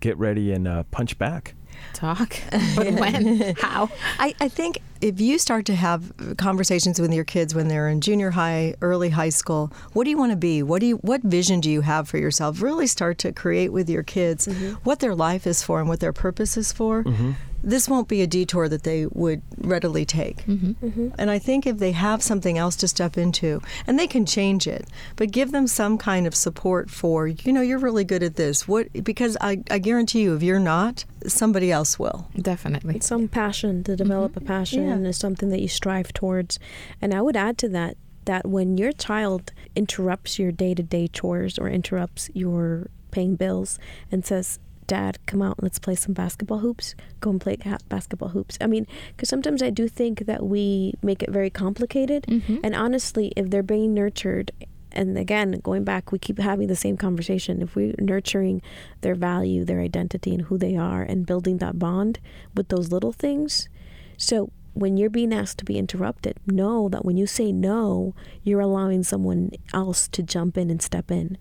get 0.01 0.17
ready 0.19 0.53
and 0.53 0.69
uh, 0.69 0.85
punch 0.85 1.19
back. 1.19 1.55
Talk. 1.95 2.37
But 2.77 2.93
when? 2.95 3.55
How? 3.57 3.91
I, 4.19 4.35
I 4.41 4.49
think 4.49 4.79
if 5.03 5.21
you 5.21 5.39
start 5.39 5.67
to 5.67 5.75
have 5.75 6.13
conversations 6.39 7.01
with 7.01 7.13
your 7.13 7.25
kids 7.25 7.55
when 7.55 7.69
they're 7.69 7.89
in 7.89 8.01
junior 8.01 8.31
high, 8.31 8.75
early 8.81 9.11
high 9.11 9.31
school, 9.31 9.73
what 9.93 10.05
do 10.05 10.11
you 10.11 10.17
want 10.17 10.31
to 10.31 10.37
be? 10.37 10.63
What 10.63 10.81
do 10.81 10.87
you 10.87 10.97
what 10.97 11.23
vision 11.23 11.61
do 11.61 11.71
you 11.71 11.81
have 11.81 12.09
for 12.09 12.19
yourself? 12.19 12.63
Really 12.63 12.87
start 12.87 13.19
to 13.19 13.33
create 13.33 13.73
with 13.73 13.91
your 13.91 14.05
kids 14.05 14.47
mm-hmm. 14.47 14.75
what 14.85 15.01
their 15.01 15.15
life 15.15 15.47
is 15.47 15.63
for 15.63 15.81
and 15.81 15.89
what 15.89 16.01
their 16.01 16.13
purpose 16.13 16.57
is 16.57 16.73
for. 16.73 17.03
Mm-hmm. 17.03 17.33
This 17.65 17.89
won't 17.89 18.09
be 18.09 18.23
a 18.23 18.27
detour 18.27 18.69
that 18.69 18.83
they 18.83 19.07
would 19.07 19.41
readily 19.59 20.05
take. 20.05 20.45
Mm-hmm. 20.47 21.11
And 21.17 21.31
I 21.31 21.39
think 21.39 21.65
if 21.65 21.79
they 21.79 21.93
have 21.93 22.21
something 22.21 22.59
else 22.59 22.75
to 22.77 22.89
step 22.89 23.17
into, 23.17 23.63
and 23.87 24.01
they 24.01 24.09
can 24.09 24.27
change 24.27 24.67
it, 24.67 24.89
but 25.15 25.31
give 25.31 25.53
them 25.53 25.69
some 25.69 25.97
kind 25.97 26.27
of 26.27 26.35
support 26.35 26.91
for, 26.91 27.29
you 27.29 27.53
know, 27.53 27.61
you're 27.61 27.79
really 27.79 28.03
good 28.03 28.25
at 28.25 28.35
this. 28.35 28.67
What 28.67 28.93
because 29.05 29.37
I, 29.41 29.63
I 29.71 29.79
guarantee 29.79 30.23
you 30.23 30.35
if 30.35 30.43
you're 30.43 30.59
not, 30.59 31.05
somebody 31.27 31.71
else 31.71 31.99
will. 31.99 32.29
Definitely. 32.37 33.01
some 33.01 33.29
passion 33.29 33.85
to 33.85 33.95
develop 33.95 34.37
a 34.37 34.41
passion 34.41 34.89
Yeah. 34.89 34.92
Is 35.07 35.17
something 35.17 35.49
that 35.51 35.61
you 35.61 35.69
strive 35.69 36.13
towards. 36.13 36.59
And 37.01 37.13
i 37.15 37.21
would 37.21 37.37
add 37.37 37.59
to 37.59 37.69
that 37.71 37.97
that 38.25 38.47
when 38.47 38.79
your 38.79 38.93
child 38.93 39.53
interrupts 39.75 40.39
your 40.39 40.53
day-to-day 40.53 41.09
chores 41.09 41.59
or 41.59 41.69
interrupts 41.69 42.31
your 42.35 42.87
paying 43.11 43.37
bills 43.37 43.79
and 44.11 44.25
says 44.25 44.59
dad 44.87 45.19
come 45.27 45.43
out 45.43 45.57
and 45.59 45.63
let's 45.65 45.79
play 45.79 45.95
some 45.95 46.13
basketball 46.13 46.59
hoops 46.59 46.95
go 47.21 47.31
and 47.31 47.41
play 47.41 47.57
basketball 47.89 48.31
hoops. 48.31 48.59
I 48.61 48.67
mean 48.67 48.87
because 49.11 49.29
sometimes 49.29 49.63
i 49.63 49.71
do 49.71 49.89
think 49.89 50.27
that 50.27 50.45
we 50.45 50.95
make 51.03 51.23
it 51.23 51.31
very 51.31 51.51
complicated. 51.51 52.25
Mm-hmm. 52.25 52.59
And 52.65 52.75
honestly 52.75 53.33
if 53.37 53.51
they're 53.51 53.63
being 53.63 53.95
nurtured 53.95 54.51
and 54.91 55.17
again 55.17 55.53
going 55.63 55.85
back 55.85 56.13
we 56.13 56.19
keep 56.19 56.39
having 56.39 56.69
the 56.69 56.77
same 56.77 56.97
conversation 56.97 57.63
if 57.63 57.75
we're 57.75 57.95
nurturing 57.99 58.61
their 59.01 59.15
value 59.15 59.65
their 59.65 59.81
identity 59.81 60.35
and 60.35 60.43
who 60.43 60.59
they 60.59 60.77
are 60.77 61.03
and 61.03 61.27
building 61.27 61.59
that 61.59 61.79
bond 61.79 62.19
with 62.55 62.69
those 62.69 62.93
little 62.93 63.13
things. 63.13 63.69
So 64.17 64.51
when 64.75 64.97
you're 64.97 65.11
being 65.11 65.33
asked 65.33 65.59
to 65.59 65.65
be 65.65 65.79
interrupted 65.79 66.39
know 66.47 66.89
that 66.89 67.05
when 67.05 67.17
you 67.17 67.27
say 67.27 67.53
no 67.53 68.15
you're 68.43 68.61
allowing 68.61 69.03
someone 69.03 69.51
else 69.73 70.09
to 70.09 70.23
jump 70.23 70.57
in 70.57 70.71
and 70.71 70.83
step 70.83 71.11
in. 71.11 71.37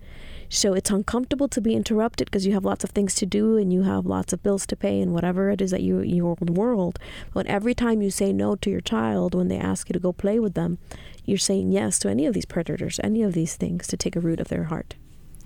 So 0.50 0.74
it's 0.74 0.90
uncomfortable 0.90 1.48
to 1.48 1.62
be 1.62 1.76
interrupted 1.76 2.30
because 2.30 2.46
you 2.46 2.52
have 2.54 2.66
lots 2.66 2.84
of 2.84 2.90
things 2.90 3.16
to 3.16 3.26
do 3.26 3.56
and 3.56 3.72
you 3.72 3.84
have 3.84 4.06
lots 4.06 4.34
of 4.34 4.44
bills 4.44 4.66
to 4.68 4.76
pay 4.76 5.00
and 5.00 5.14
whatever 5.14 5.50
it 5.50 5.62
is 5.62 5.72
that 5.72 5.82
you 5.82 6.02
your 6.02 6.36
world. 6.42 7.00
But 7.34 7.48
every 7.48 7.74
time 7.74 8.02
you 8.02 8.12
say 8.12 8.34
no 8.34 8.56
to 8.58 8.70
your 8.70 8.82
child 8.82 9.34
when 9.34 9.48
they 9.48 9.58
ask 9.58 9.88
you 9.88 9.94
to 9.94 10.00
go 10.00 10.12
play 10.12 10.40
with 10.40 10.54
them 10.54 10.78
you're 11.26 11.38
saying 11.38 11.72
yes 11.72 12.00
to 12.00 12.10
any 12.10 12.26
of 12.26 12.34
these 12.34 12.46
predators 12.46 13.00
any 13.04 13.24
of 13.24 13.34
these 13.34 13.56
things 13.56 13.88
to 13.88 13.98
take 13.98 14.16
a 14.16 14.20
root 14.20 14.40
of 14.40 14.48
their 14.48 14.66
heart 14.66 14.96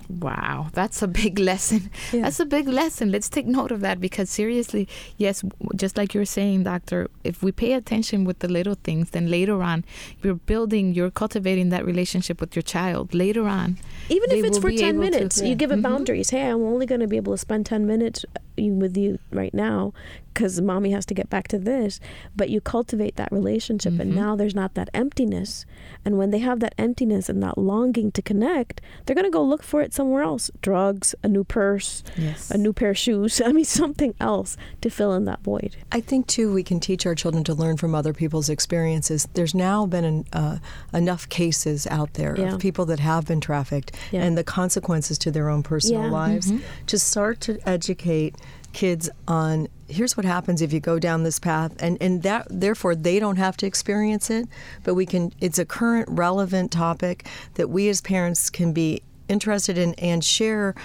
Wow, 0.10 0.70
that's 0.74 1.02
a 1.02 1.08
big 1.08 1.40
lesson. 1.50 1.90
That's 2.12 2.40
a 2.40 2.46
big 2.46 2.68
lesson. 2.68 3.12
Let's 3.12 3.30
take 3.30 3.46
note 3.48 3.72
of 3.72 3.82
that 3.82 4.00
because 4.00 4.30
seriously, 4.30 4.88
yes, 5.18 5.44
just 5.76 5.98
like 5.98 6.14
you 6.14 6.22
were 6.22 6.26
saying, 6.26 6.64
doctor, 6.64 7.10
if 7.24 7.42
we 7.42 7.52
pay 7.52 7.74
attention 7.74 8.24
with 8.24 8.40
the 8.40 8.48
little 8.48 8.76
things, 8.84 9.12
then 9.12 9.30
later 9.32 9.62
on, 9.64 9.84
you're 10.22 10.36
building, 10.36 10.94
you're 10.94 11.12
cultivating 11.12 11.70
that 11.70 11.86
relationship 11.86 12.40
with 12.40 12.56
your 12.56 12.64
child. 12.64 13.14
Later 13.14 13.48
on, 13.48 13.78
even 14.10 14.30
if 14.32 14.46
it's 14.46 14.58
for 14.60 14.70
10 14.72 14.80
able 14.80 15.04
to- 15.04 15.10
minutes 15.12 15.42
you 15.42 15.56
give 15.56 15.72
it 15.72 15.80
Mhm. 15.80 15.82
boundaries 15.82 16.30
hey 16.30 16.44
i'm 16.50 16.62
only 16.62 16.86
going 16.86 17.02
to 17.02 17.08
be 17.08 17.18
able 17.18 17.34
to 17.34 17.38
spend 17.40 17.66
10 17.66 17.88
minutes 17.88 18.24
uh, 18.36 18.64
with 18.82 18.96
you 18.96 19.18
right 19.32 19.54
now 19.54 19.94
because 20.32 20.62
mommy 20.62 20.92
has 20.92 21.06
to 21.08 21.14
get 21.16 21.28
back 21.28 21.48
to 21.48 21.58
this 21.58 22.00
but 22.36 22.50
you 22.52 22.62
cultivate 22.62 23.16
that 23.16 23.32
relationship 23.32 24.00
and 24.00 24.12
Mhm. 24.12 24.16
now 24.16 24.36
there's 24.36 24.54
not 24.54 24.76
that 24.76 24.90
emptiness 24.94 25.66
and 26.06 26.20
when 26.20 26.30
they 26.30 26.38
have 26.40 26.60
that 26.60 26.76
emptiness 26.78 27.30
and 27.30 27.42
that 27.42 27.58
longing 27.58 28.12
to 28.12 28.22
connect 28.22 28.80
they're 29.06 29.16
going 29.16 29.26
to 29.26 29.32
go 29.32 29.44
look 29.44 29.64
for 29.64 29.82
it 29.82 29.92
somewhere 29.96 30.24
else 30.24 30.52
drugs, 30.62 31.16
a 31.24 31.28
new 31.28 31.44
purse, 31.44 32.04
Yes. 32.18 32.52
a 32.52 32.58
new 32.58 32.74
pair 32.74 32.92
of 32.92 32.98
shoes. 32.98 33.42
I 33.46 33.52
mean, 33.52 33.66
something 33.66 34.14
else 34.20 34.58
to 34.82 34.90
fill 34.90 35.14
in 35.14 35.26
that 35.26 35.42
void. 35.44 35.76
I 35.92 36.02
think 36.02 36.28
too 36.28 36.54
we 36.54 36.64
can 36.64 36.80
teach 36.80 37.06
our 37.06 37.16
children 37.16 37.44
to 37.46 37.54
learn 37.54 37.78
from 37.78 37.96
other 37.96 38.14
people's 38.14 38.50
experiences. 38.50 39.28
There's 39.34 39.56
now 39.56 39.86
been 39.86 40.04
an, 40.06 40.26
uh, 40.34 40.58
enough 40.94 41.28
cases 41.30 41.88
out 41.88 42.14
there 42.16 42.36
Yeah. 42.38 42.54
of 42.56 42.60
people 42.60 42.86
that 42.88 43.00
have 43.00 43.26
been 43.26 43.42
trafficked 43.42 43.92
Yeah. 44.12 44.24
and 44.24 44.38
the 44.38 44.44
consequences 44.44 45.18
to 45.20 45.32
their 45.32 45.50
own 45.50 45.64
personal 45.64 46.04
Yeah. 46.04 46.12
lives. 46.12 46.52
To 46.88 47.00
start 47.00 47.40
to 47.42 47.58
educate 47.68 48.36
kids 48.74 49.10
on 49.28 49.68
here's 49.88 50.18
what 50.18 50.26
happens 50.26 50.62
if 50.62 50.74
you 50.74 50.82
go 50.82 51.00
down 51.00 51.24
this 51.24 51.40
path 51.40 51.72
and, 51.80 51.98
and 52.02 52.24
that 52.24 52.46
therefore 52.50 52.94
they 52.94 53.20
don't 53.20 53.38
have 53.38 53.56
to 53.56 53.66
experience 53.66 54.30
it 54.30 54.50
but 54.84 54.96
we 54.96 55.06
can 55.06 55.32
it's 55.40 55.58
a 55.58 55.64
current 55.64 56.06
relevant 56.12 56.72
topic 56.72 57.26
that 57.54 57.70
we 57.70 57.88
as 57.88 58.02
parents 58.02 58.50
can 58.50 58.74
be 58.74 59.02
interested 59.28 59.78
in 59.78 59.94
and 59.96 60.24
share 60.24 60.76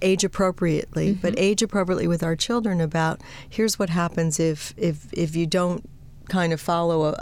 age 0.00 0.24
appropriately 0.24 1.10
mm-hmm. 1.10 1.20
but 1.20 1.34
age 1.36 1.62
appropriately 1.62 2.06
with 2.06 2.22
our 2.22 2.34
children 2.34 2.80
about 2.80 3.20
here's 3.48 3.78
what 3.78 3.90
happens 3.90 4.40
if 4.40 4.72
if 4.76 5.12
if 5.12 5.36
you 5.36 5.46
don't 5.46 5.86
kind 6.28 6.52
of 6.52 6.60
follow 6.60 7.04
a, 7.04 7.12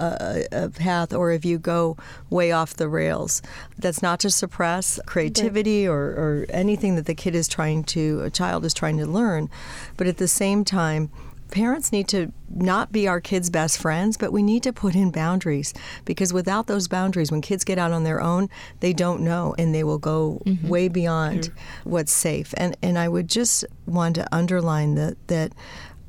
a, 0.52 0.64
a 0.66 0.68
path 0.68 1.12
or 1.12 1.32
if 1.32 1.44
you 1.44 1.58
go 1.58 1.96
way 2.28 2.52
off 2.52 2.74
the 2.74 2.88
rails. 2.88 3.42
That's 3.78 4.02
not 4.02 4.20
to 4.20 4.30
suppress 4.30 5.00
creativity 5.06 5.86
or, 5.86 6.00
or 6.00 6.46
anything 6.50 6.94
that 6.96 7.06
the 7.06 7.14
kid 7.14 7.34
is 7.34 7.48
trying 7.48 7.84
to 7.84 8.20
a 8.22 8.30
child 8.30 8.64
is 8.64 8.74
trying 8.74 8.98
to 8.98 9.06
learn 9.06 9.50
but 9.96 10.06
at 10.06 10.18
the 10.18 10.28
same 10.28 10.64
time 10.64 11.10
parents 11.50 11.92
need 11.92 12.08
to 12.08 12.32
not 12.48 12.92
be 12.92 13.06
our 13.06 13.20
kids' 13.20 13.50
best 13.50 13.78
friends, 13.78 14.16
but 14.16 14.32
we 14.32 14.42
need 14.42 14.62
to 14.64 14.72
put 14.72 14.94
in 14.94 15.10
boundaries 15.10 15.72
because 16.04 16.32
without 16.32 16.66
those 16.66 16.88
boundaries, 16.88 17.30
when 17.30 17.40
kids 17.40 17.64
get 17.64 17.78
out 17.78 17.92
on 17.92 18.04
their 18.04 18.20
own, 18.20 18.48
they 18.80 18.92
don't 18.92 19.22
know 19.22 19.54
and 19.58 19.74
they 19.74 19.84
will 19.84 19.98
go 19.98 20.40
mm-hmm. 20.44 20.68
way 20.68 20.88
beyond 20.88 21.52
what's 21.84 22.12
safe. 22.12 22.54
And 22.56 22.76
and 22.82 22.98
I 22.98 23.08
would 23.08 23.28
just 23.28 23.64
want 23.86 24.16
to 24.16 24.34
underline 24.34 24.94
that 24.96 25.16
that 25.28 25.52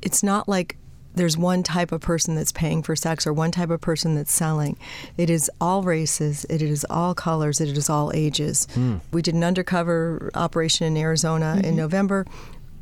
it's 0.00 0.22
not 0.22 0.48
like 0.48 0.76
there's 1.14 1.36
one 1.36 1.62
type 1.62 1.92
of 1.92 2.00
person 2.00 2.34
that's 2.34 2.52
paying 2.52 2.82
for 2.82 2.96
sex 2.96 3.26
or 3.26 3.32
one 3.32 3.50
type 3.50 3.70
of 3.70 3.80
person 3.80 4.14
that's 4.14 4.32
selling. 4.32 4.76
It 5.16 5.30
is 5.30 5.50
all 5.60 5.82
races, 5.82 6.46
it 6.48 6.62
is 6.62 6.86
all 6.88 7.14
colors, 7.14 7.60
it 7.60 7.76
is 7.76 7.90
all 7.90 8.10
ages. 8.14 8.66
Hmm. 8.74 8.96
We 9.12 9.22
did 9.22 9.34
an 9.34 9.44
undercover 9.44 10.30
operation 10.34 10.86
in 10.86 10.96
Arizona 10.96 11.54
in 11.56 11.62
mm-hmm. 11.62 11.76
November. 11.76 12.26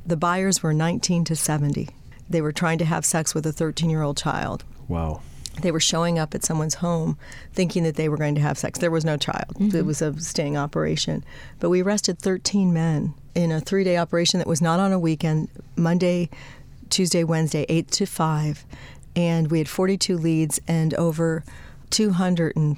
The 0.06 0.16
buyers 0.16 0.62
were 0.62 0.72
19 0.72 1.24
to 1.24 1.36
70. 1.36 1.88
They 2.30 2.40
were 2.40 2.52
trying 2.52 2.78
to 2.78 2.84
have 2.84 3.04
sex 3.04 3.34
with 3.34 3.44
a 3.44 3.52
13 3.52 3.90
year 3.90 4.02
old 4.02 4.16
child. 4.16 4.64
Wow. 4.88 5.20
They 5.60 5.72
were 5.72 5.80
showing 5.80 6.18
up 6.18 6.34
at 6.34 6.44
someone's 6.44 6.76
home 6.76 7.18
thinking 7.52 7.82
that 7.82 7.96
they 7.96 8.08
were 8.08 8.16
going 8.16 8.36
to 8.36 8.40
have 8.40 8.56
sex. 8.56 8.78
There 8.78 8.90
was 8.90 9.04
no 9.04 9.16
child, 9.16 9.56
it 9.74 9.84
was 9.84 10.00
a 10.00 10.18
sting 10.18 10.56
operation. 10.56 11.24
But 11.58 11.68
we 11.70 11.82
arrested 11.82 12.18
13 12.18 12.72
men 12.72 13.14
in 13.34 13.52
a 13.52 13.60
three 13.60 13.84
day 13.84 13.96
operation 13.96 14.38
that 14.38 14.46
was 14.46 14.62
not 14.62 14.80
on 14.80 14.92
a 14.92 14.98
weekend 14.98 15.48
Monday, 15.76 16.30
Tuesday, 16.88 17.24
Wednesday, 17.24 17.66
8 17.68 17.90
to 17.92 18.06
5. 18.06 18.64
And 19.16 19.50
we 19.50 19.58
had 19.58 19.68
42 19.68 20.16
leads 20.16 20.60
and 20.68 20.94
over 20.94 21.44
200 21.90 22.56
and 22.56 22.76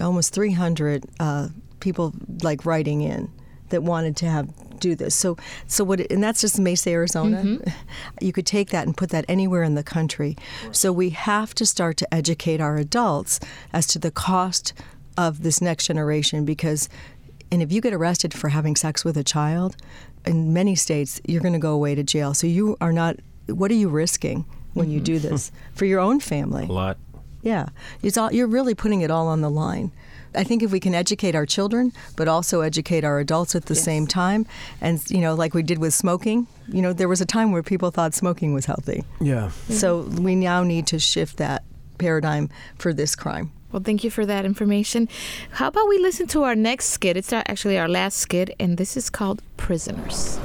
almost 0.00 0.32
300 0.32 1.04
uh, 1.18 1.48
people 1.80 2.14
like 2.42 2.64
writing 2.64 3.02
in 3.02 3.30
that 3.70 3.82
wanted 3.82 4.16
to 4.18 4.26
have 4.26 4.48
do 4.80 4.94
this. 4.94 5.14
So, 5.14 5.36
so 5.66 5.84
what? 5.84 6.00
And 6.10 6.22
that's 6.22 6.40
just 6.40 6.58
Mesa, 6.58 6.90
Arizona. 6.90 7.42
Mm-hmm. 7.42 7.70
You 8.20 8.32
could 8.32 8.46
take 8.46 8.70
that 8.70 8.86
and 8.86 8.96
put 8.96 9.10
that 9.10 9.24
anywhere 9.28 9.62
in 9.62 9.74
the 9.74 9.82
country. 9.82 10.36
So 10.72 10.92
we 10.92 11.10
have 11.10 11.54
to 11.56 11.66
start 11.66 11.96
to 11.98 12.14
educate 12.14 12.60
our 12.60 12.76
adults 12.76 13.40
as 13.72 13.86
to 13.88 13.98
the 13.98 14.10
cost 14.10 14.72
of 15.16 15.42
this 15.42 15.60
next 15.60 15.86
generation 15.86 16.44
because. 16.44 16.88
And 17.48 17.62
if 17.62 17.70
you 17.70 17.80
get 17.80 17.92
arrested 17.92 18.34
for 18.34 18.48
having 18.48 18.74
sex 18.74 19.04
with 19.04 19.16
a 19.16 19.22
child, 19.22 19.76
in 20.26 20.52
many 20.52 20.74
states, 20.74 21.20
you're 21.26 21.40
going 21.40 21.52
to 21.52 21.60
go 21.60 21.72
away 21.72 21.94
to 21.94 22.02
jail. 22.02 22.34
So 22.34 22.46
you 22.46 22.76
are 22.80 22.92
not. 22.92 23.16
What 23.46 23.70
are 23.70 23.74
you 23.74 23.88
risking 23.88 24.44
when 24.74 24.90
you 24.90 24.98
mm-hmm. 24.98 25.04
do 25.04 25.18
this 25.20 25.52
for 25.74 25.84
your 25.84 26.00
own 26.00 26.18
family? 26.18 26.64
A 26.64 26.72
lot. 26.72 26.98
Yeah, 27.42 27.68
it's 28.02 28.18
all, 28.18 28.32
you're 28.32 28.48
really 28.48 28.74
putting 28.74 29.02
it 29.02 29.10
all 29.12 29.28
on 29.28 29.40
the 29.40 29.50
line. 29.50 29.92
I 30.36 30.44
think 30.44 30.62
if 30.62 30.70
we 30.70 30.80
can 30.80 30.94
educate 30.94 31.34
our 31.34 31.46
children, 31.46 31.92
but 32.16 32.28
also 32.28 32.60
educate 32.60 33.04
our 33.04 33.18
adults 33.18 33.54
at 33.54 33.66
the 33.66 33.74
same 33.74 34.06
time, 34.06 34.46
and 34.80 35.02
you 35.10 35.18
know, 35.18 35.34
like 35.34 35.54
we 35.54 35.62
did 35.62 35.78
with 35.78 35.94
smoking, 35.94 36.46
you 36.68 36.82
know, 36.82 36.92
there 36.92 37.08
was 37.08 37.20
a 37.20 37.26
time 37.26 37.52
where 37.52 37.62
people 37.62 37.90
thought 37.90 38.14
smoking 38.14 38.54
was 38.54 38.66
healthy. 38.66 39.04
Yeah. 39.20 39.50
So 39.68 40.02
we 40.02 40.34
now 40.34 40.62
need 40.62 40.86
to 40.88 40.98
shift 40.98 41.38
that 41.38 41.64
paradigm 41.98 42.50
for 42.76 42.92
this 42.92 43.16
crime. 43.16 43.52
Well, 43.72 43.82
thank 43.82 44.04
you 44.04 44.10
for 44.10 44.24
that 44.26 44.44
information. 44.44 45.08
How 45.50 45.68
about 45.68 45.88
we 45.88 45.98
listen 45.98 46.26
to 46.28 46.44
our 46.44 46.54
next 46.54 46.86
skit? 46.86 47.16
It's 47.16 47.32
actually 47.32 47.78
our 47.78 47.88
last 47.88 48.16
skit, 48.16 48.54
and 48.60 48.78
this 48.78 48.96
is 48.96 49.10
called 49.10 49.42
Prisoners. 49.56 50.38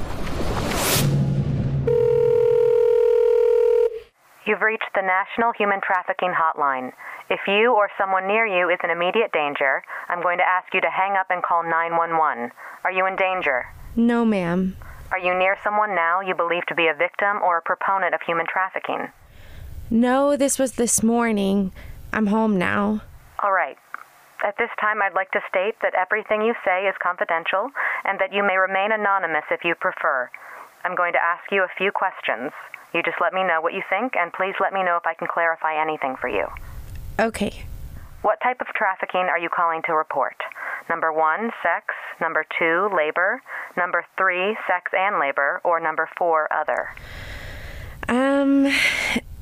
You've 4.44 4.60
reached 4.60 4.90
the 4.94 5.02
National 5.02 5.52
Human 5.52 5.80
Trafficking 5.80 6.34
Hotline. 6.34 6.90
If 7.30 7.40
you 7.46 7.74
or 7.74 7.88
someone 7.96 8.26
near 8.26 8.44
you 8.44 8.70
is 8.70 8.78
in 8.82 8.90
immediate 8.90 9.30
danger, 9.32 9.84
I'm 10.08 10.20
going 10.20 10.38
to 10.38 10.48
ask 10.48 10.74
you 10.74 10.80
to 10.80 10.90
hang 10.90 11.12
up 11.12 11.26
and 11.30 11.42
call 11.42 11.62
911. 11.62 12.50
Are 12.82 12.90
you 12.90 13.06
in 13.06 13.14
danger? 13.14 13.66
No, 13.94 14.24
ma'am. 14.24 14.76
Are 15.12 15.18
you 15.18 15.38
near 15.38 15.56
someone 15.62 15.94
now 15.94 16.20
you 16.20 16.34
believe 16.34 16.66
to 16.66 16.74
be 16.74 16.88
a 16.88 16.94
victim 16.94 17.38
or 17.40 17.58
a 17.58 17.62
proponent 17.62 18.14
of 18.14 18.20
human 18.26 18.46
trafficking? 18.46 19.12
No, 19.90 20.36
this 20.36 20.58
was 20.58 20.72
this 20.72 21.04
morning. 21.04 21.72
I'm 22.12 22.26
home 22.26 22.58
now. 22.58 23.02
All 23.44 23.52
right. 23.52 23.76
At 24.42 24.58
this 24.58 24.70
time, 24.80 25.02
I'd 25.02 25.14
like 25.14 25.30
to 25.32 25.40
state 25.48 25.76
that 25.82 25.94
everything 25.94 26.42
you 26.42 26.54
say 26.64 26.86
is 26.86 26.96
confidential 27.00 27.70
and 28.04 28.18
that 28.18 28.32
you 28.32 28.42
may 28.42 28.56
remain 28.56 28.90
anonymous 28.90 29.44
if 29.52 29.62
you 29.62 29.76
prefer. 29.76 30.28
I'm 30.82 30.96
going 30.96 31.12
to 31.12 31.22
ask 31.22 31.44
you 31.52 31.62
a 31.62 31.70
few 31.78 31.92
questions. 31.92 32.50
You 32.94 33.02
just 33.02 33.16
let 33.20 33.32
me 33.32 33.42
know 33.42 33.60
what 33.60 33.72
you 33.72 33.82
think, 33.88 34.14
and 34.16 34.32
please 34.32 34.54
let 34.60 34.72
me 34.72 34.82
know 34.82 34.96
if 34.96 35.06
I 35.06 35.14
can 35.14 35.28
clarify 35.28 35.80
anything 35.80 36.16
for 36.20 36.28
you. 36.28 36.46
Okay. 37.18 37.64
What 38.22 38.38
type 38.42 38.60
of 38.60 38.68
trafficking 38.68 39.22
are 39.22 39.38
you 39.38 39.48
calling 39.48 39.82
to 39.86 39.94
report? 39.94 40.36
Number 40.88 41.12
one, 41.12 41.50
sex. 41.62 41.86
Number 42.20 42.44
two, 42.58 42.88
labor. 42.94 43.42
Number 43.76 44.04
three, 44.16 44.56
sex 44.66 44.92
and 44.92 45.18
labor. 45.18 45.60
Or 45.64 45.80
number 45.80 46.08
four, 46.16 46.48
other. 46.52 46.94
Um, 48.08 48.72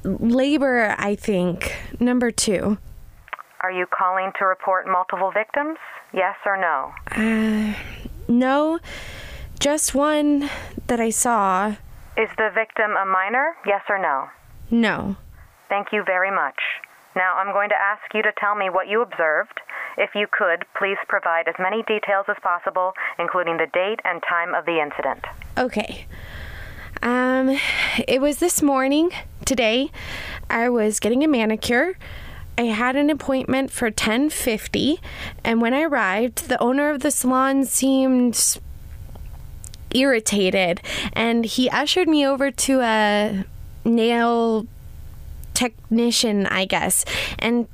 labor, 0.05 0.94
I 0.98 1.14
think. 1.14 1.76
Number 1.98 2.30
two. 2.30 2.78
Are 3.61 3.72
you 3.72 3.86
calling 3.86 4.32
to 4.38 4.46
report 4.46 4.86
multiple 4.86 5.30
victims? 5.30 5.76
Yes 6.14 6.36
or 6.46 6.57
no? 6.57 6.92
Uh, 7.11 7.74
no, 8.28 8.80
just 9.59 9.94
one 9.94 10.48
that 10.86 11.01
I 11.01 11.11
saw. 11.11 11.76
Is 12.17 12.29
the 12.37 12.51
victim 12.55 12.93
a 13.01 13.07
minor? 13.07 13.55
Yes 13.67 13.83
or 13.89 13.99
no? 13.99 14.29
No. 14.71 15.17
Thank 15.69 15.89
you 15.93 16.03
very 16.05 16.31
much. 16.31 16.59
Now 17.17 17.37
I'm 17.37 17.53
going 17.53 17.69
to 17.71 17.75
ask 17.75 18.03
you 18.15 18.23
to 18.23 18.33
tell 18.39 18.55
me 18.55 18.71
what 18.71 18.89
you 18.89 19.03
observed. 19.03 19.61
If 19.97 20.11
you 20.15 20.27
could, 20.31 20.65
please 20.79 20.97
provide 21.09 21.49
as 21.49 21.55
many 21.59 21.83
details 21.83 22.27
as 22.29 22.37
possible, 22.43 22.93
including 23.19 23.57
the 23.57 23.67
date 23.73 24.01
and 24.05 24.23
time 24.29 24.55
of 24.55 24.65
the 24.65 24.81
incident. 24.81 25.25
Okay. 25.59 26.07
Um, 27.03 27.59
it 28.07 28.21
was 28.21 28.39
this 28.39 28.63
morning, 28.63 29.11
today. 29.45 29.91
I 30.49 30.69
was 30.69 31.01
getting 31.01 31.25
a 31.25 31.29
manicure. 31.29 31.97
I 32.59 32.65
had 32.65 32.95
an 32.95 33.09
appointment 33.09 33.71
for 33.71 33.91
10:50, 33.91 34.99
and 35.45 35.63
when 35.63 35.73
I 35.73 35.83
arrived, 35.83 36.49
the 36.49 36.61
owner 36.61 36.91
of 36.91 37.01
the 37.01 37.11
salon 37.11 37.65
seemed 37.65 38.59
irritated, 39.95 40.80
and 41.12 41.45
he 41.45 41.68
ushered 41.70 42.09
me 42.09 42.26
over 42.26 42.51
to 42.51 42.80
a 42.80 43.45
nail 43.84 44.66
technician, 45.55 46.47
I 46.47 46.64
guess. 46.64 47.05
And 47.38 47.66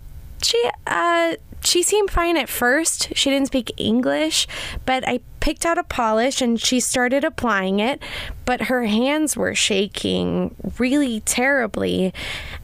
she 0.43 0.71
uh 0.87 1.35
she 1.67 1.83
seemed 1.83 2.11
fine 2.11 2.37
at 2.37 2.49
first. 2.49 3.09
She 3.17 3.29
didn't 3.29 3.49
speak 3.49 3.73
English, 3.77 4.47
but 4.85 5.07
I 5.07 5.21
picked 5.41 5.67
out 5.67 5.79
a 5.79 5.83
polish 5.83 6.41
and 6.41 6.61
she 6.61 6.79
started 6.79 7.25
applying 7.25 7.81
it, 7.81 8.01
but 8.45 8.63
her 8.63 8.85
hands 8.85 9.37
were 9.37 9.55
shaking 9.55 10.55
really 10.79 11.21
terribly 11.21 12.15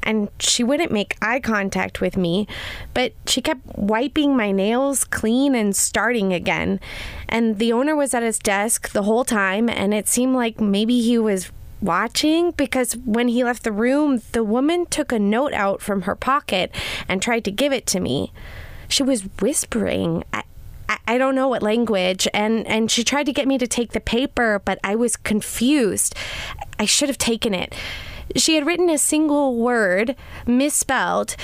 and 0.04 0.28
she 0.38 0.62
wouldn't 0.62 0.92
make 0.92 1.16
eye 1.20 1.40
contact 1.40 2.00
with 2.00 2.16
me, 2.16 2.46
but 2.94 3.12
she 3.26 3.40
kept 3.40 3.60
wiping 3.76 4.36
my 4.36 4.52
nails 4.52 5.04
clean 5.04 5.54
and 5.54 5.74
starting 5.74 6.32
again. 6.32 6.78
And 7.28 7.58
the 7.58 7.72
owner 7.72 7.96
was 7.96 8.14
at 8.14 8.22
his 8.22 8.38
desk 8.38 8.90
the 8.90 9.02
whole 9.02 9.24
time 9.24 9.68
and 9.68 9.92
it 9.92 10.06
seemed 10.06 10.36
like 10.36 10.60
maybe 10.60 11.00
he 11.02 11.18
was 11.18 11.50
watching 11.80 12.52
because 12.52 12.96
when 13.04 13.26
he 13.26 13.42
left 13.42 13.64
the 13.64 13.72
room, 13.72 14.22
the 14.30 14.44
woman 14.44 14.86
took 14.86 15.10
a 15.10 15.18
note 15.18 15.52
out 15.52 15.82
from 15.82 16.02
her 16.02 16.14
pocket 16.14 16.72
and 17.08 17.20
tried 17.20 17.44
to 17.44 17.50
give 17.50 17.72
it 17.72 17.86
to 17.86 17.98
me. 17.98 18.32
She 18.92 19.02
was 19.02 19.22
whispering. 19.40 20.22
I, 20.34 20.42
I, 21.06 21.16
don't 21.16 21.34
know 21.34 21.48
what 21.48 21.62
language, 21.62 22.28
and, 22.34 22.66
and 22.66 22.90
she 22.90 23.02
tried 23.02 23.24
to 23.24 23.32
get 23.32 23.48
me 23.48 23.56
to 23.56 23.66
take 23.66 23.92
the 23.92 24.00
paper, 24.00 24.60
but 24.62 24.78
I 24.84 24.96
was 24.96 25.16
confused. 25.16 26.14
I 26.78 26.84
should 26.84 27.08
have 27.08 27.16
taken 27.16 27.54
it. 27.54 27.74
She 28.36 28.54
had 28.54 28.66
written 28.66 28.90
a 28.90 28.98
single 28.98 29.56
word, 29.56 30.14
misspelled 30.46 31.36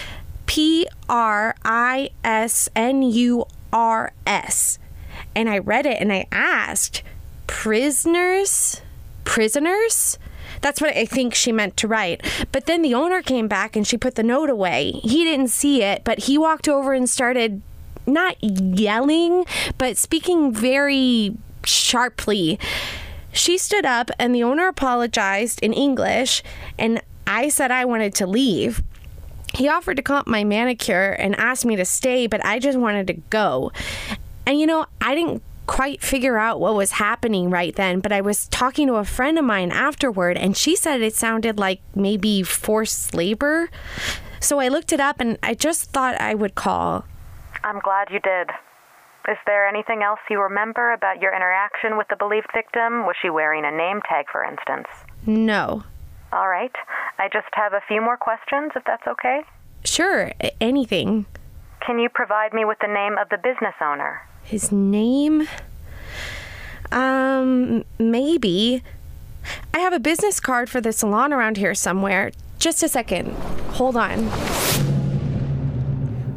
P 0.45 0.87
R 1.09 1.55
I 1.65 2.11
S 2.23 2.69
N 2.77 3.01
U 3.03 3.47
R 3.73 4.13
S. 4.27 4.79
And 5.35 5.49
I 5.49 5.57
read 5.57 5.87
it 5.87 6.03
and 6.03 6.13
I 6.13 6.27
asked, 6.31 7.03
prisoners? 7.47 8.83
Prisoners? 9.25 10.19
That's 10.61 10.81
what 10.81 10.97
I 10.97 11.05
think 11.05 11.35
she 11.35 11.53
meant 11.53 11.77
to 11.79 11.89
write. 11.89 12.25
But 12.53 12.67
then 12.67 12.83
the 12.83 12.95
owner 12.95 13.23
came 13.23 13.49
back 13.49 13.77
and 13.77 13.87
she 13.87 13.97
put 13.97 14.15
the 14.15 14.23
note 14.23 14.51
away. 14.51 14.93
He 15.03 15.25
didn't 15.25 15.49
see 15.49 15.83
it, 15.83 16.05
but 16.05 16.21
he 16.21 16.39
walked 16.39 16.69
over 16.69 16.93
and 16.93 17.09
started 17.09 17.63
not 18.07 18.37
yelling, 18.43 19.45
but 19.77 19.97
speaking 19.97 20.53
very 20.53 21.37
sharply. 21.65 22.59
She 23.33 23.59
stood 23.59 23.85
up 23.85 24.11
and 24.19 24.35
the 24.35 24.43
owner 24.43 24.69
apologized 24.69 25.61
in 25.63 25.73
English, 25.73 26.43
and 26.79 27.03
I 27.27 27.51
said 27.51 27.71
I 27.71 27.85
wanted 27.85 28.15
to 28.17 28.27
leave. 28.27 28.83
He 29.55 29.69
offered 29.69 29.97
to 29.97 30.03
comp 30.03 30.27
my 30.27 30.45
manicure 30.45 31.11
and 31.13 31.35
asked 31.37 31.65
me 31.65 31.77
to 31.77 31.85
stay, 31.85 32.27
but 32.27 32.45
I 32.45 32.59
just 32.59 32.79
wanted 32.79 33.07
to 33.09 33.15
go. 33.15 33.73
And 34.47 34.59
you 34.59 34.67
know, 34.67 34.87
I 35.01 35.15
didn't 35.15 35.43
quite 35.69 36.03
figure 36.03 36.39
out 36.39 36.59
what 36.59 36.75
was 36.75 36.93
happening 36.93 37.51
right 37.51 37.77
then, 37.77 38.01
but 38.01 38.11
I 38.11 38.23
was 38.23 38.49
talking 38.49 38.89
to 38.89 38.95
a 38.95 39.05
friend 39.05 39.39
of 39.39 39.45
mine 39.45 39.71
afterward, 39.71 40.37
and 40.37 40.57
she 40.57 40.75
said 40.75 41.03
it 41.03 41.15
sounded 41.15 41.59
like 41.59 41.81
maybe 41.95 42.43
forced 42.43 43.15
labor. 43.15 43.69
So 44.41 44.59
I 44.59 44.69
looked 44.69 44.93
it 44.93 44.99
up 44.99 45.21
and 45.21 45.39
I 45.43 45.55
just 45.55 45.91
thought 45.91 46.21
I 46.21 46.35
would 46.35 46.55
call. 46.55 47.05
I'm 47.63 47.81
glad 47.81 48.09
you 48.11 48.19
did. 48.19 48.51
Is 49.29 49.37
there 49.47 49.69
anything 49.69 50.03
else 50.03 50.21
you 50.31 50.41
remember 50.41 50.93
about 50.93 51.21
your 51.21 51.37
interaction 51.37 51.99
with 51.99 52.09
the 52.09 52.17
believed 52.17 52.49
victim? 52.55 53.05
Was 53.05 53.17
she 53.21 53.29
wearing 53.29 53.65
a 53.67 53.71
name 53.71 54.01
tag, 54.09 54.25
for 54.33 54.43
instance? 54.43 54.89
No. 55.27 55.83
All 56.33 56.49
right. 56.49 56.73
I 57.19 57.29
just 57.31 57.49
have 57.53 57.75
a 57.75 57.83
few 57.87 58.01
more 58.01 58.17
questions, 58.17 58.73
if 58.75 58.85
that's 58.85 59.07
okay. 59.07 59.43
Sure, 59.85 60.33
anything. 60.61 61.27
Can 61.85 61.99
you 61.99 62.09
provide 62.09 62.55
me 62.55 62.65
with 62.65 62.79
the 62.81 62.89
name 62.89 63.19
of 63.19 63.29
the 63.29 63.37
business 63.37 63.75
owner? 63.83 64.23
His 64.49 64.73
name? 64.73 65.47
Um, 66.91 67.85
maybe. 67.99 68.83
I 69.75 69.81
have 69.81 69.93
a 69.93 70.01
business 70.01 70.41
card 70.41 70.71
for 70.71 70.81
the 70.81 70.91
salon 70.91 71.35
around 71.35 71.59
here 71.59 71.75
somewhere. 71.75 72.33
Just 72.59 72.83
a 72.83 72.89
second. 72.89 73.33
Hold 73.73 73.99
on. 73.99 74.31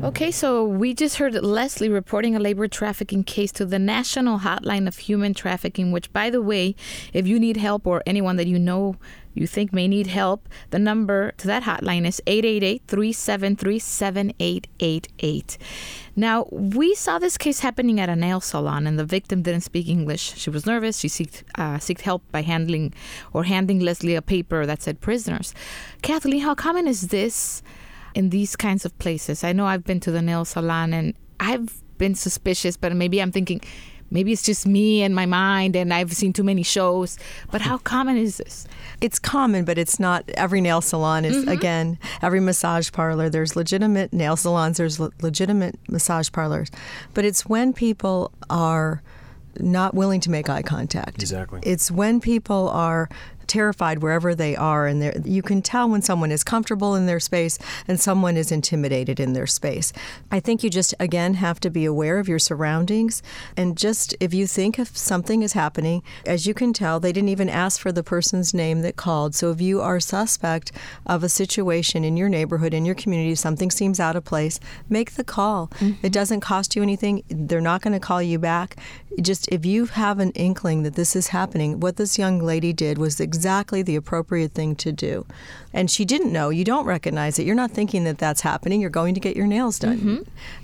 Okay, 0.03 0.31
so 0.31 0.65
we 0.65 0.95
just 0.95 1.17
heard 1.17 1.35
Leslie 1.35 1.87
reporting 1.87 2.35
a 2.35 2.39
labor 2.39 2.67
trafficking 2.67 3.23
case 3.23 3.51
to 3.51 3.65
the 3.65 3.77
National 3.77 4.39
Hotline 4.39 4.87
of 4.87 4.97
Human 4.97 5.35
Trafficking, 5.35 5.91
which, 5.91 6.11
by 6.11 6.31
the 6.31 6.41
way, 6.41 6.73
if 7.13 7.27
you 7.27 7.39
need 7.39 7.57
help 7.57 7.85
or 7.85 8.01
anyone 8.07 8.35
that 8.37 8.47
you 8.47 8.57
know 8.57 8.95
you 9.35 9.45
think 9.45 9.71
may 9.71 9.87
need 9.87 10.07
help, 10.07 10.49
the 10.71 10.79
number 10.79 11.33
to 11.37 11.45
that 11.45 11.63
hotline 11.63 12.07
is 12.07 12.19
888 12.25 12.81
373 12.87 13.77
7888. 13.77 15.57
Now, 16.15 16.47
we 16.51 16.95
saw 16.95 17.19
this 17.19 17.37
case 17.37 17.59
happening 17.59 17.99
at 17.99 18.09
a 18.09 18.15
nail 18.15 18.41
salon, 18.41 18.87
and 18.87 18.97
the 18.97 19.05
victim 19.05 19.43
didn't 19.43 19.61
speak 19.61 19.87
English. 19.87 20.33
She 20.35 20.49
was 20.49 20.65
nervous. 20.65 20.97
She 20.97 21.09
sought, 21.09 21.43
uh, 21.59 21.77
sought 21.77 22.01
help 22.01 22.23
by 22.31 22.41
handling 22.41 22.95
or 23.33 23.43
handing 23.43 23.79
Leslie 23.79 24.15
a 24.15 24.23
paper 24.23 24.65
that 24.65 24.81
said 24.81 24.99
prisoners. 24.99 25.53
Kathleen, 26.01 26.41
how 26.41 26.55
common 26.55 26.87
is 26.87 27.09
this 27.09 27.61
in 28.15 28.29
these 28.29 28.55
kinds 28.55 28.85
of 28.85 28.97
places? 28.99 29.43
I 29.43 29.53
know 29.53 29.65
I've 29.65 29.83
been 29.83 29.99
to 30.01 30.11
the 30.11 30.21
nail 30.21 30.45
salon 30.45 30.93
and 30.93 31.13
I've 31.39 31.81
been 31.97 32.15
suspicious, 32.15 32.77
but 32.77 32.95
maybe 32.95 33.21
I'm 33.21 33.31
thinking, 33.31 33.61
maybe 34.11 34.31
it's 34.31 34.43
just 34.43 34.67
me 34.67 35.01
and 35.01 35.15
my 35.15 35.25
mind 35.25 35.75
and 35.75 35.93
I've 35.93 36.13
seen 36.13 36.33
too 36.33 36.43
many 36.43 36.63
shows. 36.63 37.17
But 37.49 37.61
how 37.61 37.77
common 37.79 38.17
is 38.17 38.37
this? 38.37 38.67
It's 38.99 39.17
common, 39.17 39.65
but 39.65 39.77
it's 39.77 39.99
not 39.99 40.29
every 40.35 40.61
nail 40.61 40.81
salon 40.81 41.25
is 41.25 41.37
mm-hmm. 41.37 41.49
again 41.49 41.97
every 42.21 42.39
massage 42.39 42.91
parlor. 42.91 43.29
There's 43.29 43.55
legitimate 43.55 44.13
nail 44.13 44.35
salons. 44.35 44.77
There's 44.77 44.99
le- 44.99 45.11
legitimate 45.21 45.79
massage 45.89 46.31
parlors, 46.31 46.69
but 47.13 47.25
it's 47.25 47.45
when 47.47 47.73
people 47.73 48.31
are 48.49 49.01
not 49.59 49.93
willing 49.93 50.21
to 50.21 50.29
make 50.29 50.49
eye 50.49 50.61
contact. 50.61 51.21
Exactly. 51.21 51.59
It's 51.63 51.91
when 51.91 52.21
people 52.21 52.69
are 52.69 53.09
terrified 53.47 54.01
wherever 54.01 54.33
they 54.35 54.55
are 54.55 54.87
and 54.87 55.25
you 55.25 55.41
can 55.41 55.61
tell 55.61 55.89
when 55.89 56.01
someone 56.01 56.31
is 56.31 56.43
comfortable 56.43 56.95
in 56.95 57.05
their 57.05 57.19
space 57.19 57.57
and 57.87 57.99
someone 57.99 58.37
is 58.37 58.51
intimidated 58.51 59.19
in 59.19 59.33
their 59.33 59.47
space. 59.47 59.93
I 60.31 60.39
think 60.39 60.63
you 60.63 60.69
just 60.69 60.93
again 60.99 61.35
have 61.35 61.59
to 61.61 61.69
be 61.69 61.85
aware 61.85 62.19
of 62.19 62.27
your 62.27 62.39
surroundings 62.39 63.23
and 63.57 63.77
just 63.77 64.15
if 64.19 64.33
you 64.33 64.47
think 64.47 64.79
if 64.79 64.95
something 64.97 65.41
is 65.41 65.53
happening, 65.53 66.03
as 66.25 66.45
you 66.45 66.53
can 66.53 66.73
tell, 66.73 66.99
they 66.99 67.11
didn't 67.11 67.29
even 67.29 67.49
ask 67.49 67.79
for 67.79 67.91
the 67.91 68.03
person's 68.03 68.53
name 68.53 68.81
that 68.81 68.95
called. 68.95 69.35
So 69.35 69.51
if 69.51 69.61
you 69.61 69.81
are 69.81 69.99
suspect 69.99 70.71
of 71.05 71.23
a 71.23 71.29
situation 71.29 72.03
in 72.03 72.17
your 72.17 72.29
neighborhood, 72.29 72.73
in 72.73 72.85
your 72.85 72.95
community, 72.95 73.35
something 73.35 73.71
seems 73.71 73.99
out 73.99 74.15
of 74.15 74.25
place, 74.25 74.59
make 74.89 75.11
the 75.13 75.23
call. 75.23 75.67
Mm-hmm. 75.79 76.05
It 76.05 76.11
doesn't 76.11 76.41
cost 76.41 76.75
you 76.75 76.83
anything. 76.83 77.23
They're 77.29 77.61
not 77.61 77.81
going 77.81 77.93
to 77.93 77.99
call 77.99 78.21
you 78.21 78.39
back. 78.39 78.75
Just 79.21 79.49
if 79.49 79.65
you 79.65 79.85
have 79.85 80.19
an 80.19 80.31
inkling 80.31 80.83
that 80.83 80.95
this 80.95 81.15
is 81.15 81.27
happening, 81.27 81.79
what 81.79 81.97
this 81.97 82.17
young 82.17 82.39
lady 82.39 82.71
did 82.71 82.97
was 82.97 83.19
exactly 83.31 83.81
the 83.81 83.95
appropriate 83.95 84.51
thing 84.51 84.75
to 84.75 84.91
do. 84.91 85.25
And 85.73 85.89
she 85.89 86.03
didn't 86.03 86.33
know. 86.33 86.49
You 86.49 86.65
don't 86.65 86.85
recognize 86.85 87.39
it. 87.39 87.45
You're 87.45 87.55
not 87.55 87.71
thinking 87.71 88.03
that 88.03 88.17
that's 88.17 88.41
happening. 88.41 88.81
You're 88.81 88.89
going 88.89 89.13
to 89.13 89.21
get 89.21 89.37
your 89.37 89.47
nails 89.47 89.79
done. 89.79 89.99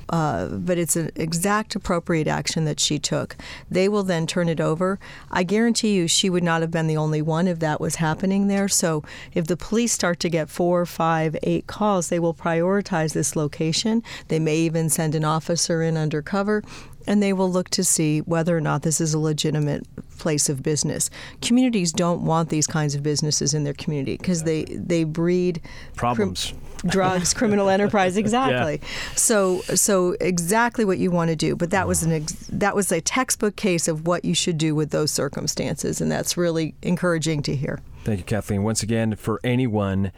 Uh, 0.10 0.48
but 0.48 0.78
it's 0.78 0.98
an 0.98 1.12
exact 1.16 1.76
appropriate 1.76 2.28
action 2.28 2.66
that 2.66 2.80
she 2.80 3.00
took. 3.00 3.38
They 3.72 3.88
will 3.88 4.04
then 4.04 4.28
turn 4.28 4.50
it 4.50 4.60
over. 4.60 5.00
I 5.32 5.44
guarantee 5.44 5.96
you 5.96 6.08
she 6.10 6.30
would 6.30 6.44
not 6.44 6.60
have 6.62 6.72
been 6.72 6.88
the 6.88 6.98
only 6.98 7.22
one 7.22 7.48
if 7.48 7.60
that 7.60 7.80
was 7.80 7.96
happening 7.96 8.48
there. 8.48 8.68
So 8.68 9.04
if 9.34 9.48
the 9.48 9.58
police 9.58 9.94
start 9.94 10.20
to 10.22 10.30
get 10.30 10.50
four, 10.50 10.86
five, 10.86 11.38
eight 11.44 11.68
calls, 11.68 12.10
they 12.10 12.20
will 12.20 12.34
prioritize 12.34 13.14
this 13.14 13.36
location. 13.36 14.04
They 14.28 14.40
may 14.40 14.58
even 14.58 14.90
send 14.90 15.16
an 15.16 15.24
officer 15.24 15.82
in 15.82 15.96
undercover 15.96 16.64
and 17.08 17.24
they 17.24 17.34
will 17.34 17.52
look 17.52 17.70
to 17.70 17.84
see 17.84 18.20
whether 18.20 18.56
or 18.56 18.62
not 18.62 18.82
this 18.84 19.00
is 19.02 19.14
a 19.14 19.20
legitimate 19.20 19.86
place 20.18 20.50
of 20.50 20.62
business. 20.62 21.10
Communities 21.42 21.92
don't 21.92 22.22
want 22.24 22.50
these 22.50 22.68
kinds 22.68 22.94
of 22.96 23.02
businesses 23.04 23.54
in 23.54 23.64
their 23.64 23.74
community 23.74 24.18
because 24.18 24.44
they 24.44 24.66
they 24.66 25.04
breed 25.04 25.62
crim- 25.96 26.18
Problems. 26.18 26.54
drugs, 26.86 27.34
criminal 27.34 27.70
enterprise. 27.76 28.18
Exactly. 28.18 28.82
So 29.16 29.62
so 29.62 30.16
exactly 30.20 30.86
what 30.86 30.98
you 30.98 31.10
want 31.12 31.30
to 31.30 31.36
do. 31.36 31.56
But 31.56 31.72
that 31.72 31.88
was 31.88 32.04
an 32.04 32.12
ex- 32.12 32.34
that 32.52 32.76
was 32.76 32.92
a 32.92 33.02
textbook 33.02 33.56
case 33.56 33.88
of 33.88 34.06
what 34.06 34.26
you 34.26 34.34
should 34.36 34.58
do 34.58 34.76
with 34.76 34.92
those 34.92 35.12
circumstances, 35.12 36.02
and 36.02 36.12
that's 36.12 36.36
really 36.38 36.76
encouraging 36.82 37.42
to 37.44 37.56
hear. 37.56 37.80
Thank 38.04 38.20
you, 38.20 38.26
Kathleen. 38.26 38.64
Once 38.64 38.84
again, 38.84 39.16
for 39.16 39.40
anyone 39.44 40.12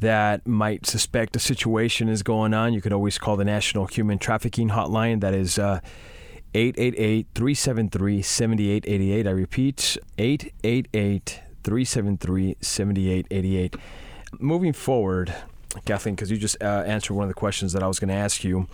that 0.00 0.46
might 0.46 0.84
suspect 0.86 1.34
a 1.36 1.38
situation 1.38 2.08
is 2.08 2.22
going 2.22 2.52
on, 2.52 2.72
you 2.74 2.80
could 2.82 2.92
always 2.92 3.16
call 3.18 3.36
the 3.36 3.44
National 3.44 3.86
Human 3.86 4.18
Trafficking 4.18 4.68
Hotline. 4.68 5.20
That 5.20 5.32
is 5.34 5.58
uh, 5.58 5.80
888 6.56 7.26
373 7.34 8.22
7888. 8.22 9.26
I 9.26 9.30
repeat, 9.30 9.98
888 10.16 11.40
373 11.62 12.56
7888. 12.62 13.76
Moving 14.38 14.72
forward, 14.72 15.34
Kathleen, 15.84 16.14
because 16.14 16.30
you 16.30 16.38
just 16.38 16.56
uh, 16.62 16.82
answered 16.86 17.12
one 17.12 17.24
of 17.24 17.28
the 17.28 17.34
questions 17.34 17.74
that 17.74 17.82
I 17.82 17.86
was 17.86 17.98
going 17.98 18.08
to 18.08 18.14
ask 18.14 18.42
you, 18.42 18.68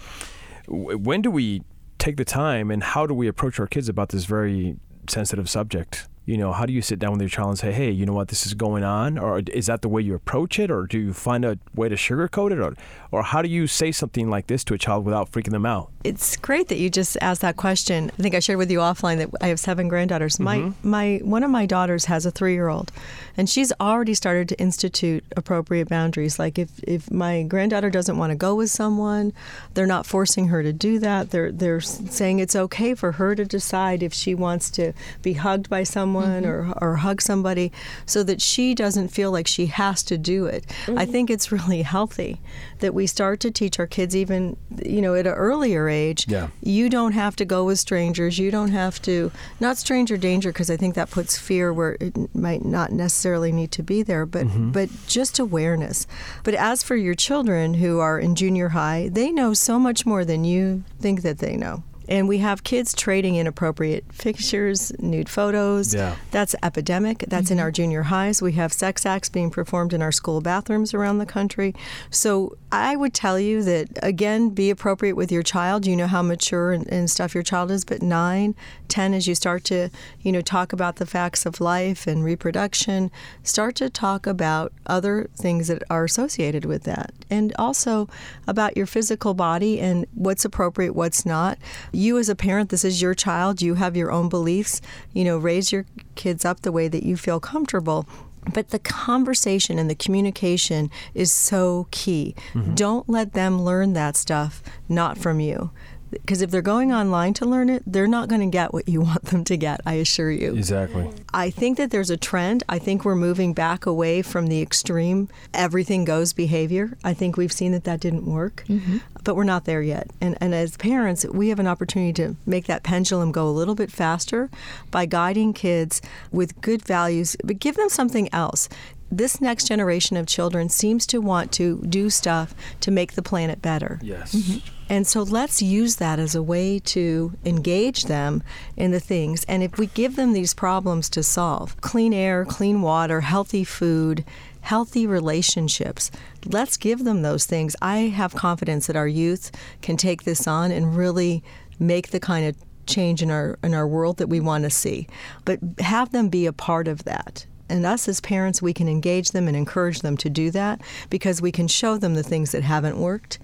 when 0.69 1.23
do 1.23 1.31
we 1.33 1.63
take 1.99 2.17
the 2.17 2.25
time 2.25 2.71
and 2.71 2.85
how 2.85 3.05
do 3.05 3.15
we 3.15 3.27
approach 3.27 3.59
our 3.59 3.67
kids 3.67 3.89
about 3.89 4.11
this 4.11 4.27
very 4.27 4.77
sensitive 5.09 5.51
subject? 5.51 6.07
You 6.25 6.37
know, 6.37 6.53
how 6.53 6.67
do 6.67 6.73
you 6.73 6.83
sit 6.83 7.01
down 7.01 7.13
with 7.13 7.21
your 7.21 7.29
child 7.29 7.49
and 7.49 7.59
say, 7.59 7.73
hey, 7.73 7.91
you 7.91 8.07
know 8.07 8.13
what, 8.13 8.29
this 8.29 8.47
is 8.47 8.55
going 8.55 8.85
on? 8.85 9.19
Or 9.19 9.41
is 9.41 9.67
that 9.67 9.83
the 9.83 9.89
way 9.89 10.03
you 10.03 10.15
approach 10.15 10.61
it? 10.61 10.71
Or 10.71 10.87
do 10.87 10.99
you 10.99 11.13
find 11.13 11.45
a 11.45 11.59
way 11.75 11.89
to 11.89 11.97
sugarcoat 11.97 12.53
it? 12.53 12.61
Or, 12.61 12.75
or 13.11 13.23
how 13.25 13.43
do 13.43 13.49
you 13.49 13.67
say 13.67 13.91
something 13.91 14.31
like 14.31 14.47
this 14.47 14.63
to 14.65 14.75
a 14.75 14.79
child 14.79 15.05
without 15.05 15.33
freaking 15.33 15.51
them 15.51 15.67
out? 15.67 15.91
It's 16.05 16.37
great 16.37 16.69
that 16.69 16.79
you 16.79 16.91
just 16.91 17.17
asked 17.21 17.41
that 17.41 17.57
question. 17.57 18.11
I 18.17 18.23
think 18.23 18.37
I 18.37 18.39
shared 18.41 18.59
with 18.59 18.71
you 18.71 18.79
offline 18.79 19.19
that 19.19 19.31
I 19.41 19.49
have 19.49 19.59
seven 19.59 19.89
granddaughters. 19.89 20.39
My 20.39 20.59
mm-hmm. 20.59 20.89
my 20.89 21.21
one 21.23 21.45
of 21.45 21.51
my 21.51 21.67
daughters 21.67 22.07
has 22.07 22.27
a 22.27 22.31
three 22.33 22.55
year 22.55 22.69
old, 22.69 22.91
and 23.37 23.49
she's 23.49 23.73
already 23.81 24.15
started 24.15 24.49
to 24.49 24.61
institute 24.61 25.25
appropriate 25.37 25.89
boundaries. 25.89 26.41
Like 26.41 26.59
if, 26.59 26.71
if 26.83 27.11
my 27.11 27.45
granddaughter 27.45 27.91
doesn't 27.91 28.19
want 28.19 28.31
to 28.31 28.37
go 28.37 28.57
with 28.57 28.71
someone, 28.71 29.33
they're 29.75 29.87
not 29.87 30.07
forcing 30.07 30.49
her 30.49 30.63
to 30.65 30.73
do 30.73 30.99
that. 30.99 31.31
They're 31.31 31.53
they're 31.53 31.81
saying 31.81 32.41
it's 32.41 32.57
okay 32.57 32.95
for 32.95 33.13
her 33.13 33.37
to 33.37 33.45
decide 33.45 34.03
if 34.03 34.13
she 34.13 34.35
wants 34.35 34.71
to 34.71 34.93
be 35.23 35.35
hugged 35.35 35.71
by 35.71 35.85
someone 35.85 36.12
Mm-hmm. 36.21 36.47
or 36.47 36.75
or 36.81 36.97
hug 36.97 37.21
somebody, 37.23 37.73
so 38.07 38.23
that 38.23 38.41
she 38.41 38.75
doesn't 38.75 39.09
feel 39.09 39.31
like 39.31 39.47
she 39.47 39.67
has 39.67 40.03
to 40.05 40.19
do 40.19 40.47
it. 40.47 40.65
I 40.69 40.91
mm-hmm. 40.91 41.13
think 41.13 41.31
it's 41.31 41.51
really 41.53 41.83
healthy 41.83 42.41
that 42.81 42.95
we 42.95 43.07
start 43.07 43.41
to 43.41 43.51
teach 43.51 43.79
our 43.79 43.87
kids 43.87 44.15
even 44.15 44.57
you 44.85 45.01
know 45.01 45.15
at 45.15 45.27
an 45.27 45.33
earlier 45.33 45.89
age 45.89 46.27
Yeah. 46.29 46.49
you 46.63 46.89
don't 46.89 47.13
have 47.13 47.37
to 47.37 47.45
go 47.45 47.65
with 47.65 47.79
strangers. 47.79 48.39
You 48.39 48.51
don't 48.51 48.71
have 48.71 49.01
to 49.03 49.31
not 49.61 49.79
stranger 49.79 50.17
danger 50.17 50.51
because 50.53 50.71
i 50.71 50.77
think 50.77 50.95
that 50.95 51.11
puts 51.11 51.39
fear 51.39 51.73
where 51.73 51.97
it 52.01 52.35
might 52.35 52.65
not 52.65 52.93
necessarily 52.93 53.53
need 53.53 53.71
to 53.73 53.83
be 53.83 54.03
there 54.03 54.27
but 54.27 54.47
mm-hmm. 54.47 54.71
but 54.71 54.89
just 55.07 55.39
awareness. 55.39 56.07
But 56.45 56.55
as 56.55 56.83
for 56.83 56.97
your 56.97 57.15
children 57.15 57.75
who 57.75 58.01
are 58.01 58.19
in 58.19 58.35
junior 58.35 58.71
high 58.71 59.09
they 59.13 59.31
know 59.31 59.55
so 59.55 59.79
much 59.79 60.05
more 60.05 60.25
than 60.25 60.45
you 60.45 60.85
think 61.01 61.23
that 61.23 61.39
they 61.39 61.57
know 61.57 61.83
And 62.09 62.29
we 62.29 62.39
have 62.39 62.65
kids 62.65 62.95
trading 62.95 63.37
inappropriate 63.37 64.05
pictures, 64.19 64.93
nude 64.99 65.29
photos. 65.29 65.95
Yeah. 65.95 66.17
That's 66.31 66.55
epidemic. 66.63 67.25
That's 67.29 67.51
in 67.51 67.57
mm-hmm. 67.57 67.65
our 67.65 67.71
junior 67.71 68.03
highs. 68.03 68.43
We 68.43 68.53
have 68.53 68.73
sex 68.73 69.07
acts 69.07 69.29
being 69.29 69.51
performed 69.51 69.93
in 69.93 70.03
our 70.03 70.13
school 70.13 70.41
bathrooms 70.41 70.95
around 70.95 71.19
the 71.19 71.27
country. 71.27 71.75
So 72.11 72.57
I 72.71 72.97
would 72.97 73.15
tell 73.15 73.39
you 73.39 73.63
that, 73.63 73.89
again, 74.03 74.51
be 74.51 74.71
appropriate 74.71 75.15
with 75.15 75.31
your 75.31 75.43
child. 75.43 75.87
You 75.87 75.97
know 75.97 76.07
how 76.07 76.23
mature 76.23 76.73
and, 76.73 76.87
and 76.89 77.11
stuff 77.11 77.35
your 77.35 77.43
child 77.43 77.71
is, 77.71 77.85
but 77.85 78.03
nine, 78.03 78.55
ten, 78.89 79.15
as 79.15 79.27
you 79.27 79.35
start 79.35 79.65
to, 79.65 79.91
you 80.23 80.33
know, 80.33 80.41
talk 80.41 80.73
about 80.73 80.97
the 80.97 81.07
facts 81.07 81.47
of 81.47 81.61
life 81.61 82.07
and 82.07 82.25
reproduction, 82.25 83.11
start 83.43 83.77
to 83.77 83.91
talk 83.91 84.27
about 84.27 84.73
other 84.87 85.29
things 85.37 85.69
that 85.69 85.83
are 85.91 86.05
associated 86.05 86.65
with 86.65 86.85
that. 86.85 87.13
And 87.31 87.53
also 87.59 88.09
about 88.47 88.77
your 88.77 88.87
physical 88.87 89.35
body 89.35 89.81
and 89.81 90.07
what's 90.15 90.45
appropriate, 90.45 90.95
what's 90.95 91.25
not. 91.27 91.59
You, 91.93 92.19
as 92.19 92.29
a 92.29 92.35
parent, 92.35 92.71
this 92.71 92.85
is 92.85 93.03
your 93.03 93.15
child. 93.15 93.63
You 93.63 93.75
have 93.75 93.97
your 93.97 94.11
own 94.11 94.29
beliefs. 94.29 94.81
You 95.13 95.25
know, 95.25 95.39
raise 95.39 95.73
your 95.73 95.87
kids 96.15 96.45
up 96.45 96.63
the 96.63 96.73
way 96.73 96.89
that 96.89 97.03
you 97.03 97.17
feel 97.17 97.41
comfortable. 97.41 98.07
But 98.53 98.71
the 98.71 98.79
conversation 98.79 99.79
and 99.79 99.89
the 99.89 99.95
communication 99.95 100.91
is 101.15 101.31
so 101.31 101.87
key. 101.91 102.35
Mm-hmm. 102.55 102.75
Don't 102.75 103.09
let 103.09 103.35
them 103.35 103.63
learn 103.63 103.93
that 103.93 104.17
stuff 104.17 104.63
not 104.89 105.17
from 105.17 105.39
you. 105.39 105.71
Because 106.13 106.43
if 106.43 106.51
they're 106.51 106.63
going 106.63 106.93
online 106.93 107.35
to 107.35 107.45
learn 107.45 107.69
it, 107.69 107.83
they're 107.87 108.07
not 108.07 108.29
going 108.29 108.41
to 108.41 108.47
get 108.47 108.73
what 108.73 108.89
you 108.89 109.01
want 109.03 109.25
them 109.25 109.45
to 109.45 109.57
get, 109.57 109.81
I 109.85 109.95
assure 109.95 110.31
you. 110.31 110.55
Exactly. 110.55 111.11
I 111.35 111.51
think 111.51 111.79
that 111.79 111.91
there's 111.91 112.11
a 112.11 112.17
trend. 112.17 112.63
I 112.69 112.79
think 112.79 113.05
we're 113.05 113.17
moving 113.17 113.55
back 113.55 113.87
away 113.87 114.23
from 114.23 114.47
the 114.47 114.61
extreme 114.61 115.29
everything 115.55 116.05
goes 116.05 116.33
behavior. 116.33 116.97
I 117.05 117.15
think 117.15 117.37
we've 117.37 117.53
seen 117.53 117.73
that 117.73 117.85
that 117.85 118.01
didn't 118.01 118.27
work, 118.27 118.65
mm-hmm. 118.69 118.99
but 119.25 119.37
we're 119.37 119.45
not 119.45 119.65
there 119.65 119.83
yet. 119.83 120.11
And, 120.21 120.37
and 120.41 120.55
as 120.55 120.77
parents, 120.77 121.25
we 121.27 121.49
have 121.49 121.59
an 121.59 121.67
opportunity 121.67 122.13
to 122.15 122.37
make 122.47 122.67
that 122.67 122.83
pendulum 122.83 123.33
go 123.33 123.49
a 123.49 123.51
little 123.51 123.75
bit 123.75 123.91
faster 123.91 124.51
by 124.91 125.07
guiding 125.07 125.53
kids 125.53 126.03
with 126.31 126.61
good 126.61 126.83
values, 126.83 127.37
but 127.45 127.59
give 127.59 127.77
them 127.77 127.89
something 127.89 128.29
else. 128.33 128.69
This 129.13 129.41
next 129.41 129.69
generation 129.69 130.17
of 130.17 130.27
children 130.27 130.69
seems 130.69 131.07
to 131.07 131.21
want 131.21 131.53
to 131.53 131.83
do 131.89 132.11
stuff 132.11 132.55
to 132.81 132.91
make 132.91 133.13
the 133.13 133.23
planet 133.23 133.61
better. 133.61 134.01
Yes. 134.03 134.35
Mm-hmm. 134.35 134.59
And 134.89 135.07
so 135.07 135.23
let's 135.23 135.63
use 135.63 135.97
that 135.97 136.19
as 136.19 136.35
a 136.35 136.43
way 136.43 136.79
to 136.81 137.33
engage 137.45 138.05
them 138.05 138.43
in 138.77 138.91
the 138.91 139.01
things. 139.01 139.45
And 139.45 139.63
if 139.63 139.79
we 139.79 139.87
give 139.87 140.17
them 140.17 140.33
these 140.33 140.55
problems 140.55 141.09
to 141.11 141.23
solve 141.23 141.81
clean 141.81 142.13
air, 142.13 142.45
clean 142.45 142.83
water, 142.83 143.21
healthy 143.21 143.65
food, 143.65 144.25
healthy 144.63 145.07
relationships 145.07 146.11
let's 146.47 146.77
give 146.77 147.05
them 147.05 147.23
those 147.23 147.47
things. 147.47 147.77
I 147.83 147.97
have 147.99 148.35
confidence 148.35 148.87
that 148.87 148.97
our 148.97 149.09
youth 149.09 149.51
can 149.81 149.97
take 149.97 150.25
this 150.25 150.47
on 150.47 150.71
and 150.71 150.97
really 150.97 151.43
make 151.79 152.11
the 152.11 152.21
kind 152.21 152.47
of 152.47 152.57
change 152.87 153.23
in 153.23 153.31
our 153.31 153.59
in 153.63 153.75
our 153.75 153.87
world 153.87 154.17
that 154.19 154.29
we 154.29 154.41
want 154.41 154.65
to 154.65 154.71
see. 154.71 155.07
But 155.45 155.61
have 155.79 156.13
them 156.13 156.29
be 156.29 156.47
a 156.47 156.53
part 156.53 156.89
of 156.89 157.05
that. 157.05 157.47
And 157.69 157.87
us 157.87 158.09
as 158.09 158.21
parents, 158.21 158.61
we 158.61 158.75
can 158.75 158.89
engage 158.89 159.31
them 159.31 159.49
and 159.49 159.57
encourage 159.57 160.01
them 160.01 160.17
to 160.19 160.29
do 160.29 160.51
that 160.51 160.81
because 161.09 161.41
we 161.41 161.53
can 161.53 161.69
show 161.69 161.97
them 161.97 162.15
the 162.15 162.23
things 162.23 162.53
that 162.53 162.63
haven't 162.63 162.99
worked 162.99 163.39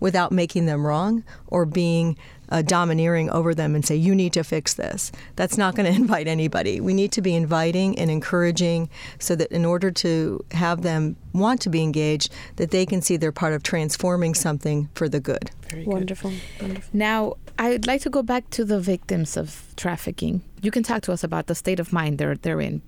without 0.00 0.30
making 0.30 0.66
them 0.66 0.86
wrong 0.86 1.24
or 1.46 1.64
being 1.64 2.16
uh, 2.50 2.62
domineering 2.62 3.30
over 3.30 3.54
them 3.54 3.74
and 3.74 3.86
say, 3.86 3.96
you 3.96 4.14
need 4.14 4.32
to 4.34 4.44
fix 4.44 4.74
this. 4.74 5.10
That's 5.36 5.56
not 5.56 5.74
going 5.74 5.90
to 5.92 5.98
invite 5.98 6.28
anybody. 6.28 6.80
We 6.80 6.94
need 6.94 7.10
to 7.12 7.22
be 7.22 7.34
inviting 7.34 7.98
and 7.98 8.10
encouraging 8.10 8.90
so 9.18 9.34
that 9.36 9.50
in 9.50 9.64
order 9.64 9.90
to 9.90 10.44
have 10.50 10.82
them 10.82 11.16
want 11.32 11.60
to 11.62 11.70
be 11.70 11.82
engaged, 11.82 12.32
that 12.56 12.70
they 12.70 12.84
can 12.86 13.02
see 13.02 13.16
they're 13.16 13.32
part 13.32 13.54
of 13.54 13.62
transforming 13.62 14.34
something 14.34 14.88
for 14.94 15.08
the 15.08 15.20
good. 15.20 15.50
Wonderful. 15.74 16.32
Wonderful. 16.60 16.90
Now, 16.92 17.34
I'd 17.58 17.86
like 17.86 18.02
to 18.02 18.10
go 18.10 18.22
back 18.22 18.50
to 18.50 18.64
the 18.64 18.80
victims 18.80 19.36
of 19.36 19.64
trafficking. 19.76 20.42
You 20.60 20.70
can 20.70 20.82
talk 20.82 21.02
to 21.04 21.12
us 21.12 21.24
about 21.24 21.46
the 21.46 21.54
state 21.54 21.80
of 21.80 21.92
mind 21.92 22.18
they're, 22.18 22.36
they're 22.36 22.60
in. 22.60 22.82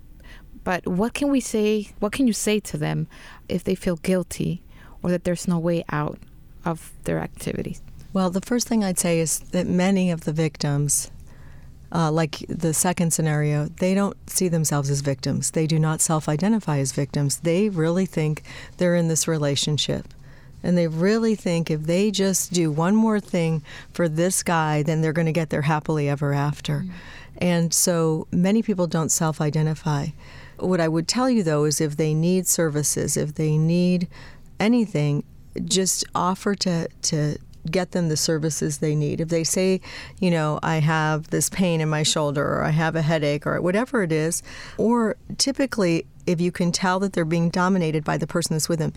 But 0.67 0.85
what 0.85 1.13
can 1.13 1.31
we 1.31 1.39
say, 1.39 1.91
what 1.99 2.11
can 2.11 2.27
you 2.27 2.33
say 2.33 2.59
to 2.59 2.77
them 2.77 3.07
if 3.47 3.63
they 3.63 3.73
feel 3.73 3.95
guilty 3.95 4.63
or 5.01 5.09
that 5.11 5.23
there's 5.23 5.47
no 5.47 5.57
way 5.57 5.85
out 5.87 6.19
of 6.65 6.91
their 7.05 7.19
activities? 7.19 7.81
Well, 8.11 8.29
the 8.29 8.41
first 8.41 8.67
thing 8.67 8.83
I'd 8.83 8.99
say 8.99 9.21
is 9.21 9.39
that 9.51 9.65
many 9.65 10.11
of 10.11 10.25
the 10.25 10.33
victims, 10.33 11.09
uh, 11.89 12.11
like 12.11 12.43
the 12.49 12.73
second 12.73 13.13
scenario, 13.13 13.67
they 13.79 13.95
don't 13.95 14.17
see 14.29 14.49
themselves 14.49 14.89
as 14.89 14.99
victims. 14.99 15.51
They 15.51 15.67
do 15.67 15.79
not 15.79 16.01
self 16.01 16.27
identify 16.27 16.79
as 16.79 16.91
victims. 16.91 17.37
They 17.37 17.69
really 17.69 18.05
think 18.05 18.43
they're 18.75 18.97
in 18.97 19.07
this 19.07 19.25
relationship. 19.25 20.13
And 20.63 20.77
they 20.77 20.87
really 20.87 21.35
think 21.35 21.71
if 21.71 21.83
they 21.83 22.11
just 22.11 22.51
do 22.51 22.73
one 22.73 22.93
more 22.93 23.21
thing 23.21 23.63
for 23.93 24.09
this 24.09 24.43
guy, 24.43 24.83
then 24.83 24.99
they're 24.99 25.13
going 25.13 25.27
to 25.27 25.31
get 25.31 25.49
their 25.49 25.61
happily 25.61 26.09
ever 26.09 26.33
after. 26.33 26.83
And 27.37 27.73
so 27.73 28.27
many 28.33 28.61
people 28.61 28.87
don't 28.87 29.13
self 29.13 29.39
identify. 29.39 30.07
What 30.59 30.81
I 30.81 30.87
would 30.87 31.07
tell 31.07 31.29
you, 31.29 31.43
though, 31.43 31.65
is 31.65 31.81
if 31.81 31.97
they 31.97 32.13
need 32.13 32.47
services, 32.47 33.17
if 33.17 33.35
they 33.35 33.57
need 33.57 34.07
anything, 34.59 35.23
just 35.65 36.05
offer 36.15 36.55
to, 36.55 36.87
to 37.03 37.37
get 37.69 37.91
them 37.91 38.09
the 38.09 38.17
services 38.17 38.77
they 38.77 38.95
need. 38.95 39.21
If 39.21 39.29
they 39.29 39.43
say, 39.43 39.81
you 40.19 40.31
know, 40.31 40.59
I 40.63 40.77
have 40.77 41.29
this 41.29 41.49
pain 41.49 41.81
in 41.81 41.89
my 41.89 42.03
shoulder 42.03 42.45
or 42.45 42.63
I 42.63 42.71
have 42.71 42.95
a 42.95 43.01
headache 43.01 43.45
or 43.45 43.61
whatever 43.61 44.03
it 44.03 44.11
is, 44.11 44.41
or 44.77 45.15
typically 45.37 46.05
if 46.25 46.41
you 46.41 46.51
can 46.51 46.71
tell 46.71 46.99
that 46.99 47.13
they're 47.13 47.25
being 47.25 47.49
dominated 47.49 48.03
by 48.03 48.17
the 48.17 48.27
person 48.27 48.55
that's 48.55 48.69
with 48.69 48.79
them, 48.79 48.93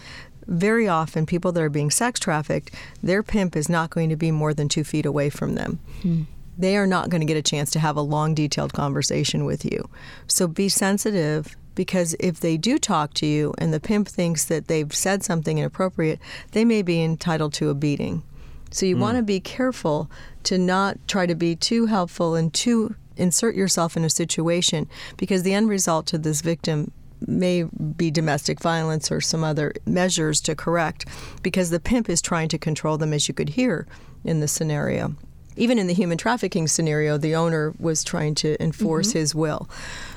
very 0.46 0.88
often 0.88 1.26
people 1.26 1.52
that 1.52 1.62
are 1.62 1.68
being 1.68 1.90
sex 1.90 2.18
trafficked, 2.18 2.74
their 3.02 3.22
pimp 3.22 3.54
is 3.54 3.68
not 3.68 3.90
going 3.90 4.08
to 4.08 4.16
be 4.16 4.30
more 4.30 4.52
than 4.52 4.68
two 4.68 4.84
feet 4.84 5.06
away 5.06 5.30
from 5.30 5.54
them. 5.54 5.78
Hmm. 6.02 6.22
They 6.58 6.76
are 6.76 6.86
not 6.86 7.08
going 7.08 7.20
to 7.20 7.26
get 7.26 7.36
a 7.36 7.42
chance 7.42 7.70
to 7.70 7.78
have 7.78 7.96
a 7.96 8.02
long, 8.02 8.34
detailed 8.34 8.72
conversation 8.72 9.44
with 9.44 9.64
you. 9.64 9.88
So 10.26 10.46
be 10.46 10.68
sensitive 10.68 11.56
because 11.74 12.14
if 12.20 12.40
they 12.40 12.56
do 12.56 12.78
talk 12.78 13.14
to 13.14 13.26
you 13.26 13.54
and 13.58 13.72
the 13.72 13.80
pimp 13.80 14.08
thinks 14.08 14.44
that 14.44 14.68
they've 14.68 14.94
said 14.94 15.22
something 15.22 15.58
inappropriate, 15.58 16.20
they 16.52 16.64
may 16.64 16.82
be 16.82 17.02
entitled 17.02 17.54
to 17.54 17.70
a 17.70 17.74
beating. 17.74 18.22
So 18.70 18.86
you 18.86 18.96
hmm. 18.96 19.00
want 19.00 19.16
to 19.16 19.22
be 19.22 19.40
careful 19.40 20.10
to 20.44 20.58
not 20.58 20.98
try 21.08 21.26
to 21.26 21.34
be 21.34 21.56
too 21.56 21.86
helpful 21.86 22.34
and 22.34 22.52
too 22.52 22.94
insert 23.16 23.54
yourself 23.54 23.96
in 23.96 24.04
a 24.04 24.10
situation 24.10 24.88
because 25.16 25.42
the 25.42 25.54
end 25.54 25.68
result 25.68 26.06
to 26.06 26.18
this 26.18 26.40
victim 26.40 26.90
may 27.26 27.64
be 27.64 28.10
domestic 28.10 28.60
violence 28.60 29.12
or 29.12 29.20
some 29.20 29.44
other 29.44 29.74
measures 29.84 30.40
to 30.40 30.54
correct 30.54 31.04
because 31.42 31.70
the 31.70 31.80
pimp 31.80 32.08
is 32.08 32.22
trying 32.22 32.48
to 32.48 32.58
control 32.58 32.96
them 32.96 33.12
as 33.12 33.28
you 33.28 33.34
could 33.34 33.50
hear 33.50 33.86
in 34.24 34.40
the 34.40 34.48
scenario. 34.48 35.14
Even 35.56 35.78
in 35.78 35.86
the 35.86 35.94
human 35.94 36.16
trafficking 36.16 36.68
scenario, 36.68 37.18
the 37.18 37.34
owner 37.34 37.74
was 37.78 38.04
trying 38.04 38.34
to 38.36 38.62
enforce 38.62 39.12
his 39.12 39.34
will. 39.34 39.68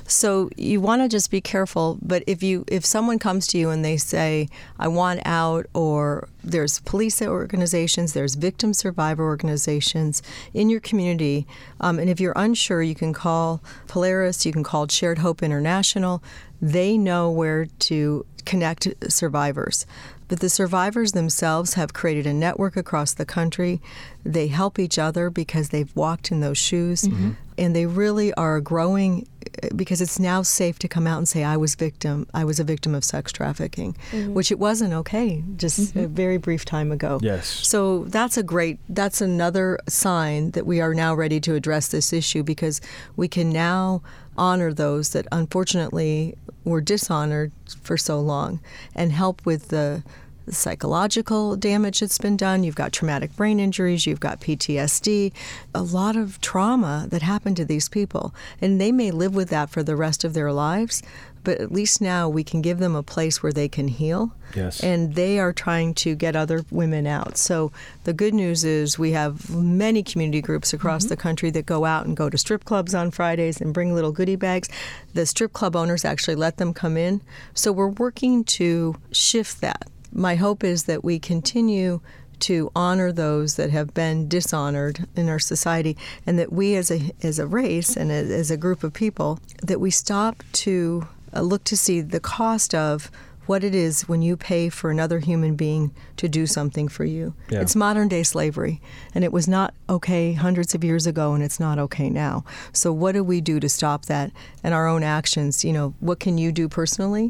So 0.06 0.50
you 0.58 0.82
want 0.82 1.02
to 1.02 1.08
just 1.08 1.32
be 1.32 1.42
careful. 1.42 1.98
But 2.02 2.24
if 2.28 2.44
you 2.44 2.66
if 2.68 2.86
someone 2.86 3.20
comes 3.20 3.48
to 3.48 3.58
you 3.58 3.70
and 3.70 3.84
they 3.84 3.98
say, 3.98 4.50
"I 4.78 4.88
want 4.88 5.22
out," 5.26 5.66
or 5.74 6.28
there's 6.44 6.80
police 6.82 7.22
organizations, 7.22 8.14
there's 8.14 8.36
victim 8.36 8.74
survivor 8.74 9.24
organizations 9.24 10.22
in 10.54 10.70
your 10.70 10.82
community, 10.82 11.48
um, 11.80 12.00
and 12.00 12.10
if 12.10 12.20
you're 12.20 12.34
unsure, 12.36 12.82
you 12.82 12.96
can 12.96 13.14
call 13.14 13.62
Polaris, 13.88 14.46
you 14.46 14.52
can 14.52 14.64
call 14.64 14.88
Shared 14.88 15.20
Hope 15.20 15.42
International. 15.42 16.22
They 16.62 16.98
know 16.98 17.32
where 17.32 17.66
to 17.80 18.26
connect 18.46 18.88
survivors. 19.10 19.86
But 20.28 20.40
the 20.40 20.50
survivors 20.50 21.12
themselves 21.12 21.74
have 21.76 21.94
created 21.94 22.26
a 22.26 22.34
network 22.34 22.78
across 22.78 23.14
the 23.14 23.26
country. 23.26 23.82
They 24.24 24.48
help 24.48 24.80
each 24.80 24.98
other 24.98 25.30
because 25.30 25.70
they've 25.70 25.94
walked 25.96 26.32
in 26.32 26.40
those 26.40 26.58
shoes. 26.58 27.04
Mm-hmm. 27.04 27.32
And 27.56 27.76
they 27.76 27.86
really 27.86 28.34
are 28.34 28.60
growing 28.60 29.28
eh, 29.62 29.70
because 29.76 30.02
it's 30.02 30.18
now 30.18 30.42
safe 30.42 30.80
to 30.80 30.88
come 30.88 31.06
out 31.06 31.20
and 31.20 31.28
say, 31.28 31.44
I 31.44 31.56
was 31.56 31.76
victim. 31.76 32.26
I 32.34 32.46
was 32.46 32.60
a 32.60 32.64
victim 32.64 32.96
of 32.96 33.04
sex 33.04 33.32
trafficking, 33.32 33.96
mm-hmm. 34.12 34.34
which 34.34 34.52
it 34.52 34.58
wasn't 34.58 34.94
okay 34.94 35.44
just 35.56 35.96
a 35.96 36.00
mm-hmm. 36.00 36.16
very 36.16 36.38
brief 36.38 36.66
time 36.66 36.92
ago. 36.92 37.20
Yes. 37.22 37.48
So 37.48 38.06
that's 38.06 38.38
a 38.38 38.44
great, 38.44 38.80
that's 38.90 39.22
another 39.22 39.78
sign 39.88 40.52
that 40.52 40.66
we 40.66 40.82
are 40.82 40.96
now 40.96 41.14
ready 41.14 41.40
to 41.42 41.54
address 41.54 41.90
this 41.90 42.12
issue 42.12 42.42
because 42.42 42.82
we 43.16 43.28
can 43.28 43.52
now 43.52 44.02
honor 44.36 44.74
those 44.74 45.10
that 45.10 45.28
unfortunately 45.32 46.36
were 46.64 46.82
dishonored 46.82 47.51
for 47.82 47.97
so 47.97 48.20
long 48.20 48.59
and 48.95 49.11
help 49.11 49.45
with 49.45 49.70
the 49.70 50.03
psychological 50.49 51.55
damage 51.55 51.99
that's 51.99 52.18
been 52.18 52.36
done. 52.36 52.64
You've 52.64 52.76
got 52.76 52.91
traumatic 52.91 53.36
brain 53.36 53.59
injuries, 53.59 54.05
you've 54.05 54.20
got 54.20 54.41
PTSD, 54.41 55.32
a 55.74 55.82
lot 55.82 56.16
of 56.16 56.41
trauma 56.41 57.07
that 57.09 57.22
happened 57.22 57.57
to 57.57 57.66
these 57.66 57.88
people. 57.89 58.34
And 58.61 58.80
they 58.80 58.91
may 58.91 59.11
live 59.11 59.36
with 59.36 59.49
that 59.49 59.70
for 59.70 59.84
the 59.84 59.95
rest 59.95 60.24
of 60.24 60.34
their 60.34 60.51
lives, 60.51 61.01
but 61.44 61.60
at 61.60 61.72
least 61.72 62.02
now 62.02 62.30
we 62.30 62.44
can 62.44 62.62
give 62.62 62.80
them 62.80 62.96
a 62.96 63.04
place 63.04 63.44
where 63.44 63.52
they 63.52 63.68
can 63.68 63.88
heal. 63.88 64.34
Yes. 64.56 64.82
And 64.82 65.16
they 65.16 65.39
are 65.39 65.54
trying 65.54 65.94
to 65.96 66.16
get 66.16 66.36
other 66.36 66.64
women 66.72 67.08
out. 67.08 67.38
So 67.38 67.72
the 68.04 68.14
good 68.14 68.34
news 68.34 68.64
is 68.64 69.00
we 69.00 69.12
have 69.12 69.50
many 69.50 70.04
community 70.04 70.41
groups 70.41 70.74
across 70.74 71.04
mm-hmm. 71.04 71.10
the 71.10 71.18
country 71.18 71.50
that 71.52 71.66
go 71.66 71.86
out 71.86 72.06
and 72.06 72.16
go 72.16 72.30
to 72.30 72.38
strip 72.38 72.66
clubs 72.66 72.94
on 72.94 73.12
Fridays 73.12 73.60
and 73.60 73.74
bring 73.74 73.94
little 73.94 74.12
goodie 74.12 74.36
bags. 74.36 74.70
The 75.14 75.26
strip 75.26 75.54
club 75.54 75.76
owners 75.76 76.06
actually 76.06 76.36
let 76.36 76.58
them 76.58 76.74
come 76.74 76.98
in. 76.98 77.22
So 77.54 77.72
we're 77.72 77.88
working 77.88 78.44
to 78.46 78.96
shift 79.12 79.62
that. 79.62 79.89
My 80.12 80.36
hope 80.36 80.64
is 80.64 80.84
that 80.84 81.04
we 81.04 81.18
continue 81.20 82.02
to 82.44 82.72
honor 82.76 83.12
those 83.12 83.56
that 83.56 83.70
have 83.70 83.94
been 83.94 84.28
dishonored 84.28 85.08
in 85.16 85.30
our 85.30 85.39
society, 85.39 85.96
and 86.26 86.38
that 86.38 86.52
we 86.52 86.76
as 86.76 86.91
a 86.91 87.12
as 87.22 87.39
a 87.39 87.48
race 87.48 87.96
and 87.96 88.12
as, 88.12 88.30
as 88.30 88.52
a 88.52 88.58
group 88.58 88.84
of 88.84 88.94
people 88.94 89.39
that 89.62 89.80
we 89.80 89.89
stop 89.89 90.44
to 90.52 91.08
uh, 91.34 91.42
look 91.42 91.64
to 91.66 91.78
see 91.78 92.02
the 92.02 92.20
cost 92.20 92.74
of 92.76 93.12
what 93.46 93.64
it 93.64 93.76
is 93.76 94.04
when 94.04 94.22
you 94.22 94.38
pay 94.38 94.70
for 94.70 94.90
another 94.90 95.20
human 95.20 95.56
being 95.56 95.94
to 96.18 96.30
do 96.30 96.46
something 96.48 96.88
for 96.88 97.04
you. 97.04 97.34
Yeah. 97.50 97.62
It's 97.62 97.76
modern 97.76 98.08
day 98.08 98.24
slavery, 98.24 98.82
and 99.14 99.24
it 99.24 99.34
was 99.34 99.48
not 99.48 99.74
okay 99.90 100.34
hundreds 100.34 100.74
of 100.74 100.84
years 100.84 101.06
ago, 101.06 101.34
and 101.34 101.44
it's 101.44 101.60
not 101.60 101.78
okay 101.78 102.10
now. 102.10 102.46
So, 102.72 102.94
what 102.94 103.14
do 103.14 103.24
we 103.24 103.42
do 103.42 103.60
to 103.60 103.68
stop 103.68 104.06
that? 104.06 104.32
And 104.64 104.74
our 104.74 104.88
own 104.88 105.04
actions, 105.04 105.66
you 105.66 105.74
know, 105.74 105.94
what 106.00 106.20
can 106.20 106.38
you 106.38 106.52
do 106.52 106.70
personally? 106.70 107.30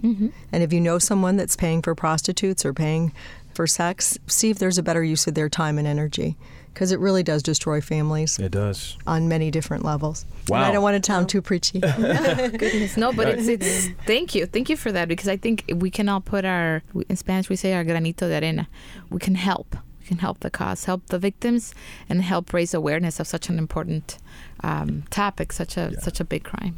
And 0.51 0.63
if 0.63 0.71
you 0.71 0.79
know 0.79 0.99
someone 0.99 1.35
that's 1.37 1.55
paying 1.55 1.81
for 1.81 1.95
prostitutes 1.95 2.63
or 2.63 2.73
paying 2.73 3.11
for 3.53 3.65
sex, 3.67 4.17
see 4.27 4.49
if 4.49 4.59
there's 4.59 4.77
a 4.77 4.83
better 4.83 5.03
use 5.03 5.27
of 5.27 5.33
their 5.33 5.49
time 5.49 5.77
and 5.77 5.87
energy, 5.87 6.37
because 6.73 6.91
it 6.91 6.99
really 6.99 7.23
does 7.23 7.43
destroy 7.43 7.79
families 7.81 8.39
It 8.39 8.51
does. 8.51 8.97
on 9.05 9.27
many 9.27 9.51
different 9.51 9.85
levels. 9.85 10.25
And 10.41 10.49
Wow. 10.49 10.63
I 10.63 10.71
don't 10.71 10.83
want 10.83 11.01
to 11.03 11.05
sound 11.11 11.29
too 11.29 11.41
preachy. 11.41 11.79
Goodness, 11.79 12.97
no, 12.97 13.13
but 13.13 13.27
it's, 13.27 13.47
it's 13.47 13.89
thank 14.05 14.35
you, 14.35 14.45
thank 14.45 14.69
you 14.69 14.75
for 14.77 14.91
that 14.91 15.07
because 15.07 15.27
I 15.27 15.37
think 15.37 15.63
we 15.75 15.89
can 15.89 16.09
all 16.09 16.21
put 16.21 16.45
our 16.45 16.81
in 17.09 17.15
Spanish 17.15 17.49
we 17.49 17.55
say 17.55 17.73
our 17.73 17.83
granito 17.85 18.27
de 18.27 18.39
arena. 18.39 18.67
We 19.09 19.19
can 19.19 19.35
help. 19.35 19.75
We 20.01 20.07
can 20.07 20.17
help 20.17 20.39
the 20.41 20.49
cause, 20.49 20.83
help 20.85 21.07
the 21.07 21.19
victims, 21.19 21.73
and 22.09 22.21
help 22.21 22.51
raise 22.51 22.73
awareness 22.73 23.19
of 23.21 23.27
such 23.27 23.47
an 23.49 23.57
important 23.57 24.17
um, 24.61 25.03
topic, 25.09 25.53
such 25.53 25.77
a 25.77 25.99
such 26.01 26.19
a 26.19 26.25
big 26.25 26.43
crime. 26.43 26.75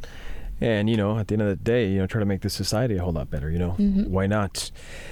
And 0.62 0.90
you 0.90 0.96
know, 0.96 1.18
at 1.20 1.28
the 1.28 1.36
end 1.36 1.42
of 1.42 1.50
the 1.50 1.56
day, 1.58 1.90
you 1.90 2.00
know, 2.00 2.08
try 2.08 2.20
to 2.20 2.26
make 2.26 2.42
the 2.42 2.50
society 2.50 2.96
a 2.96 3.04
whole 3.04 3.12
lot 3.12 3.30
better. 3.30 3.50
You 3.50 3.60
know, 3.60 3.72
why 3.72 4.26
not? 4.28 4.72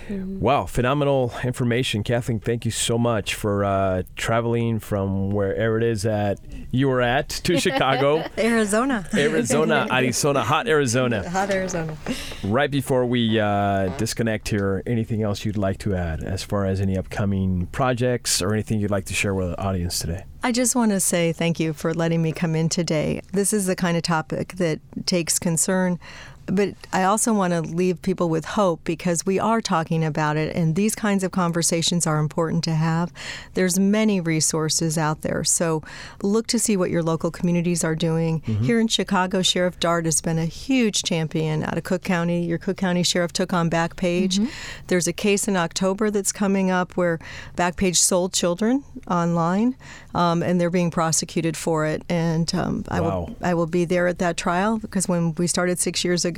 Wow, 0.10 0.66
phenomenal 0.66 1.34
information, 1.44 2.04
Kathleen. 2.04 2.40
Thank 2.40 2.66
you 2.66 2.72
so 2.72 2.98
much 2.98 3.36
for 3.36 3.66
uh, 3.66 4.04
traveling 4.16 4.80
from 4.80 5.32
wherever 5.32 5.78
it 5.78 5.84
is 5.84 6.04
that 6.04 6.40
you 6.72 6.88
were 6.88 7.02
at 7.02 7.30
to 7.30 7.60
Chicago, 7.60 8.24
Arizona. 8.38 9.08
Arizona, 9.14 9.88
Arizona, 9.92 10.44
hot 10.44 10.68
Arizona. 10.68 11.30
Hot 11.30 11.50
Arizona. 11.52 11.98
Right 12.44 12.72
before 12.72 13.06
we 13.06 13.40
uh, 13.40 13.90
disconnect 13.98 14.48
here, 14.50 14.82
anything 14.86 15.24
else 15.24 15.44
you'd 15.46 15.58
like 15.58 15.78
to 15.80 15.96
add 15.96 16.24
as 16.24 16.44
far 16.44 16.66
as 16.66 16.80
any 16.80 16.98
upcoming 16.98 17.68
projects 17.68 18.42
or 18.42 18.54
anything 18.54 18.80
you'd 18.80 18.92
like 18.92 19.06
to 19.06 19.14
share 19.14 19.34
with 19.34 19.50
the 19.50 19.62
audience 19.62 20.00
today? 20.00 20.24
I 20.46 20.52
just 20.52 20.76
want 20.76 20.92
to 20.92 21.00
say 21.00 21.32
thank 21.32 21.58
you 21.58 21.72
for 21.72 21.94
letting 21.94 22.22
me 22.22 22.34
come 22.34 22.54
in 22.54 22.68
today. 22.68 23.22
This 23.32 23.54
is 23.54 23.66
the 23.66 23.78
kind 23.78 23.96
of 23.96 24.04
topic 24.04 24.56
that 24.56 24.82
takes 25.06 25.40
concern, 25.40 26.02
but 26.48 26.74
I 26.92 27.04
also 27.04 27.34
want 27.34 27.54
to 27.54 27.62
leave 27.62 28.02
people 28.02 28.28
with 28.30 28.46
hope 28.46 28.82
because 28.84 29.26
we 29.26 29.40
are 29.40 29.62
talking 29.62 30.04
about 30.04 30.36
it 30.38 30.56
and 30.56 30.76
these 30.76 30.94
kinds 30.96 31.24
of 31.24 31.32
conversations 31.32 32.06
are 32.06 32.20
important 32.20 32.64
to 32.66 32.72
have. 32.76 33.12
There's 33.54 33.80
many 33.80 34.20
resources 34.20 34.98
out 34.98 35.22
there. 35.22 35.44
So 35.44 35.84
look 36.22 36.48
to 36.48 36.60
see 36.60 36.76
what 36.76 36.90
your 36.90 37.02
local 37.04 37.32
communities 37.32 37.84
are 37.84 37.96
doing. 37.96 38.42
Here 38.42 38.80
in 38.80 38.88
Chicago, 38.88 39.42
Sheriff 39.42 39.80
Dart 39.80 40.06
has 40.06 40.20
been 40.22 40.38
a 40.38 40.46
huge 40.46 41.04
champion 41.04 41.64
out 41.64 41.78
of 41.78 41.84
Cook 41.84 42.04
County. 42.04 42.46
Your 42.46 42.58
Cook 42.58 42.78
County 42.78 43.04
Sheriff 43.04 43.32
took 43.32 43.54
on 43.54 43.70
Backpage. 43.70 44.46
There's 44.88 45.08
a 45.08 45.14
case 45.14 45.48
in 45.48 45.56
October 45.56 46.12
that's 46.12 46.32
coming 46.32 46.70
up 46.70 46.98
where 46.98 47.20
Backpage 47.56 47.98
sold 47.98 48.34
children 48.34 48.84
online 49.10 49.76
um, 50.14 50.44
and 50.44 50.60
they're 50.60 50.70
being 50.70 50.92
prosecuted 50.92 51.56
for 51.56 51.86
it. 51.86 52.04
And 52.10 52.54
um, 52.54 52.84
I 52.90 53.00
Wow. 53.00 53.10
will 53.10 53.36
I 53.42 53.54
will 53.54 53.68
be 53.68 53.86
there 53.86 54.08
at 54.08 54.20
that 54.20 54.36
trial 54.38 54.78
because 54.78 55.08
when 55.08 55.34
we 55.36 55.48
started 55.48 55.80
six 55.80 56.04
years 56.04 56.26
ago, 56.26 56.33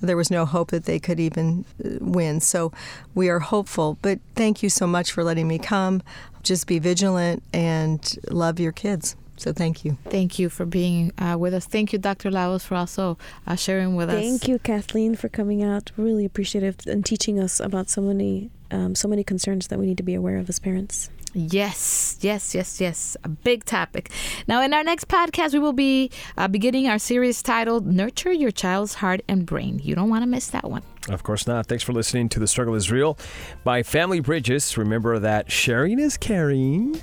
there 0.00 0.16
was 0.16 0.30
no 0.30 0.44
hope 0.44 0.70
that 0.70 0.84
they 0.84 0.98
could 0.98 1.20
even 1.20 1.64
uh, 1.84 1.98
win. 2.00 2.40
So 2.40 2.72
we 3.14 3.28
are 3.28 3.40
hopeful. 3.40 3.98
But 4.02 4.20
thank 4.34 4.62
you 4.62 4.68
so 4.68 4.86
much 4.86 5.12
for 5.12 5.24
letting 5.24 5.48
me 5.48 5.58
come. 5.58 6.02
Just 6.42 6.66
be 6.66 6.78
vigilant 6.78 7.42
and 7.52 8.18
love 8.30 8.60
your 8.60 8.72
kids. 8.72 9.16
So 9.40 9.54
thank 9.54 9.86
you. 9.86 9.96
Thank 10.04 10.38
you 10.38 10.50
for 10.50 10.66
being 10.66 11.12
uh, 11.16 11.36
with 11.38 11.54
us. 11.54 11.64
Thank 11.64 11.94
you, 11.94 11.98
Dr. 11.98 12.30
La 12.30 12.48
Hoz, 12.48 12.62
for 12.62 12.74
also 12.74 13.16
uh, 13.46 13.56
sharing 13.56 13.96
with 13.96 14.10
us. 14.10 14.20
Thank 14.20 14.46
you, 14.46 14.58
Kathleen, 14.58 15.16
for 15.16 15.30
coming 15.30 15.62
out. 15.62 15.92
Really 15.96 16.26
appreciative 16.26 16.76
and 16.86 17.06
teaching 17.06 17.40
us 17.40 17.58
about 17.58 17.88
so 17.88 18.02
many, 18.02 18.50
um, 18.70 18.94
so 18.94 19.08
many 19.08 19.24
concerns 19.24 19.68
that 19.68 19.78
we 19.78 19.86
need 19.86 19.96
to 19.96 20.02
be 20.02 20.14
aware 20.14 20.36
of 20.36 20.50
as 20.50 20.58
parents. 20.58 21.08
Yes, 21.32 22.18
yes, 22.20 22.54
yes, 22.54 22.80
yes. 22.80 23.16
A 23.22 23.28
big 23.28 23.64
topic. 23.64 24.10
Now, 24.48 24.62
in 24.62 24.74
our 24.74 24.82
next 24.82 25.06
podcast, 25.08 25.52
we 25.52 25.60
will 25.60 25.72
be 25.72 26.10
uh, 26.36 26.48
beginning 26.48 26.88
our 26.88 26.98
series 26.98 27.42
titled 27.42 27.86
Nurture 27.86 28.32
Your 28.32 28.50
Child's 28.50 28.94
Heart 28.94 29.22
and 29.28 29.46
Brain. 29.46 29.80
You 29.82 29.94
don't 29.94 30.10
want 30.10 30.22
to 30.22 30.26
miss 30.26 30.48
that 30.48 30.68
one. 30.68 30.82
Of 31.08 31.22
course 31.22 31.46
not. 31.46 31.66
Thanks 31.66 31.84
for 31.84 31.92
listening 31.92 32.28
to 32.30 32.40
The 32.40 32.48
Struggle 32.48 32.74
is 32.74 32.90
Real 32.90 33.16
by 33.64 33.82
Family 33.82 34.20
Bridges. 34.20 34.76
Remember 34.76 35.18
that 35.18 35.50
sharing 35.50 35.98
is 35.98 36.16
caring. 36.16 37.00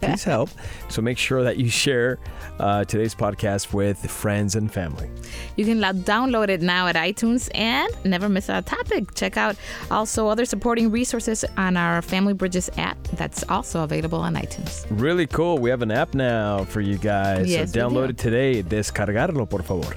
Please 0.00 0.24
help. 0.24 0.50
So 0.88 1.02
make 1.02 1.18
sure 1.18 1.42
that 1.42 1.56
you 1.56 1.68
share 1.68 2.18
uh, 2.58 2.84
today's 2.84 3.14
podcast 3.14 3.72
with 3.72 3.98
friends 4.10 4.54
and 4.54 4.72
family. 4.72 5.10
You 5.56 5.64
can 5.64 5.80
download 5.80 6.48
it 6.48 6.62
now 6.62 6.86
at 6.86 6.96
iTunes 6.96 7.50
and 7.54 7.90
never 8.04 8.28
miss 8.28 8.48
a 8.48 8.62
topic. 8.62 9.14
Check 9.14 9.36
out 9.36 9.56
also 9.90 10.28
other 10.28 10.44
supporting 10.44 10.90
resources 10.90 11.44
on 11.56 11.76
our 11.76 12.02
Family 12.02 12.34
Bridges 12.34 12.70
app 12.76 13.02
that's 13.14 13.44
also 13.48 13.82
available 13.82 14.20
on 14.20 14.34
iTunes. 14.34 14.86
Really 14.90 15.26
cool. 15.26 15.58
We 15.58 15.70
have 15.70 15.82
an 15.82 15.90
app 15.90 16.14
now 16.14 16.64
for 16.64 16.80
you 16.80 16.98
guys. 16.98 17.50
Yes, 17.50 17.72
so 17.72 17.80
download 17.80 18.06
do. 18.06 18.10
it 18.10 18.18
today. 18.18 18.62
Descargarlo, 18.62 19.48
por 19.48 19.62
favor. 19.62 19.96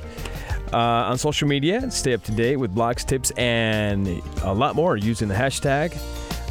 Uh, 0.73 1.09
on 1.09 1.17
social 1.17 1.47
media, 1.47 1.89
stay 1.89 2.13
up 2.13 2.23
to 2.23 2.31
date 2.33 2.57
with 2.57 2.75
blogs, 2.75 3.05
tips, 3.05 3.31
and 3.37 4.21
a 4.43 4.53
lot 4.53 4.75
more 4.75 4.97
using 4.97 5.29
the 5.29 5.33
hashtag 5.33 5.97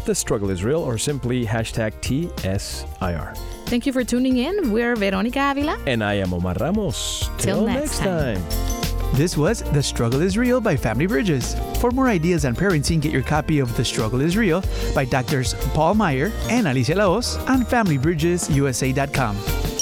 The 0.06 0.14
Struggle 0.14 0.50
is 0.50 0.62
Real 0.62 0.78
or 0.78 0.98
simply 0.98 1.44
hashtag 1.44 1.92
TSIR. 2.00 3.36
Thank 3.66 3.86
you 3.86 3.92
for 3.92 4.04
tuning 4.04 4.36
in. 4.36 4.70
We're 4.70 4.94
Veronica 4.94 5.50
Avila. 5.50 5.80
And 5.88 6.04
I 6.04 6.14
am 6.14 6.32
Omar 6.32 6.54
Ramos. 6.60 7.28
Till 7.38 7.66
next 7.66 7.98
time. 7.98 8.40
This 9.14 9.36
was 9.36 9.64
The 9.72 9.82
Struggle 9.82 10.22
is 10.22 10.38
Real 10.38 10.60
by 10.60 10.76
Family 10.76 11.08
Bridges. 11.08 11.56
For 11.80 11.90
more 11.90 12.06
ideas 12.06 12.44
on 12.44 12.54
parenting, 12.54 13.00
get 13.00 13.10
your 13.10 13.22
copy 13.22 13.58
of 13.58 13.76
The 13.76 13.84
Struggle 13.84 14.20
is 14.20 14.36
Real 14.36 14.62
by 14.94 15.06
doctors 15.06 15.54
Paul 15.74 15.94
Meyer 15.94 16.30
and 16.50 16.68
Alicia 16.68 16.94
La 16.94 17.06
Hoz 17.06 17.36
on 17.48 17.64
FamilyBridgesUSA.com. 17.64 19.75